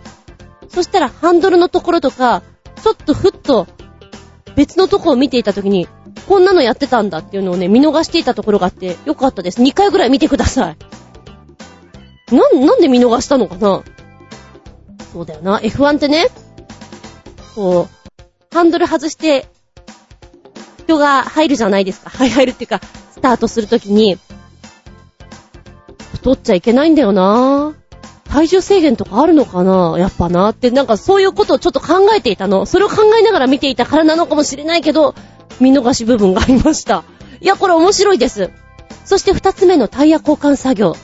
[0.69, 2.43] そしたらハンドルのところとか、
[2.81, 3.67] ちょっとふっと
[4.55, 5.87] 別のとこを見ていたときに、
[6.27, 9.61] こんなのやってたんだっていうのをね、見逃していたところがあって、よかったです。
[9.61, 10.77] 2回ぐらい見てください。
[12.35, 13.83] な、なんで見逃したのかな
[15.11, 15.59] そうだよな。
[15.59, 16.29] F1 ってね、
[17.55, 19.47] こう、ハンドル外して、
[20.91, 22.09] 人が入るじゃないですか。
[22.09, 22.81] はい、入るっていうか、
[23.11, 24.17] スタートするときに、
[26.13, 27.73] 太っちゃいけないんだよな
[28.25, 32.65] 体重制限とかあるのかなやっぱなって、なんかそういうことをちょっと考えていたの。
[32.65, 35.15] それを考えながら見ていたからなのかもしれないけど、
[35.59, 37.03] 見逃し部分がありました。
[37.39, 38.51] いや、これ面白いです。
[39.05, 40.95] そして二つ目のタイヤ交換作業。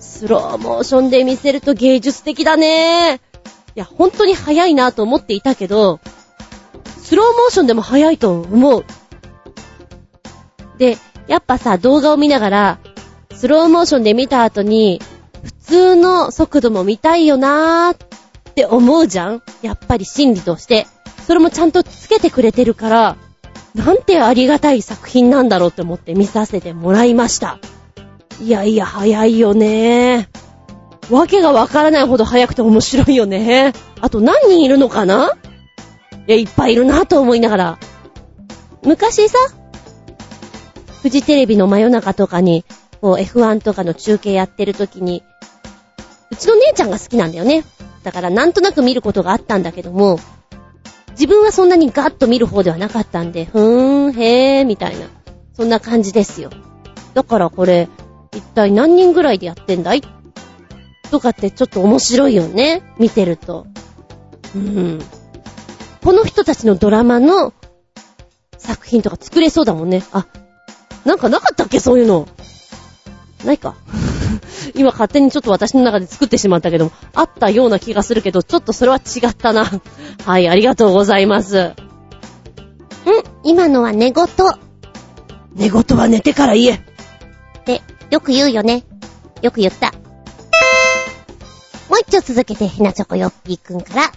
[0.00, 3.14] スローモーションで見せると芸術的だね。
[3.14, 3.18] い
[3.74, 6.00] や、本当に早いなと思っていたけど、
[7.02, 8.84] スローモーションでも早いと思う。
[10.78, 12.78] で、やっぱさ、動画を見ながら、
[13.34, 15.00] スローモーションで見た後に、
[15.42, 20.86] 普通の速度も見たいよなーって思うじゃんやっぱり心理として。
[21.26, 23.16] それもちゃんとつけてくれてるから、
[23.74, 27.58] なんてありがたい作品なんだろうって思って見させてもらいました。
[28.40, 30.28] いやいや、早いよね
[31.10, 35.36] わけがわからないほど早くて面白いよねあと何人いるのかな？
[36.26, 37.78] いや、いっぱいいるなと思いながら。
[38.82, 39.38] 昔さ、
[41.02, 42.64] フジテレビの真夜中とかに、
[43.00, 45.24] こう F1 とかの中継やってる時に、
[46.30, 47.64] うちの姉ちゃんが好きなんだよね。
[48.04, 50.20] だからなんとなく見ることがあったんだけども、
[51.10, 55.06] 自分はそんなにガッと見る方ではなかったんで、ふーん、へー、みたいな。
[55.54, 56.50] そんな感じですよ。
[57.14, 57.88] だからこれ、
[58.32, 60.02] 一体何人ぐらいでやってんだい？
[61.10, 62.82] とかってちょっと面白いよね。
[62.98, 63.66] 見てると。
[64.54, 65.00] うん。
[66.02, 67.52] この人たちのドラマの
[68.56, 70.02] 作品とか作れそうだもんね。
[70.12, 70.26] あ、
[71.04, 72.28] なんかなかったっけそういうの。
[73.44, 73.74] ないか。
[74.74, 79.70] 今勝手にちょっと私の中で作ってしまったけども、あったような気がするけど、ちょっとそれは違ったな。
[80.24, 81.60] はい、ありがとうございます。
[81.60, 81.74] ん
[83.42, 84.26] 今のは寝言。
[85.54, 86.76] 寝言は寝てから言え。
[87.58, 88.84] って、よく言うよね。
[89.42, 89.92] よく言った。
[91.88, 94.12] もう一丁続けて、ひなちょこよっぴーくんから。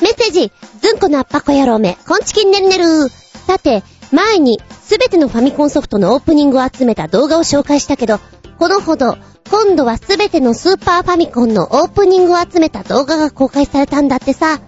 [0.00, 3.08] メッセージ、ずんこのあっぱこ野郎め、こんちきんねるねる。
[3.46, 3.82] さて、
[4.12, 8.20] 前にすべてのファミコンソフトのオープニングを集めた動画を紹介したけど、
[8.58, 9.18] このほど、
[9.50, 14.58] 今度はすべてのスーパーファミコンのオープニングを集めた動画が公開されたんだってさ。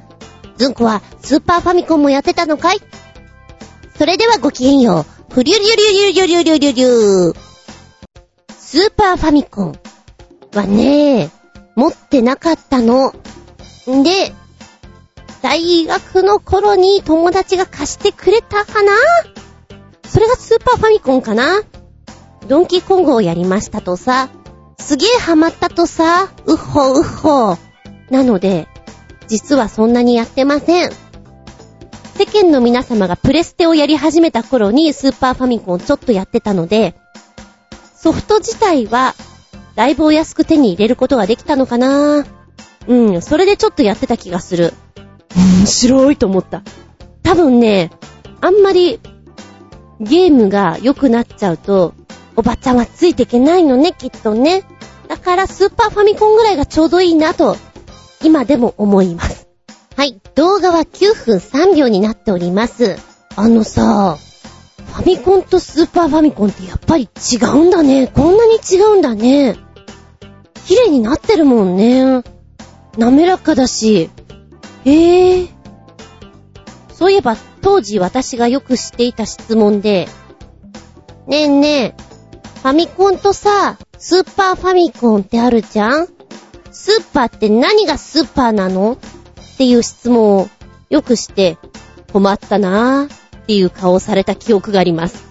[0.58, 2.82] ずんこはスーパーファミコンもやってたのかい？
[3.96, 5.32] それではごきげんよう。
[5.32, 7.32] ふりゅりゅりゅりゅりゅりゅりゅりゅ
[8.58, 9.78] スーパーファミコン
[10.52, 11.30] はね、
[11.76, 13.14] 持ってなかったの。
[13.90, 14.34] んで、
[15.40, 18.92] 大学の頃に友達が貸してくれたかな
[20.10, 21.62] それがスーパーファミコンかな？
[22.48, 24.28] ドンキーコングをやりましたとさ、
[24.78, 27.56] すげえハマったとさ、うっほうっほ
[28.10, 28.66] なので、
[29.28, 30.90] 実はそんなにやってません。
[32.16, 36.96] 世間の皆様がプレステをやり始めた頃にスーパーファミコンをちょっとやってたので、
[37.94, 39.14] ソフト自体は、
[39.76, 42.26] だいぶお安く手に入れることができたのかな
[42.88, 44.74] うん、それでちょっとやってた気がする。
[45.36, 46.62] 面白いと思った。
[47.22, 47.90] 多分ね、
[48.40, 48.98] あんまり
[50.00, 51.94] ゲームが良くなっちゃうと、
[52.36, 54.64] おばちゃんはついていけないのね、きっとね。
[55.08, 57.56] だからスーパーファミコンぐらいがちょうどいいなと、
[58.22, 59.48] 今でも思います。
[59.96, 62.96] はい、動画は9分3秒になっております。
[63.36, 64.16] あのさ、
[64.86, 68.06] ファミコンとスーパーファミコンってやっぱり違うんだね。
[68.06, 69.56] こんなに違うんだね。
[70.66, 72.22] 綺麗になってるもんね。
[72.96, 74.10] 滑らかだし、
[74.84, 75.48] ええー。
[76.94, 80.08] そういえば、当時私がよく知っていた質問で、
[81.26, 81.94] ねえねえ、
[82.62, 86.08] ファミコンとさ、スーパーファミコンってあるじゃん？
[86.70, 88.92] スーパーって何がスーパーなの？
[88.92, 90.48] っていう質問を
[90.88, 91.58] よくして、
[92.12, 95.24] 困ったなーっていう顔をされた記憶があります。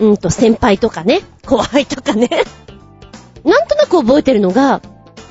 [0.00, 2.28] うんと、先輩とかね、後輩とかね。
[3.44, 4.80] なんとなく覚えてるのが、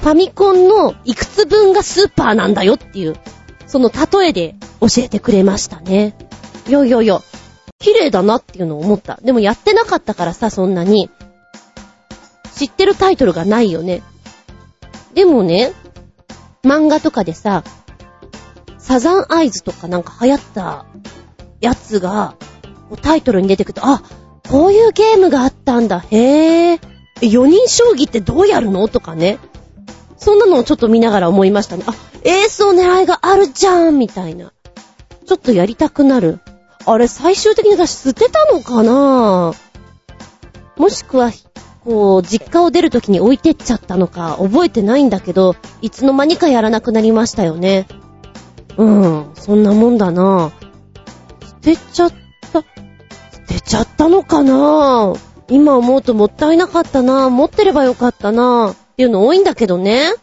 [0.02, 3.16] ファミコンのいくつ分がスーパーなんだよっていう、
[3.72, 6.14] その例えで教えてくれましたね。
[6.68, 7.22] いやいやいや、
[7.80, 9.18] 綺麗だなっていうのを思った。
[9.24, 11.10] でもやってなかったからさ、そんなに。
[12.54, 14.02] 知ってるタイトルがないよね。
[15.14, 15.72] でもね、
[16.66, 17.64] 漫画とかでさ、
[18.78, 20.86] サザンアイズとかなんか流行った
[21.62, 22.36] やつが、
[23.02, 24.04] タイトルに出てくると、あ、
[24.50, 26.82] こういうゲームがあったんだ、へぇー。
[27.22, 28.90] 4人将棋ってどうやるの？
[28.90, 29.40] とかね。
[30.22, 31.84] そんなのをちょっと見ながら思いましたね。
[31.88, 34.54] あ、エースの狙いがあるじゃんみたいな。
[35.26, 36.40] ちょっとやりたくなる。
[36.86, 39.54] あれ、最終的に私捨てたのかな？
[40.78, 41.32] もしくは、
[41.84, 47.88] こう、実家を出るときに置いてっちゃったのか、覚えてないんだけど、いつの間にかやらなくなりましたよね。
[48.78, 50.52] うん、そんなもんだな
[51.42, 52.14] 捨てちゃっ
[52.54, 52.66] た、捨
[53.48, 55.14] てちゃったのかな？
[55.50, 60.14] 今思うともったいなかったな持ってればよかったなっていうの多いんだけどね。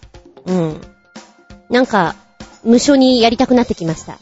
[0.47, 0.81] うん。
[1.71, 2.15] なんか、
[2.65, 4.19] 無償にやりたくなってきました。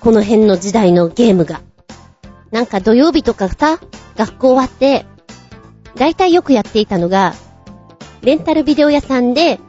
[0.00, 1.60] この辺の時代のゲームが。
[2.50, 3.78] なんか土曜日とかさ、
[4.16, 5.06] 学校終わって、
[5.96, 7.34] だいたいよくやっていたのが、
[8.22, 9.60] レンタルビデオ屋さんで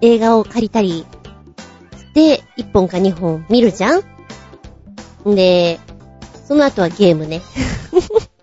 [0.00, 1.06] 映画を借りたり
[1.96, 4.02] して、1本か2本見るじゃん?
[5.34, 5.80] で、
[6.46, 7.42] その後はゲームね。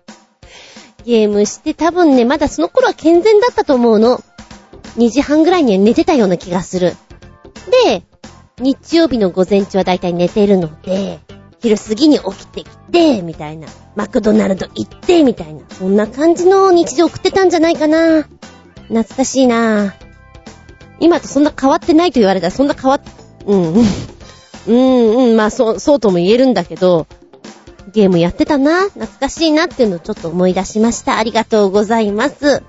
[1.04, 4.22] ゲームして多分ね、まだその頃は健全だったと思うの。
[4.96, 6.94] 2時半ぐらいには寝てたような気がする。
[7.86, 8.02] で、
[8.58, 11.20] 日曜日の午前中はだいたい寝てるので、
[11.60, 13.68] 昼過ぎに起きてきて、みたいな。
[13.94, 15.62] マクドナルド行って、みたいな。
[15.70, 18.26] そんな感じの日常送ってたんじゃないかな。
[18.88, 19.94] 懐かしいな
[21.00, 23.00] 今とそんな変わってないと言われたら、そんな変わっ、
[23.46, 23.74] うん。
[24.68, 27.06] うん、うん、まあ、そう、そうとも言えるんだけど、
[27.92, 31.18] ゲームやってたな、懐かしいなっていうのをちょっと思い出しました。
[31.18, 32.62] ありがとうございます。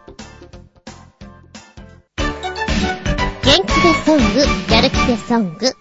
[3.57, 5.71] 元気でソング、やる気でソング。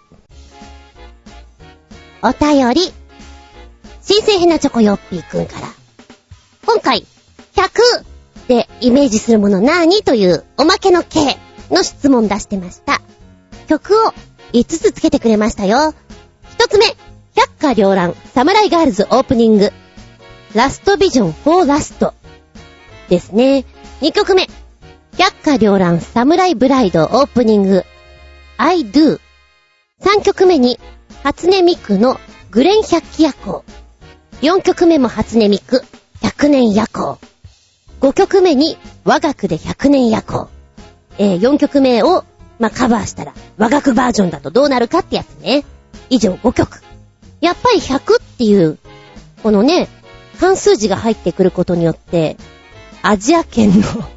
[2.23, 2.91] お便り、
[4.01, 5.67] 新生ヘナチョコヨッピーくんから。
[6.65, 7.05] 今回、
[7.55, 11.37] 100でイメージするものなーにというおまけの K
[11.71, 13.03] の質問出してました。
[13.69, 14.15] 曲を
[14.55, 15.93] 5つつけてくれましたよ。
[16.57, 16.87] 1つ目、
[17.35, 19.71] 百花繚乱サムライガールズオープニング。
[20.55, 22.15] ラストビジョン4ラスト。
[23.11, 23.67] ですね。
[24.01, 24.49] 2曲目、
[25.19, 27.85] 百花繚乱サムライブライドオープニング。
[28.59, 29.19] I do。
[30.03, 30.79] 3曲目に、
[31.23, 32.21] 初音ミクの
[32.51, 33.65] グレン百鬼夜行。
[34.43, 35.83] 4曲目も初音ミク、
[36.21, 37.19] 100年夜行。
[38.03, 40.51] 5曲目に、和楽で100年夜行。
[41.17, 42.25] えー、4曲目を、
[42.59, 45.65] まあ、カバーしたら、和楽バージョンだとどうなるかってやつね。
[46.11, 46.83] 以上5曲。
[47.41, 48.77] やっぱり100っていう、
[49.43, 49.89] このね、
[50.39, 52.37] 関数字が入ってくることによって、
[53.01, 54.16] アジア圏の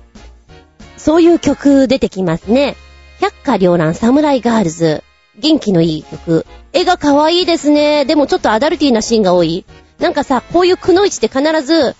[1.00, 2.76] そういう曲出てきますね。
[3.20, 5.04] 百花繚乱サムライガールズ。
[5.38, 6.46] 元気のいい曲。
[6.74, 8.06] 絵が可愛いですね。
[8.06, 9.66] でもちょっとアダルティーなシーンが多い。
[10.00, 11.96] なんかさ、こういうくのいちって必ず、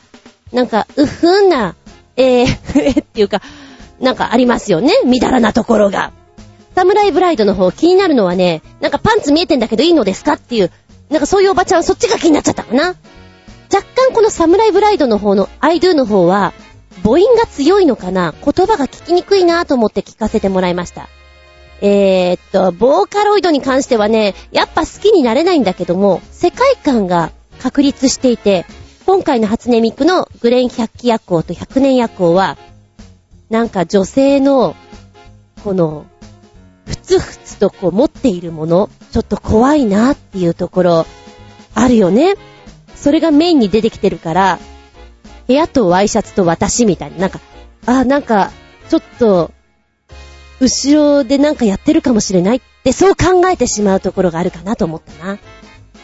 [0.54, 1.76] なんか、うふんな、
[2.16, 3.42] えー っていうか、
[4.00, 4.94] なんかありますよね。
[5.06, 6.12] みだらなところが。
[6.76, 10.72] サムライブライドの方気になるのはね、なんかパンツ見えてんだけどいいのですかっていう、
[11.10, 12.96] なんかそういうおばちゃんはそっちが気になっちゃったかな。
[13.74, 16.54] 若干このサムライブライドの方のアイドゥの方は、
[17.04, 18.34] 母音が強いのかな？
[18.34, 21.10] 言葉が聞きにくいなと思って聞かせてもらいました。
[21.82, 27.32] えー、っと、ボーカロイドに関してはね、やっぱ好きになれないんだけども、世界観が
[27.62, 28.66] 確立していて、
[29.06, 32.58] 今回の初音ミクのグレン百鬼夜行と百年夜行は、
[33.50, 34.76] なんか女性の、
[35.64, 36.06] この、
[36.86, 41.06] ふつふつとこう持っているもの、ちょっと怖いなっていうところ、
[41.76, 42.36] あるよね。
[42.96, 44.60] それがメインに出てきてるから、
[45.50, 47.40] 部屋とワイシャツと私みたいな、なんか、
[47.88, 48.52] あ、なんか、
[48.88, 49.50] ちょっと、
[50.60, 55.40] 後ろでなんかやってるかもしれないってそう考えてしまうところがあるかなと思ったな。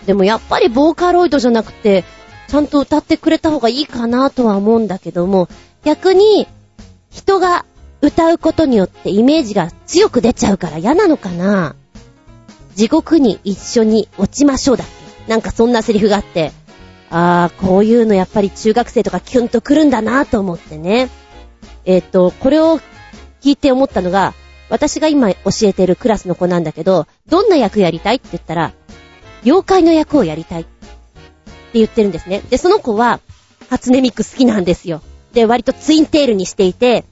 [0.08, 2.06] でもやっぱりボーカロイドじゃなくて、
[2.48, 5.48] ちゃんと歌ってくれた方がいいかなとは思うんだけども、
[5.84, 6.48] 逆に、
[7.12, 7.66] 人が
[8.02, 11.76] 歌うことによってイメージが強く出ちゃうから嫌なのかな。
[12.74, 15.32] 地獄に一緒に落ちましょうだっけ。
[15.32, 16.52] なんかそんなセリフがあって、
[17.10, 21.10] あー、こういうのやっぱり中学生とかキュンとくるんだなと思ってね。
[21.86, 22.80] えっ、ー、と、これを
[23.42, 24.34] 聞いて思ったのが、
[24.70, 28.74] 私が今教えてるクラスの子なんだけど、どんな役やりたいって言ったら、
[29.44, 30.72] 妖怪の役をやりたいって
[31.74, 32.42] 言ってるんですね。
[32.50, 33.20] で、その子は、
[33.70, 35.02] 初音ミク好きなんですよ。
[35.34, 37.06] で、割とツインテールにしていて、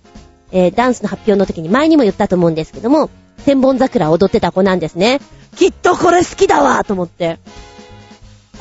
[0.51, 3.09] えー、ダンスの発表の時に前にも言ったと思うんですけども、
[3.45, 5.19] 千本桜を踊ってた子なんですね。
[5.55, 7.39] きっとこれ好きだわと思って。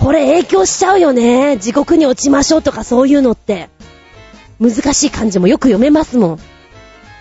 [0.02, 1.58] これ影響しちゃうよね。
[1.58, 3.70] 地獄に落ちましょうとかそういうのって。
[4.60, 6.38] 難しい漢字もよく読めますもん。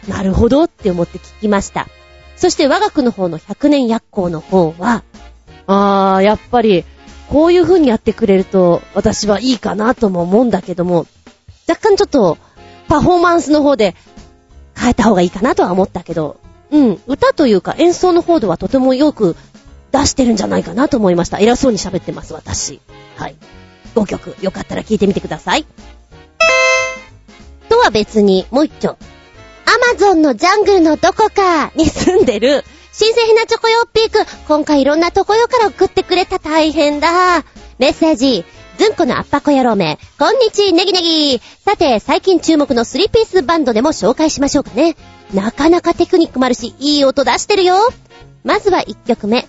[0.08, 1.88] なるほどって思って聞きました。
[2.36, 5.04] そして我が国の方の100年薬効の方は、
[5.68, 6.84] あー、やっぱり、
[7.30, 11.06] こういう風にやってくれると、私はいいかなとも思うんだけども、
[11.70, 12.40] 若干ちょっと、
[12.88, 13.96] パフォーマンスの方で、
[14.76, 16.38] 変えた方がいいかなとは思ったけど、
[16.72, 19.36] うん、歌というか演奏の方ではとてもよく
[19.92, 21.40] 出してるんじゃないかなと思いました。
[21.40, 22.80] 偉そうに喋ってます、私。
[23.16, 23.36] はい。
[23.96, 25.66] 5曲、よかったら聴いてみてください。
[27.70, 28.90] とは別に、もう一丁。
[28.90, 37.44] アマゾンのジャングルのどこかに住んでる、新鮮なチョコヨッピーくん、今回いろんなところから送ってくれた大変だ。
[37.80, 38.44] メッセージ、
[38.78, 41.42] ずんこのアッパコ野郎め、こんにちネギネギ。
[41.64, 44.96] さて、最近注目のスリーピースバンドでも紹介しましょうかね。
[45.34, 47.76] なかなかテクニックもあるし、いい音出してるよ。
[48.44, 49.48] まずは1曲目、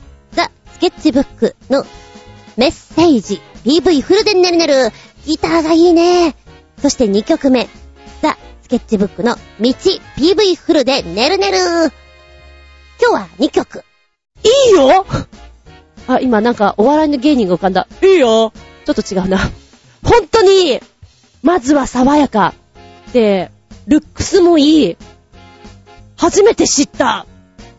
[0.83, 1.85] ケッチブックの
[2.57, 4.91] メッセージ、PV フルでねるねる。
[5.25, 6.35] ギターがいいね。
[6.79, 7.69] そして2曲目、
[8.21, 11.59] ザ・スケッチブックの道、PV フルでねるねる。
[13.01, 13.85] 今日は2曲。
[14.43, 15.07] いいよ
[16.09, 17.87] あ、今なんかお笑いの芸人が浮かんだ。
[18.03, 18.53] いいよ
[18.85, 19.39] ちょっと違うな。
[20.03, 20.81] 本当に、
[21.45, 22.55] まずは爽やか。
[23.13, 23.53] で、
[23.87, 24.97] ルックスもいい。
[26.17, 27.25] 初めて知った。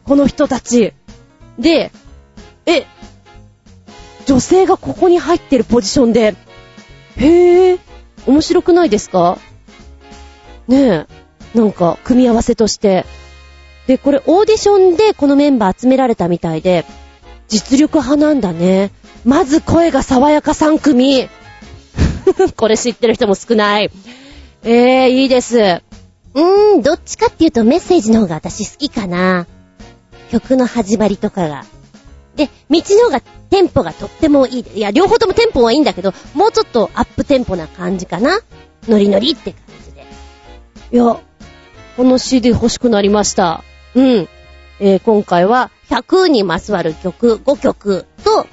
[0.05, 0.93] この人たち。
[1.59, 1.91] で、
[2.65, 2.85] え、
[4.25, 6.35] 女性がここに入ってるポジションで、
[7.17, 7.79] へぇ、
[8.25, 9.37] 面白くないですか？
[10.67, 11.05] ね
[11.53, 13.05] え、なんか、組み合わせとして。
[13.87, 16.85] で、これオーディションでこのメンバー集められたみたいで、
[17.49, 18.91] 実力派なんだね。
[19.25, 21.27] まず声が爽やか3組。
[22.55, 23.91] これ知ってる人も少ない。
[24.63, 25.57] えー、いいです。
[25.59, 29.45] うーん、どっちかっていうとメッセージの方が私好きかな。
[30.31, 31.65] 曲の始まりとかが。
[32.35, 34.65] で、道の方がテンポがとってもいい。
[34.75, 38.39] いや、両方ともテンポはいいんだけど、もうちょっとアップテンポな感じかな。
[38.87, 40.05] ノリノリって感じで。
[40.91, 41.19] いや、
[41.95, 43.63] この CD 欲しくなりました。
[43.95, 44.27] うん。
[44.79, 48.47] えー、今回は100にまつわる曲5曲と、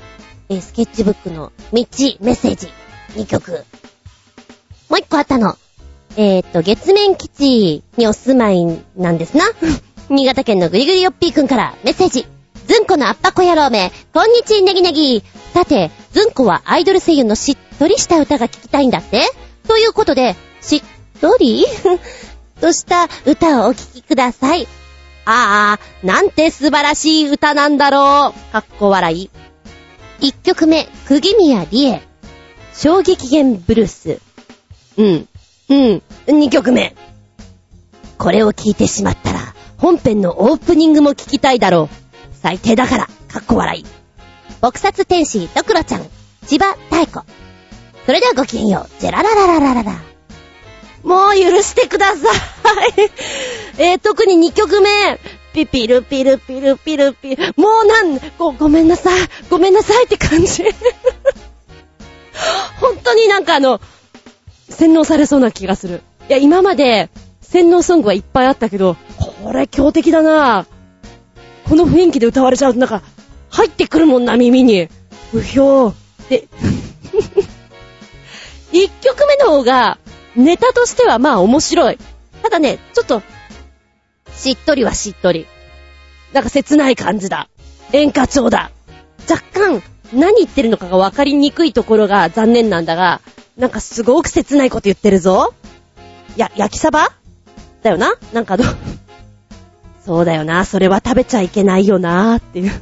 [0.51, 1.85] えー、スケッチブックの道、
[2.20, 2.69] メッセージ
[3.15, 3.65] 2曲。
[4.90, 5.57] もう一個あったの。
[6.16, 8.65] えー、っと、月面基地にお住まい
[8.97, 9.44] なんですな。
[10.11, 12.27] 新潟県のぐりぐりよっぴーくんからメッセージ。
[12.71, 15.25] ずんこのあっぱこ野郎め、こんにちネギネギ。
[15.53, 19.25] さて、ずんこはアイドル声優のしっとりした歌が聴きたいんだって？
[19.67, 20.83] ということで、しっ
[21.21, 21.67] とり？
[22.63, 24.69] とした歌をお聴きください。
[25.25, 28.53] ああ、なんて素晴らしい歌なんだろう。
[28.53, 29.31] かっこ笑い。
[30.21, 32.03] 一曲目、釘宮理恵。
[32.73, 34.21] 衝撃源ブルース。
[34.97, 35.29] うん。
[35.71, 36.03] うん。
[36.29, 36.95] 二曲目。
[38.17, 39.41] これを聞いてしまったら、
[39.77, 41.99] 本編のオープニングも聞きたいだろう。
[42.43, 43.85] 最低だから、かっこ笑い。
[44.62, 46.07] 撲殺天使、ドクロちゃん、
[46.47, 47.21] 千葉太鼓。
[48.07, 49.93] それではごきげんよう、ジェラララララララ。
[51.03, 53.11] もう許してください。
[53.83, 54.89] えー、特に2曲目。
[55.53, 57.55] ピピルピルピルピルピル。
[57.57, 59.21] もうなん、ご、ごめんなさい。
[59.49, 60.65] ごめんなさいって感じ。
[62.81, 63.81] 本当になんかあの、
[64.69, 66.03] 洗脳されそうな気がする。
[66.29, 67.11] いや、今まで
[67.43, 68.97] 洗脳ソングはいっぱいあったけど、
[69.43, 70.67] これ強敵だな
[71.71, 73.01] この雰囲気で歌われちゃうとなんか、
[73.49, 74.89] 入ってくるもんな、耳に。
[75.33, 75.95] うひょー。
[76.29, 76.49] で、
[78.75, 79.99] 一曲目の方が、
[80.35, 81.99] ネタとしてはまあ面白い。
[82.43, 83.23] ただね、ちょっと、
[84.37, 85.47] しっとりはしっとり。
[86.33, 87.49] なんか切ない感じだ。
[87.93, 88.73] 演歌調だ。
[89.31, 89.81] 若干、
[90.13, 93.21] 何言ってるのかが分かりにくいところが残念なんだが、
[93.57, 95.55] なんかすごく切ないこと言ってるぞ。
[96.37, 97.13] や、焼きサバ？
[97.85, 98.15] だよな？
[98.33, 98.65] なんかど、
[100.05, 102.72] そうだよな、それは食べちゃいけないよなっていう。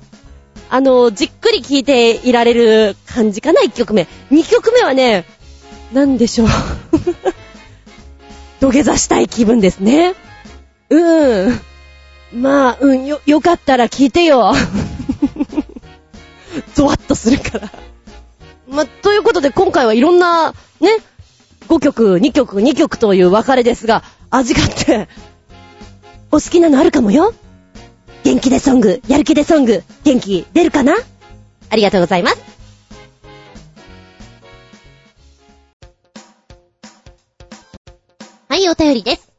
[0.71, 4.07] あの、じっくり聴いていられる感じかな、1曲目。
[4.31, 5.25] 2曲目はね、
[5.93, 6.49] なんでしょう。
[8.61, 10.15] 土下座したい気分ですね。
[10.91, 11.61] うん。
[12.33, 14.53] まあ、うん、よ、よかったら聞いてよ。
[16.75, 17.71] ゾワッとするから。
[18.69, 20.91] ま、ということで今回はいろんな、ね、
[21.69, 25.09] 5曲、2曲、2曲という別れですが、味があって、
[26.31, 27.33] お好きなのあるかもよ。
[28.23, 30.95] 元気でソング、やる気でソング、元気出るかな
[31.71, 32.43] ありがとうございます。
[38.49, 39.33] はい、お便りです。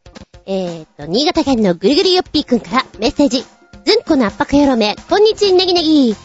[0.47, 3.45] えーと、新潟県のぐりぐりよっぴーくんからメッセージ。
[3.85, 6.15] ずんこの圧迫よろめ、こんにちネギネギ。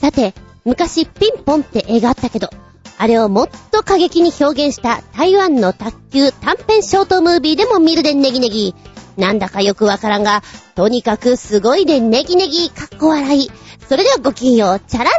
[0.00, 0.32] さて、
[0.64, 2.48] 昔ピンポンって映画あったけど、
[2.96, 8.74] あれをもっと過激に表現した台湾の卓球短編ショートムービーでも見るでネギネギ。
[9.16, 10.42] なんだかよくわからんが、
[10.74, 13.50] とにかくすごいでネギネギかっこ笑い。
[13.88, 15.18] それではごきんよう、チャラララ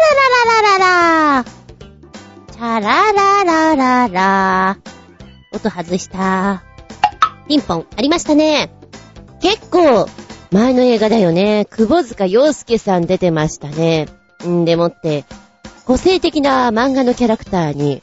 [0.54, 1.46] ララララ
[2.52, 4.78] チャラララララ
[5.54, 6.64] 音外した。
[7.48, 8.72] ピンポン、ありましたね。
[9.42, 10.08] 結構、
[10.52, 11.68] 前の映画だよね。
[11.70, 14.08] 久保塚洋介さん出てましたね。
[14.46, 15.26] んでもって、
[15.86, 18.02] 個性的な漫画のキャラクターに、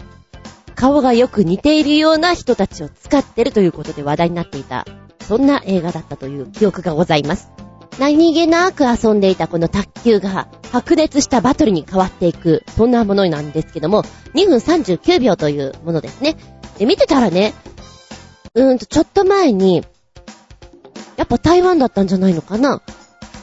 [0.75, 4.87] 顔がよく似ているような人たちを使ってるということで話題になっていた
[5.23, 7.51] そんな映画だったという記憶がございます。
[7.99, 14.03] 何気なく遊んでいたこの卓球が白熱したバトルに変わっていく、そんなものなんですけども、
[14.35, 16.37] 2分39秒というものですね。
[16.79, 17.55] で、見てたらね、
[18.55, 19.85] うーんと、ちょっと前に、
[21.17, 22.83] やっぱ台湾だったんじゃないのかな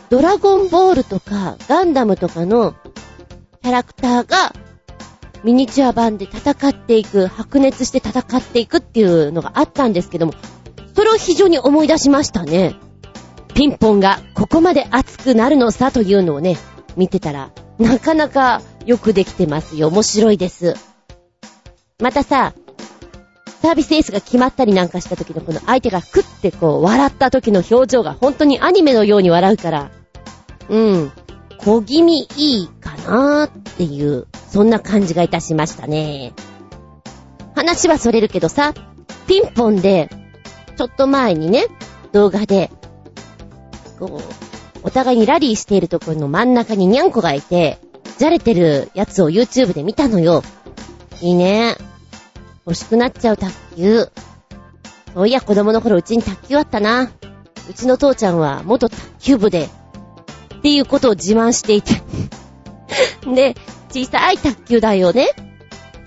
[0.10, 2.74] ドラゴンボールとかガンダムとかの
[3.62, 4.54] キャラクターが
[5.44, 10.34] ミニチュア版で戦っていく、白熱して戦っていくっていうのがあったんですけども、
[11.00, 12.76] それ非常に思い出しましたね。
[13.54, 16.58] ピンポンがここまで熱くなるのさというのをね、
[16.98, 19.88] 見てたら、なかなかよくできてますよ。
[19.88, 20.76] 面白いです。
[22.02, 22.54] またさ、
[23.62, 29.92] サービスエースが決まったりなんかした時のこの相手がクッてこう笑った時の表情が本当にアニメのように笑うから、
[30.68, 31.12] うん、
[31.60, 36.34] 小気味いいかなーっていう、そんな感じがいたしましたね。
[37.56, 38.74] 話はそれるけどさ、
[39.28, 40.10] ピンポンで、
[40.80, 41.66] ちょっと前にね、
[42.14, 42.72] 動画で、
[44.00, 47.80] こう、お互いにラリーしているところの真ん中にニャンコがいて、
[48.18, 50.42] じゃれてるやつを YouTube で見たのよ。
[51.20, 51.76] いいね。
[52.66, 54.08] 欲しくなっちゃう卓球。
[55.14, 57.12] そういや子供の頃うちに卓球あったな。
[57.70, 59.68] うちの父ちゃんは元卓球部で、
[60.60, 62.02] っていうことを自慢していて。
[63.28, 63.58] で、
[63.90, 65.28] 小さい卓球台をね、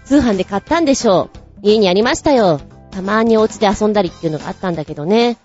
[0.06, 1.38] 通販で買ったんでしょう。
[1.60, 2.71] 家にありましたよ。
[2.92, 5.38] たまにお家で遊んだりっていうのがあったんだけどね。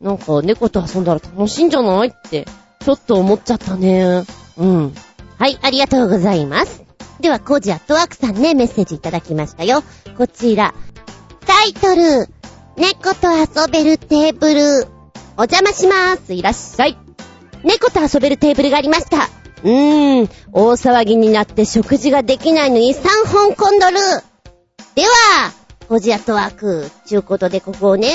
[0.00, 2.46] なんか猫と遊んだら楽しいんじゃないって、
[2.80, 4.24] ちょっと思っちゃったね。
[4.56, 4.94] うん。
[5.38, 6.82] はい、ありがとうございます。
[7.20, 9.82] では、コージアットワークさんね、メッセージいただきましたよ。
[10.16, 10.74] こちら。
[11.46, 12.28] タイトル、
[12.76, 14.86] 猫と遊べるテーブル。
[15.38, 16.34] お邪魔します。
[16.34, 16.96] いらっしゃい。
[17.64, 19.28] 猫と遊べるテーブルがありました。
[19.62, 23.96] うーん、大騒ぎになって食事ができないのに3本コンドル。
[24.94, 25.52] では、
[25.88, 26.90] コジアットワーク。
[27.04, 28.10] ちゅうことでここをね、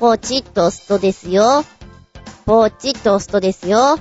[0.00, 1.62] ポチッと押すとですよ。
[2.46, 3.78] ポチッと押すとですよ。
[3.78, 4.00] は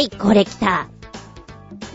[0.00, 0.88] い、これ来た。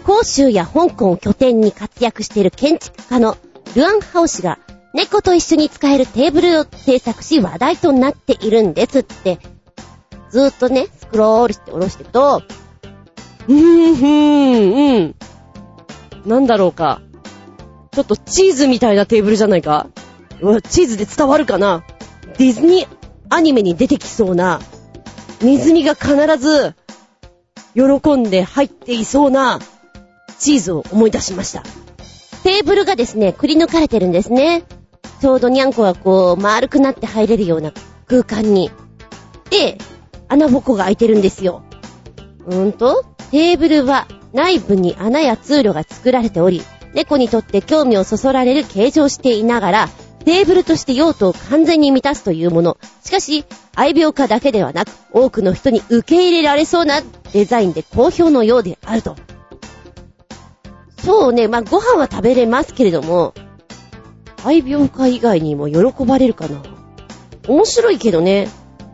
[0.06, 3.35] 広州や香港を拠点に活躍している建築家の
[3.76, 4.57] ルアンハオ氏が
[4.93, 9.39] 猫と一緒に使えるテーブルを制作し話題となっているんですって。
[10.30, 12.41] ずーっとね、スクロールして下ろしていくと、
[13.49, 15.15] うーん、ふーん、うん。
[16.26, 17.02] なんだろうか。
[17.91, 19.88] ちょっとチーズみたいなテーブルじゃないか？
[20.39, 21.84] うわ、チーズで伝わるかな？
[22.38, 22.97] ディズニー
[23.30, 24.61] アニメに出てきそうな、
[25.41, 26.76] ネズミが必ず、
[27.76, 29.59] 喜んで入っていそうな、
[30.39, 31.63] チーズを思い出しました。
[32.43, 34.63] テーブルがですね、くり抜かれてるんですね。
[35.19, 37.73] ちょうどニャンコがこう、丸くなって入れるような
[38.07, 38.72] 空間に。
[39.49, 39.77] で、
[40.27, 41.61] 穴ぼこが開いてるんですよ。
[42.47, 46.63] うーんと、テーブルは内部に穴や通路が作られており、
[46.93, 49.89] 猫にとって興味をそそられる形状していながら、
[50.26, 52.77] テーブルとして用途を完全に満たすというもの。
[53.03, 53.45] しかし、
[53.76, 57.01] 愛病家だけではなく、多くの人に受け入れられそうな
[57.34, 59.15] デザインで好評のようであると。
[61.03, 63.34] そうね、まあ、ご飯は食べれますけれども、
[64.43, 66.61] 愛病家以外にも喜ばれるかな。
[67.47, 68.47] 面白いけどね。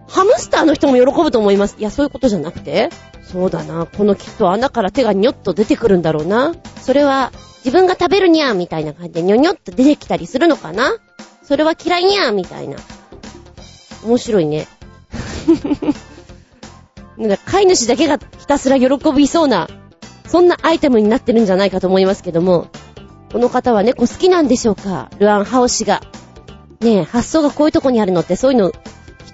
[0.08, 1.76] ハムスターの人も喜ぶと思います。
[1.80, 2.90] いや、そういうことじゃなくて
[3.24, 3.86] そうだな。
[3.86, 6.56] このきっと穴から手がニョッと出てくるんだろうな。
[6.82, 7.32] それは、
[7.68, 10.96] 自分が食べるにゃーみたいな感じでニョニョッと出てきたりするのかな？
[11.44, 12.78] それは嫌いにゃーみたいな。
[14.06, 14.70] 面白いね。
[17.20, 19.68] なんか飼い主だけがひたすら喜びそうな、
[20.30, 22.68] そんなアイテムになってるんじゃないかと思いますけども、
[23.34, 25.12] この方は猫好きなんでしょうか？
[25.20, 26.02] ルアンハオ氏が。
[26.80, 28.78] ねえ、発想がこういうとこにあるのってそういうの、きっ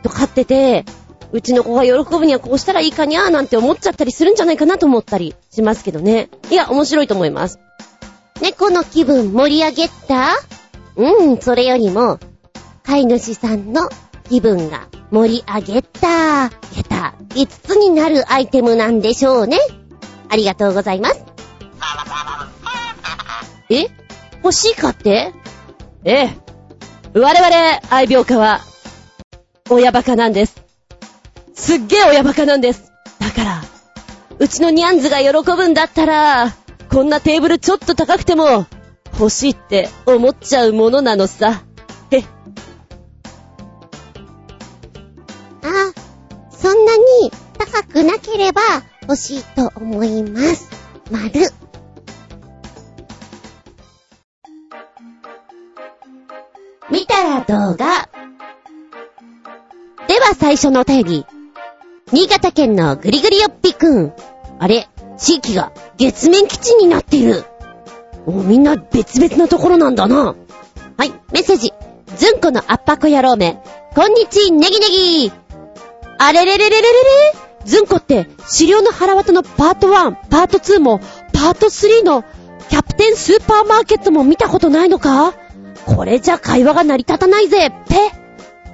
[0.01, 0.85] と飼ってて、
[1.33, 6.29] うちの子が喜ぶにはこうしたらいいかにゃーなんて思っちゃったりするんじゃないかなと思ったりしますけどね。
[6.49, 7.59] いや、面白いと思います。
[8.43, 10.33] 猫の気分盛り上げた？
[10.97, 12.19] うん、それよりも、
[12.83, 13.87] 飼い主さんの
[14.29, 19.59] 気分が盛り上げた、げた、5つになるアイテムなんでしょうね。
[20.27, 21.23] ありがとうございます。
[23.69, 23.87] え？
[24.43, 25.33] 欲しいかって？
[26.03, 26.37] ええ。
[27.13, 28.59] 我々、愛病家は、
[29.69, 30.61] 親バカなんです。
[31.53, 32.91] すっげえ親バカなんです。
[33.19, 33.61] だから、
[34.37, 36.53] うちのニャンズが喜ぶんだったら、
[36.93, 38.67] こんなテーブルちょっと高くても、
[39.13, 41.63] 欲しいって思っちゃうものなのさ。
[42.11, 42.19] へ。
[42.19, 42.23] あ、
[46.51, 48.61] そんなに高くなければ
[49.01, 50.69] 欲しいと思います。
[51.09, 51.49] まる。
[56.91, 58.07] 見たら動画。
[60.07, 61.25] では最初のお便り。
[62.11, 64.13] 新潟県のぐりぐりよっぴくん。
[64.59, 64.87] あれ？
[65.17, 67.43] 地域が月面基地になっている。
[68.25, 70.35] おみんな別々のところなんだな。
[70.97, 71.73] はい、メッセージ。
[72.15, 73.61] ずんこの圧迫野郎め。
[73.95, 75.31] こんにちネギネギ
[76.17, 76.93] あれれれれれれれ
[77.65, 80.99] ずんこって資料の腹渡のパート1、パート2も
[81.31, 82.23] パート3の
[82.69, 85.33] キャプテンスーパーマーケットも見たことないのか？
[85.85, 88.11] これじゃ会話が成り立たないぜ、ペ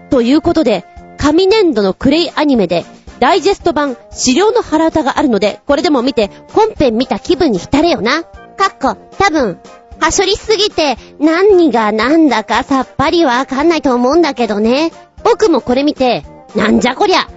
[0.09, 0.85] ということで、
[1.17, 2.85] 紙粘土のクレイアニメで、
[3.19, 8.23] ダイジェスト版、資料の腹歌があるので、これでも見て、本編見た気分に浸れよな。
[8.23, 8.29] か
[8.69, 9.59] っこ、多分、
[9.99, 14.91] はしょりすぎて、何が何だかさっぱりわかんないと思うんだけどね。
[15.23, 16.23] 僕もこれ見て、
[16.55, 17.27] なんじゃこりゃ。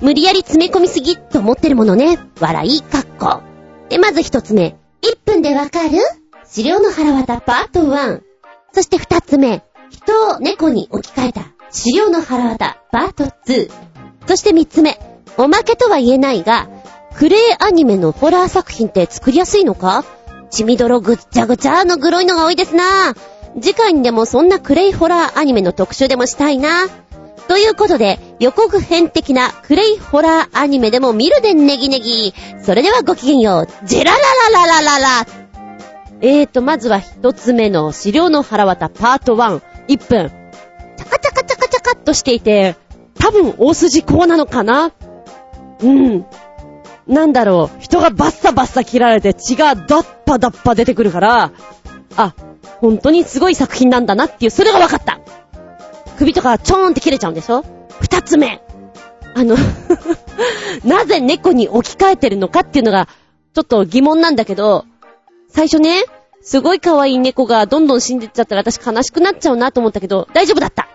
[0.00, 2.18] 無理やり詰め込みすぎと思ってるものね。
[2.40, 3.40] 笑い、かっこ。
[3.88, 4.76] で、まず一つ目。
[5.02, 5.98] 1分でわかる？
[6.44, 8.22] 資料の腹渡パート1。
[8.72, 9.62] そして二つ目。
[9.90, 13.70] 人を猫に置き換えた資料の腹渡パート2。
[14.26, 14.98] そして三つ目。
[15.38, 16.68] おまけとは言えないが、
[17.14, 20.04] クレイアニメのホラー作品って作りやすいのか？
[20.50, 23.14] 血みどろぐっちゃぐちゃのグロいのが多いですな
[23.60, 26.86] 次回にでもそんなクレイホラーアニメの特集でもしたいな
[27.48, 32.34] ということで、予告編的なクレイホラーアニメでも見るでネギネギ。
[32.62, 33.86] それではごきげんよう。
[33.86, 34.18] ジェララ
[34.52, 35.26] ラララララ。
[36.20, 39.62] えーと、まずは一つ目の資料の腹渡パート1。
[39.88, 40.30] 1分。
[40.96, 42.76] チャカチャカチャカチャカっとしていて、
[43.18, 44.92] 多分大筋こうなのかな？
[45.82, 46.26] うん。
[47.06, 51.52] なんだろう、人がバッサバッサ切られて血がダッパダッパ出てくるから、
[52.16, 52.34] あ、
[52.80, 55.18] 本当にすごい作品なんだなっていう、それが分かった。
[56.18, 57.64] 首とかチョーンって切れちゃうんでしょ？
[58.00, 58.60] 二つ目。
[59.34, 59.56] あの
[60.84, 63.08] なぜ猫に置き換えてるのかっていうのが、
[63.54, 64.84] ちょっと疑問なんだけど、
[65.48, 66.04] 最初ね、
[66.42, 70.88] すごい可愛い猫がどんどん死んでっちゃったら私悲しくなっちゃうなと思ったけど、大丈夫だった。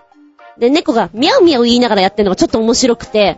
[0.58, 3.38] で、猫がミャウミャウ言いながらやってるのがちょっと面白くて、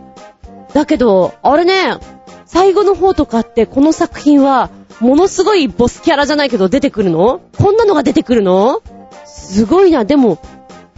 [0.76, 1.96] だけど、あれね、
[2.44, 4.68] 最後の方とかってこの作品は、
[5.00, 7.40] ものすごいボスキャラじゃないけど出てくるの？
[7.56, 8.82] こんなのが出てくるの？
[9.24, 10.04] すごいな。
[10.04, 10.38] でも、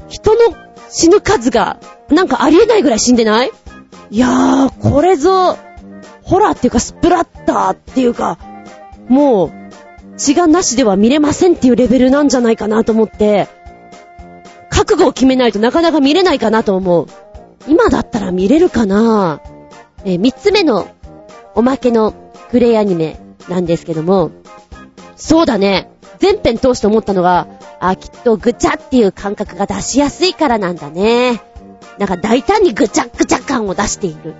[0.08, 0.56] 人の
[0.90, 1.78] 死ぬ数が、
[2.08, 3.52] なんかありえないぐらい死んでない？
[4.10, 5.56] いやー、これぞ、
[6.24, 8.36] ホラーっていうかスプラッターっていうか、
[9.08, 9.52] もう、
[10.16, 13.46] 血がなしでは見れませんっていうレベルなんじゃないかなと思って、
[14.70, 17.06] 覚悟を決めないとなかなか見れないかなと思う。
[17.68, 19.40] 今だったら見れるかな？
[20.08, 20.88] えー、三つ目の
[21.54, 22.14] おまけの
[22.50, 24.30] クレイアニメなんですけども、
[25.16, 25.90] そうだね。
[26.18, 27.46] 全編通して思ったのが、
[27.78, 31.42] あ、きっとぐちゃっていう感覚が出しやすいからなんだね。
[31.98, 34.34] なんか大胆にぐちゃぐちゃ感を出している。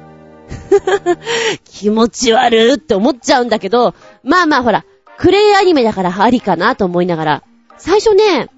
[1.65, 4.87] 気持ち悪って思っちゃうんだけど、まあまあほら、
[5.19, 7.43] クレイアニメだからありかなと思いながら、
[7.77, 8.49] 最初ね、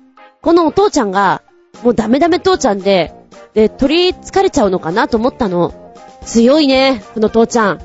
[0.42, 1.42] このお父ちゃんが、
[1.82, 3.12] もうダメダメ父ちゃんで、
[3.54, 5.79] で、取り憑かれちゃうのかなと思ったの。
[6.24, 7.80] 強いね、この父ちゃん。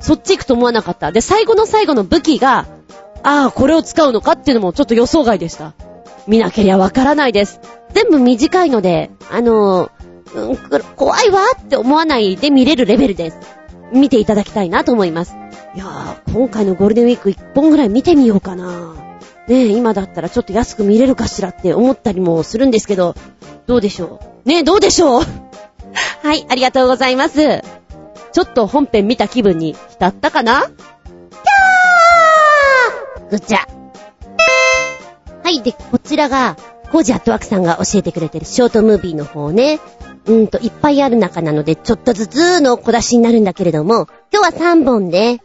[0.00, 1.10] そっち行くと思わなかった。
[1.12, 2.66] で、最後の最後の武器が、
[3.22, 5.74] ああ、これを使うのかっていうのもちょっと予想外でした。
[6.26, 7.60] 見なけりゃわからないです。
[7.92, 10.56] 全部短いので、あのー、うん、
[10.94, 13.38] 怖いわって思わないで見れるレベルです。
[13.92, 15.34] 見ていただきたいなと思います。
[15.74, 18.94] いやー、今回のゴールデンウィーク1本ぐらい見てみようかな。
[19.48, 23.14] ねえ、今だったらちょっと安く見れるかしらって思ったりもするんですけど、
[23.66, 24.48] どうでしょう？
[24.48, 25.22] ねえ、どうでしょう？
[26.22, 27.62] はい、ありがとうございます。
[28.32, 30.62] ちょっと本編見た気分に浸ったかな？
[30.62, 33.66] キャーぐちゃ。
[35.42, 36.56] はい、で、こちらが、
[36.92, 39.80] コージアットワークさんが教えてくれてるショートムービーの方ね。
[40.26, 45.40] うんと、いっぱいある中なので、ちょっとずつの小出しになるんだけれども、今日は3本で、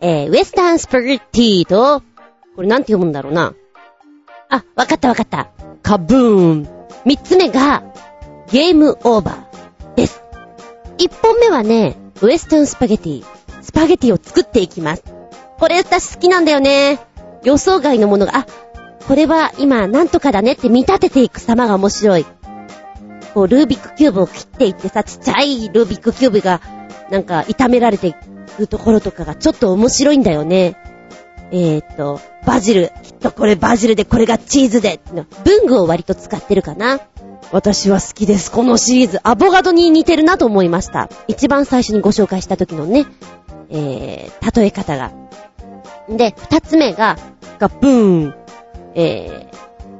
[0.00, 2.02] えー、ウエスタンスパゲッティと、
[2.54, 3.54] これなんて読むんだろうな？
[4.48, 5.48] あ、わかったわかった。
[5.82, 6.68] カブーン。
[7.04, 7.82] 3つ目が、
[8.50, 9.45] ゲームオーバー。
[10.98, 13.24] 1本目はね、ウエスタンスパゲティ。
[13.62, 15.04] スパゲティを作っていきます。
[15.58, 16.98] これ私好きなんだよね。
[17.44, 18.46] 予想外のものが、あ、
[19.06, 22.26] これは今なんとかだねって見立てていく様が面白い。
[23.34, 26.62] こう、ルービックキューブを切っていってさ、ちっちゃいルービックキューブが、
[27.10, 30.76] なんか、炒められていくところとかがちょっと面白いんだよね。
[31.52, 32.92] えー、っと、バジル。
[33.02, 35.00] きっとこれバジルで、これがチーズで。
[35.44, 37.00] 文具を割と使ってるかな。
[37.52, 38.50] 私は好きです。
[38.50, 39.20] このシリーズ。
[39.22, 41.08] アボガドに似てるなと思いました。
[41.28, 43.06] 一番最初にご紹介した時のね、
[43.70, 45.12] えー、例え方が。
[46.08, 47.16] で、二つ目が、
[47.58, 48.34] ガブーン。
[48.94, 49.50] え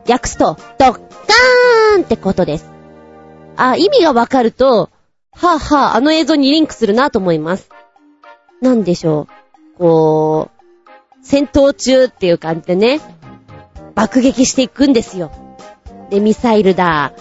[0.04, 2.70] ー、訳すと、ドッカーンってことです。
[3.56, 4.90] あ、意味がわかると、
[5.32, 7.68] はぁ、はぁ、あの映像にリンクするなと思います。
[8.60, 9.28] なんでしょ
[9.76, 9.78] う。
[9.78, 10.56] こう、
[11.22, 13.00] 戦闘中っていう感じでね、
[13.94, 15.30] 爆撃していくんですよ。
[16.10, 17.12] で、ミサイルだ、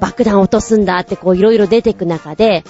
[0.00, 2.64] 爆弾落とすんだってこういろいろ出てく中で、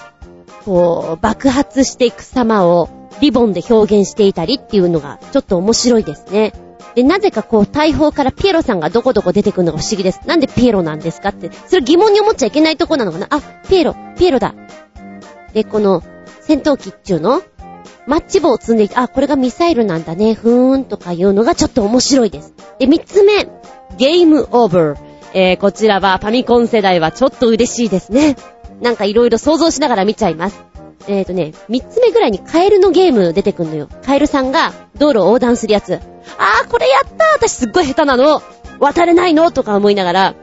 [0.65, 2.89] こう爆発していく様を
[3.21, 6.53] リボンで表現していたりっていうのがちょっと面白いですね。
[6.97, 10.21] で、なぜかこう、大砲からピエロさんがどこどこ出てくるのが不思議です。
[10.27, 11.51] なんでピエロなんですかって。
[11.69, 14.55] それ疑問に思っちゃいけないとこなのかなあ、ピエロ、ピエロだ。
[15.53, 16.03] で、この、
[16.41, 17.43] 戦闘機っちゅうの
[18.07, 22.55] マッチ棒を積んでいて、あ、これがミサイルなんだね、ふーんとかいうのがちょっと面白いです。
[22.79, 23.47] で、三つ目、
[23.99, 25.06] ゲームオーバー。
[25.39, 28.37] えー、こちらはファミコン世代はちょっと嬉しいですね。
[28.81, 30.65] なんかいろいろ想像しながら見ちゃいます。
[31.09, 33.87] えーとね、三つ目ぐらいにカエルのゲーム出てくんのよ。
[34.03, 36.01] カエルさんが道路を横断するやつ。
[36.39, 38.41] あー、これやった私すっごい下手なの
[38.81, 40.35] 渡れないのとか思いながら、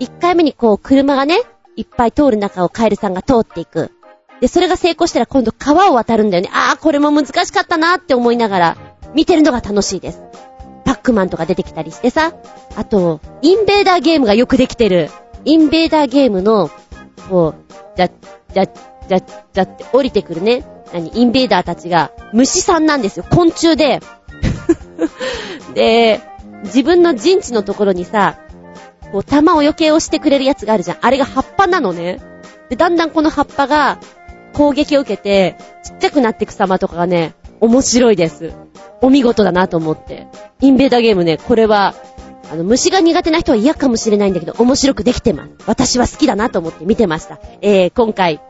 [0.00, 1.42] 一回目にこう車がね、
[1.76, 3.92] いっぱい通る中をカエルさんが通っていく。
[4.40, 6.50] で、それが成功したら今度川を渡るんだよね。
[6.52, 8.76] あー、これも難しかったなって思いながら、
[9.14, 10.20] 見てるのが楽しいです。
[10.90, 12.32] パックマンとか出てきたりしてさ。
[12.74, 15.08] あと、インベーダーゲームがよくできてる。
[15.44, 16.68] インベーダーゲームの、
[17.28, 18.08] こう、じゃ、
[18.52, 19.20] じゃ、じゃ、
[19.52, 20.64] じゃって降りてくるね。
[20.92, 21.10] 何？
[21.14, 23.24] インベーダーたちが虫さんなんですよ。
[23.30, 24.00] 昆虫で。
[25.74, 26.20] で、
[26.64, 28.40] 自分の陣地のところにさ、
[29.12, 30.96] こう、弾を余計押してくれるやつがあるじゃん。
[31.02, 32.18] あれが葉っぱなのね。
[32.68, 34.00] で、だんだんこの葉っぱが
[34.54, 38.69] 攻撃を受けて、ちっちゃくなっていく様とかがね、面白いです。
[39.02, 40.26] お見事だなと思って。
[40.60, 41.94] インベーダーゲームね、これは、
[42.50, 45.50] あの、虫が苦手な人は嫌かもしれないんだけど、面白くできてます。
[45.66, 47.38] 私は好きだなと思って見てました。
[47.62, 48.40] えー、今回、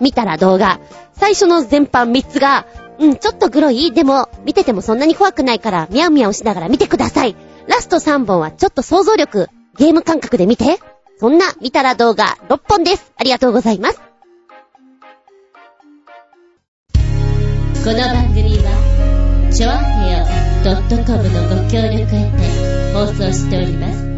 [0.00, 0.80] 見たら動画。
[1.12, 2.66] 最初の全般3つが、
[2.98, 7.36] うん、ちょっとグロいでも、見ててもそんなに怖くないから、ミャウミャウしながら見てください。
[7.66, 10.78] ラスト3本はちょっと想像力、ゲーム感覚で見て。
[11.18, 13.12] そんな、見たら動画6本です。
[13.18, 14.00] ありがとうございます。
[17.84, 19.09] この番組は、
[19.52, 20.24] ちょあへよ
[21.04, 24.10] .com のご協力へて放送しております。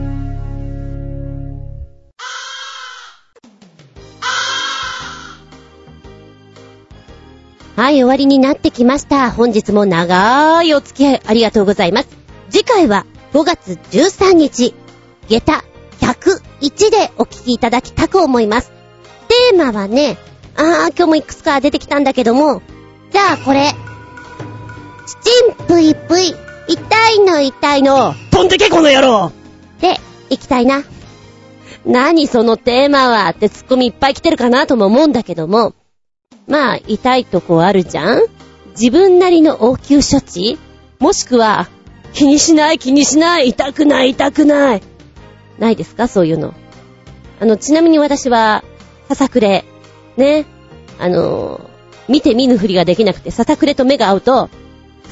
[7.74, 9.30] はい、終わりになってきました。
[9.30, 12.08] 本日も長いお付き合いありがとうございます。
[12.50, 14.74] 次回は5月13日、
[15.28, 15.64] 下駄
[16.00, 18.70] 101でお聞きいただきたく思います。
[19.50, 20.18] テーマはね、
[20.56, 22.60] あー、今日もいくつか出てきたんだけども、
[23.12, 23.72] じゃあこれ、
[25.20, 26.34] チチンプイプイ、
[26.68, 29.32] 痛いの痛いの、飛んでけこの野郎。
[29.80, 30.84] で、行きたいな。
[31.84, 35.74] 何そのテーマはってツッコミいっぱい来てるかなとも思うんだけども、
[36.46, 38.22] まあ、痛いとこあるじゃん。
[38.70, 40.58] 自分なりの応急処置。
[40.98, 41.68] もしくは、
[42.14, 43.48] 気にしない気にしない。
[43.50, 44.82] 痛くない痛くない。
[45.58, 46.08] ないですか？
[46.08, 46.54] そういうの。
[47.40, 48.64] あの、ちなみに私は、
[49.08, 49.64] ささくれ、
[50.16, 50.46] ね、
[50.98, 51.60] あの
[52.08, 54.48] 見て見ぬふりができなくて、ささくれと目が合うと、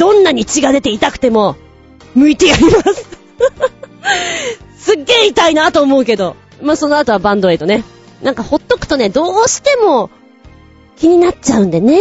[0.01, 1.57] どんなに血が出て痛くても、
[2.15, 3.19] 向いてやります
[4.95, 6.37] すっげえ痛いなと思うけど。
[6.63, 7.85] まあ、その後はバンドエイドね。
[8.23, 10.09] なんかほっとくとね、どうしても、
[10.97, 11.99] 気になっちゃうんでね。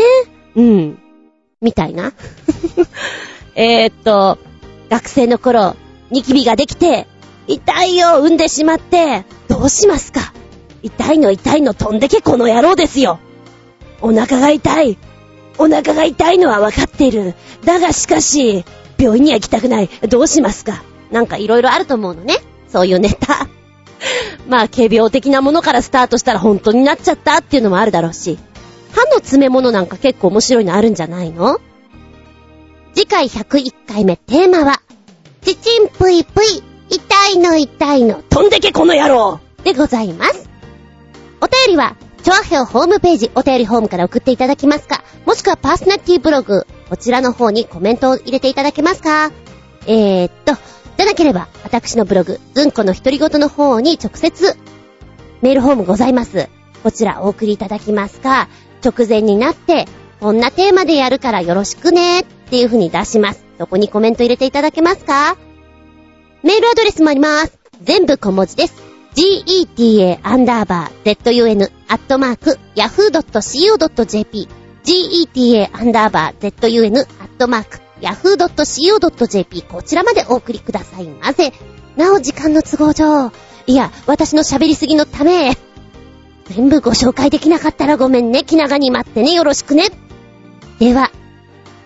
[0.55, 0.97] うん。
[1.59, 2.13] みたいな。
[3.55, 4.37] えっと、
[4.89, 5.75] 学生の頃、
[6.09, 7.05] ニキビができて、
[7.47, 10.33] 痛いよ、産んでしまって、どうしますか
[10.83, 13.19] 痛いの痛いの飛んでけこの野郎ですよ。
[13.99, 14.97] お腹が痛い。
[15.59, 17.35] お腹が痛いのはわかっている。
[17.65, 18.65] だがしかし、
[18.97, 19.89] 病院には行きたくない。
[20.09, 20.83] どうしますか？
[21.11, 22.37] なんか色々あると思うのね。
[22.69, 23.47] そういうネタ。
[24.47, 28.39] まあ、軽病的なものからスタートしたら本当になっちゃったっていうのもあるだろうし。
[28.93, 31.59] 歯の詰め物なんか結構面白いのあるんじゃないの？
[32.95, 34.81] 次回101回目テーマは、
[35.43, 40.49] ちちんぷいぷい、痛いの痛いの、飛んでけこの野郎でございます。
[41.41, 49.31] お便りは、チョアヘオホームページ、お便りホームから送っていただきますか、もしくはパーソナリティブログ、こちらの方にコメントを入れていただけますか？
[49.85, 50.53] えー、っと、
[50.97, 54.57] じゃなければ、私のブログ、ずんこの独り言の方に直接、
[55.41, 56.49] メールホームございます。
[56.83, 58.49] こちらお送りいただきますか、
[58.83, 59.87] 直前になって、
[60.19, 63.45] こんなテーマでやるからよろしくねっていう風に出します。
[63.57, 65.37] そこにコメント入れていただけますか？
[66.43, 67.57] メールアドレスもあります。
[67.81, 68.73] 全部小文字です。
[69.15, 74.47] geta アンダーバー zun アットマーク yahoo.co.jp
[74.83, 81.51] geta アンダーバー zun アットマーク yahoo.co.jp こちらまでお送りくださいませ。
[81.95, 83.31] なお時間の都合上、
[83.67, 85.57] いや、私の喋りすぎのため、
[86.45, 88.43] 全部ご紹介できなかったらごめんね。
[88.43, 89.33] 気長に待ってね。
[89.33, 89.85] よろしくね。
[90.79, 91.11] では、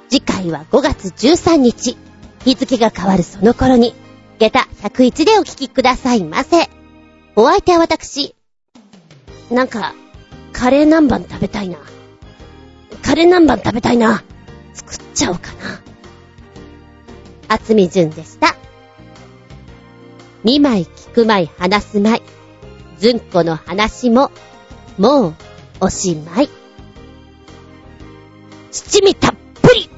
[0.09, 1.97] 次回は5月13日。
[2.45, 3.93] 日付が変わるその頃に、
[4.39, 6.69] 下駄101でお聞きくださいませ。
[7.35, 8.35] お相手は私。
[9.51, 9.93] なんか、
[10.53, 11.77] カレー南蛮食べたいな。
[13.03, 14.23] カレー南蛮食べたいな。
[14.73, 15.81] 作っちゃおうかな。
[17.49, 18.55] あつみじゅんでした。
[20.45, 22.23] 2枚聞くまい話すまい。
[22.97, 24.31] ずんこの話も、
[24.97, 25.35] もう、
[25.81, 26.49] おしまい。
[28.71, 29.89] 七味たっぷり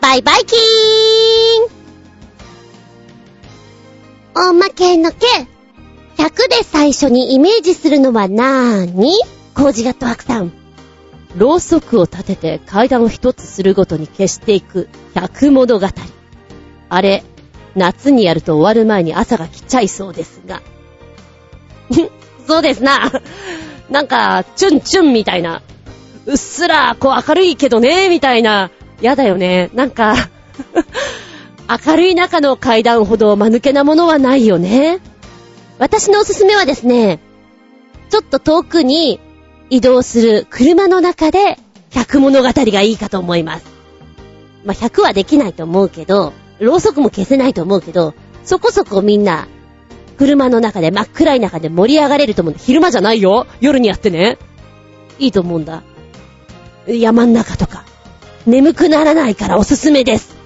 [0.00, 0.58] バイバイキー
[4.48, 5.26] ンおまけのけ、
[6.16, 9.12] 100で最初にイメージするのはなーに？
[9.54, 10.52] コージガットワークさん。
[11.36, 15.88] ろうそくを立てて階段を一つするごとに消していく百物語。
[16.88, 17.24] あれ、
[17.74, 20.62] 夏にやると終わる前に朝が来ちゃいそうですが。
[22.46, 23.10] そうですな。
[23.90, 25.62] なんか、チュンチュンみたいな。
[26.26, 28.70] うっすら、こう明るいけどね、みたいな。
[29.00, 29.70] やだよね。
[29.74, 30.14] なんか
[31.86, 35.00] 明るい中の階段ほど間抜けなものはないよね。
[35.78, 37.18] 私のおすすめはですね、
[38.10, 39.20] ちょっと遠くに
[39.70, 41.58] 移動する車の中で
[41.90, 43.66] 100物語がいいかと思います。
[44.64, 48.14] まあ、100はできないと思うけど、ろうそくも消せないと思うけど、
[48.44, 49.48] そこそこみんな、
[50.16, 52.62] 車の中で真っ暗い中で盛り上がれると思うんだ。
[52.62, 54.38] 昼間じゃないよ夜にやってね。
[55.18, 55.82] いいと思うんだ。
[56.86, 57.84] 山ん中とか。
[58.46, 60.36] 眠くならないからおすすめです。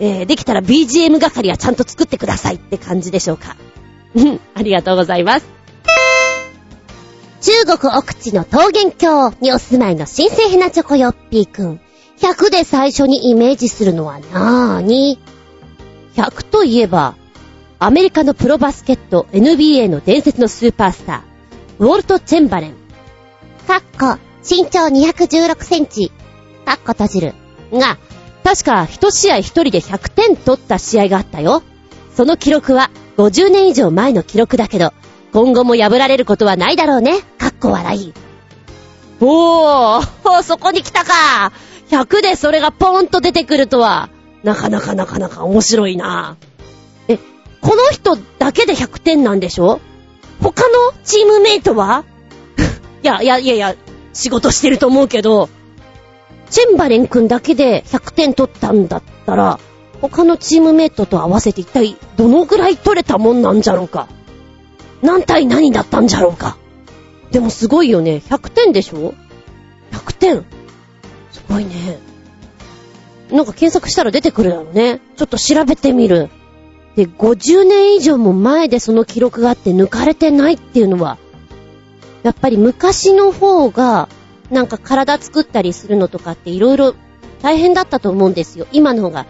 [0.00, 3.56] えー、できたら BGM 係はちゃんと作ってくださいって感じでしょうか。
[4.14, 5.61] うん、ありがとうございます。
[7.42, 11.80] 中国奥地の桃源郷にお住まいの新生ヘナチョコヨッピーくん。
[12.20, 15.18] 100で最初にイメージするのはなーに
[16.14, 17.16] ?100 といえば、
[17.80, 22.74] アメリカのプロバスケット NBA の伝説のスーパースター、ウォルト・チェンバレン。
[23.66, 26.12] かっこ、身長216センチ。
[26.64, 27.34] かっこ閉じる。
[27.72, 27.98] が、
[28.44, 31.64] 確か一試合一人で100点取った試合があったよ。
[32.14, 34.92] その記録は50年以上前の記録だけど、
[35.32, 37.20] 今後も破られることはないだろうね。
[37.38, 38.12] かっこ笑い。
[39.20, 41.52] おー、 そこに来たか。
[41.90, 44.08] 100でそれがポーンと出てくるとは、
[44.42, 46.36] なかなかなかなか面白いな。
[47.08, 47.18] え、
[47.60, 49.80] この人だけで100点なんでしょ？
[50.42, 52.04] 他のチームメイトは？
[53.02, 53.74] いや、いや、いやいや、
[54.12, 55.48] 仕事してると思うけど、
[56.50, 59.58] チェンバレン君だけで100点取ったんだったら、
[60.02, 64.08] 他のチームメイトと合わせて一体どのぐらい取れたもんなんじゃろうか。
[65.02, 66.56] 何対何だったんじゃろうか。
[67.30, 68.22] でもすごいよね。
[68.28, 69.14] 100点でしょ
[69.90, 70.44] ?100 点。
[71.30, 71.98] すごいね。
[73.30, 75.00] なんか検索したら出てくるだろうね。
[75.16, 76.30] ちょっと調べてみる。
[76.96, 81.18] で、50年以上も前でその記録があって抜かれてないっていうのは、
[82.22, 84.08] やっぱり昔の方が、
[84.50, 86.94] なんか体作ったりするのとかっていろいろ
[87.40, 88.66] 大変だったと思うんですよ。
[88.70, 89.26] 今の方が、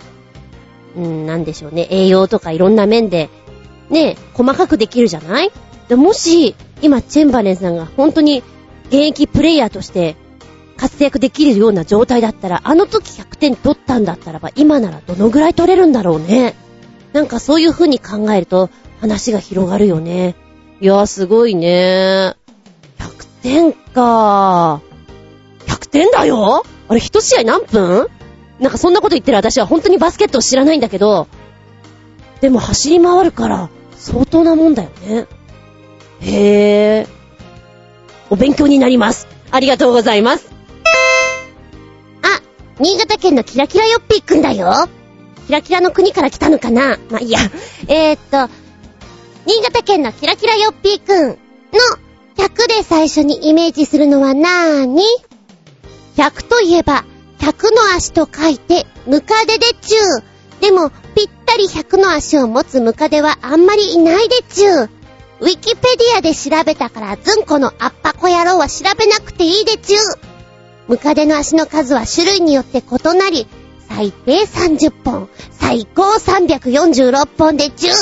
[0.97, 1.87] うん、なんでしょうね。
[1.91, 3.31] 栄養とかいろんな面で、
[3.93, 5.53] ね、細かくできるじゃない？
[5.95, 8.43] もし、今、チェンバレンさんが本当に
[8.87, 10.17] 現役プレイヤーとして
[10.77, 16.55] 活躍できるような状態だったら、あの時100点取ったんだったらば、今ならどのぐらい取れるんだろうね。
[17.13, 18.71] なんかそういう風に考えると、
[19.01, 20.35] 話が広がるよね。
[20.81, 22.35] いや、すごいね。
[22.99, 24.81] 100点か
[25.67, 26.63] 100点だよ？
[26.89, 28.09] あれ、一試合何分？
[28.61, 31.27] なんかそんなこと言ってる私は本当にバスケットを知らないんだけど、
[32.41, 33.71] でも走り回るから、
[34.03, 35.27] 相当なもんだよね。
[36.21, 37.07] へえ。
[38.31, 39.29] お勉強になります。
[39.53, 40.51] ありがとうございます。
[42.23, 42.43] あ、
[42.81, 44.89] 新潟県のキラキラヨッピーくんだよ。
[45.47, 47.39] キラキラの国から来たのかなまあ、いいや。
[47.87, 48.53] えー、っと、
[49.47, 51.37] 新潟県のキラキラヨッピーくんの
[52.37, 55.05] 100で最初にイメージするのはなーに
[56.17, 57.05] ?100 といえば、
[57.39, 60.23] 100の足と書いて、ムカデでちゅう。
[60.61, 64.91] でも、ぴったり100の足を持つムカデはあんまりいないでちゅう。
[65.41, 69.99] ウィキペディアで調べたから、ズンコのアッパコ野郎は調べなくていいでちゅう。
[70.89, 73.47] ムカデの足の数は種類によって異なり、
[73.89, 77.95] 最低30本、最高346本でちゅう。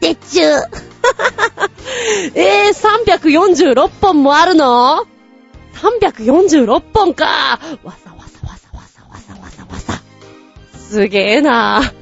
[0.00, 0.64] ペでちゅう。
[2.34, 5.06] えー、346本もあるの
[5.74, 10.02] ?346 本かわさわさわさわさわさわさわさ。
[10.88, 11.92] すげえな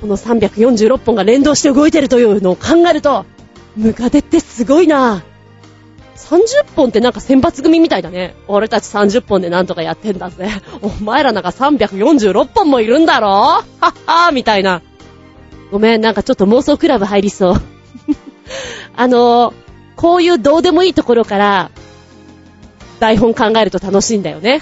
[0.00, 3.26] この346本が連動して動いてるというのを考えると、
[3.76, 5.22] ムカデってすごいな
[6.16, 8.34] 30本ってなんか選抜組みたいだね。
[8.46, 10.48] 俺たち30本でなんとかやってんだぜ。
[10.80, 14.82] お前らなんか346本もいるんだろはっはーみたいな。
[15.70, 17.54] ごめん、なんかちょっと妄想クラブ入りそう。
[18.96, 19.54] あのー、
[19.96, 21.70] こういうどうでもいいところから、
[23.00, 24.60] 台本考えると楽しいんだよね。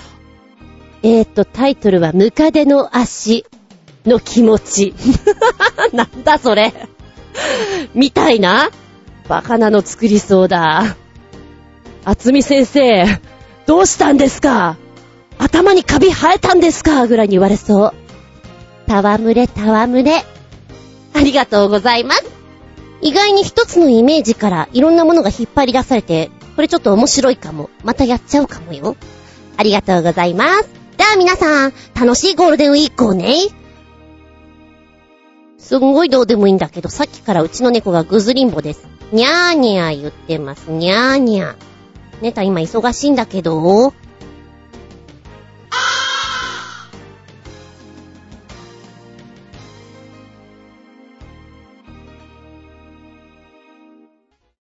[1.02, 3.44] えっと、タイトルは、ムカデの足
[4.06, 4.94] の気持ち。
[5.92, 6.72] なんだそれ。
[7.94, 8.70] みたいな
[9.28, 10.96] バカなの作りそうだ。
[12.04, 13.06] あつみ先生、
[13.66, 14.76] どうしたんですか？
[15.38, 17.06] 頭にカビ生えたんですか？
[17.06, 17.94] ぐらいに言われそう。
[18.86, 20.24] たわむれたわむれ。
[21.14, 22.24] ありがとうございます。
[23.00, 27.70] 意外に一つのイメージからいろんなものが引っ張り出されて、これちょっと面白いかも。
[27.84, 28.96] またやっちゃうかもよ。
[29.56, 30.68] ありがとうございます。
[30.96, 33.34] では皆さん、楽しいゴールデンウィークをね。
[35.62, 38.84] すんごいどうでもいいんだけど、さっきからうちの猫がぐずりんぼです。
[39.12, 40.72] にゃーにゃー言ってます。
[40.72, 41.54] にゃーにゃー。
[42.20, 43.94] ネタ今忙しいんだけど、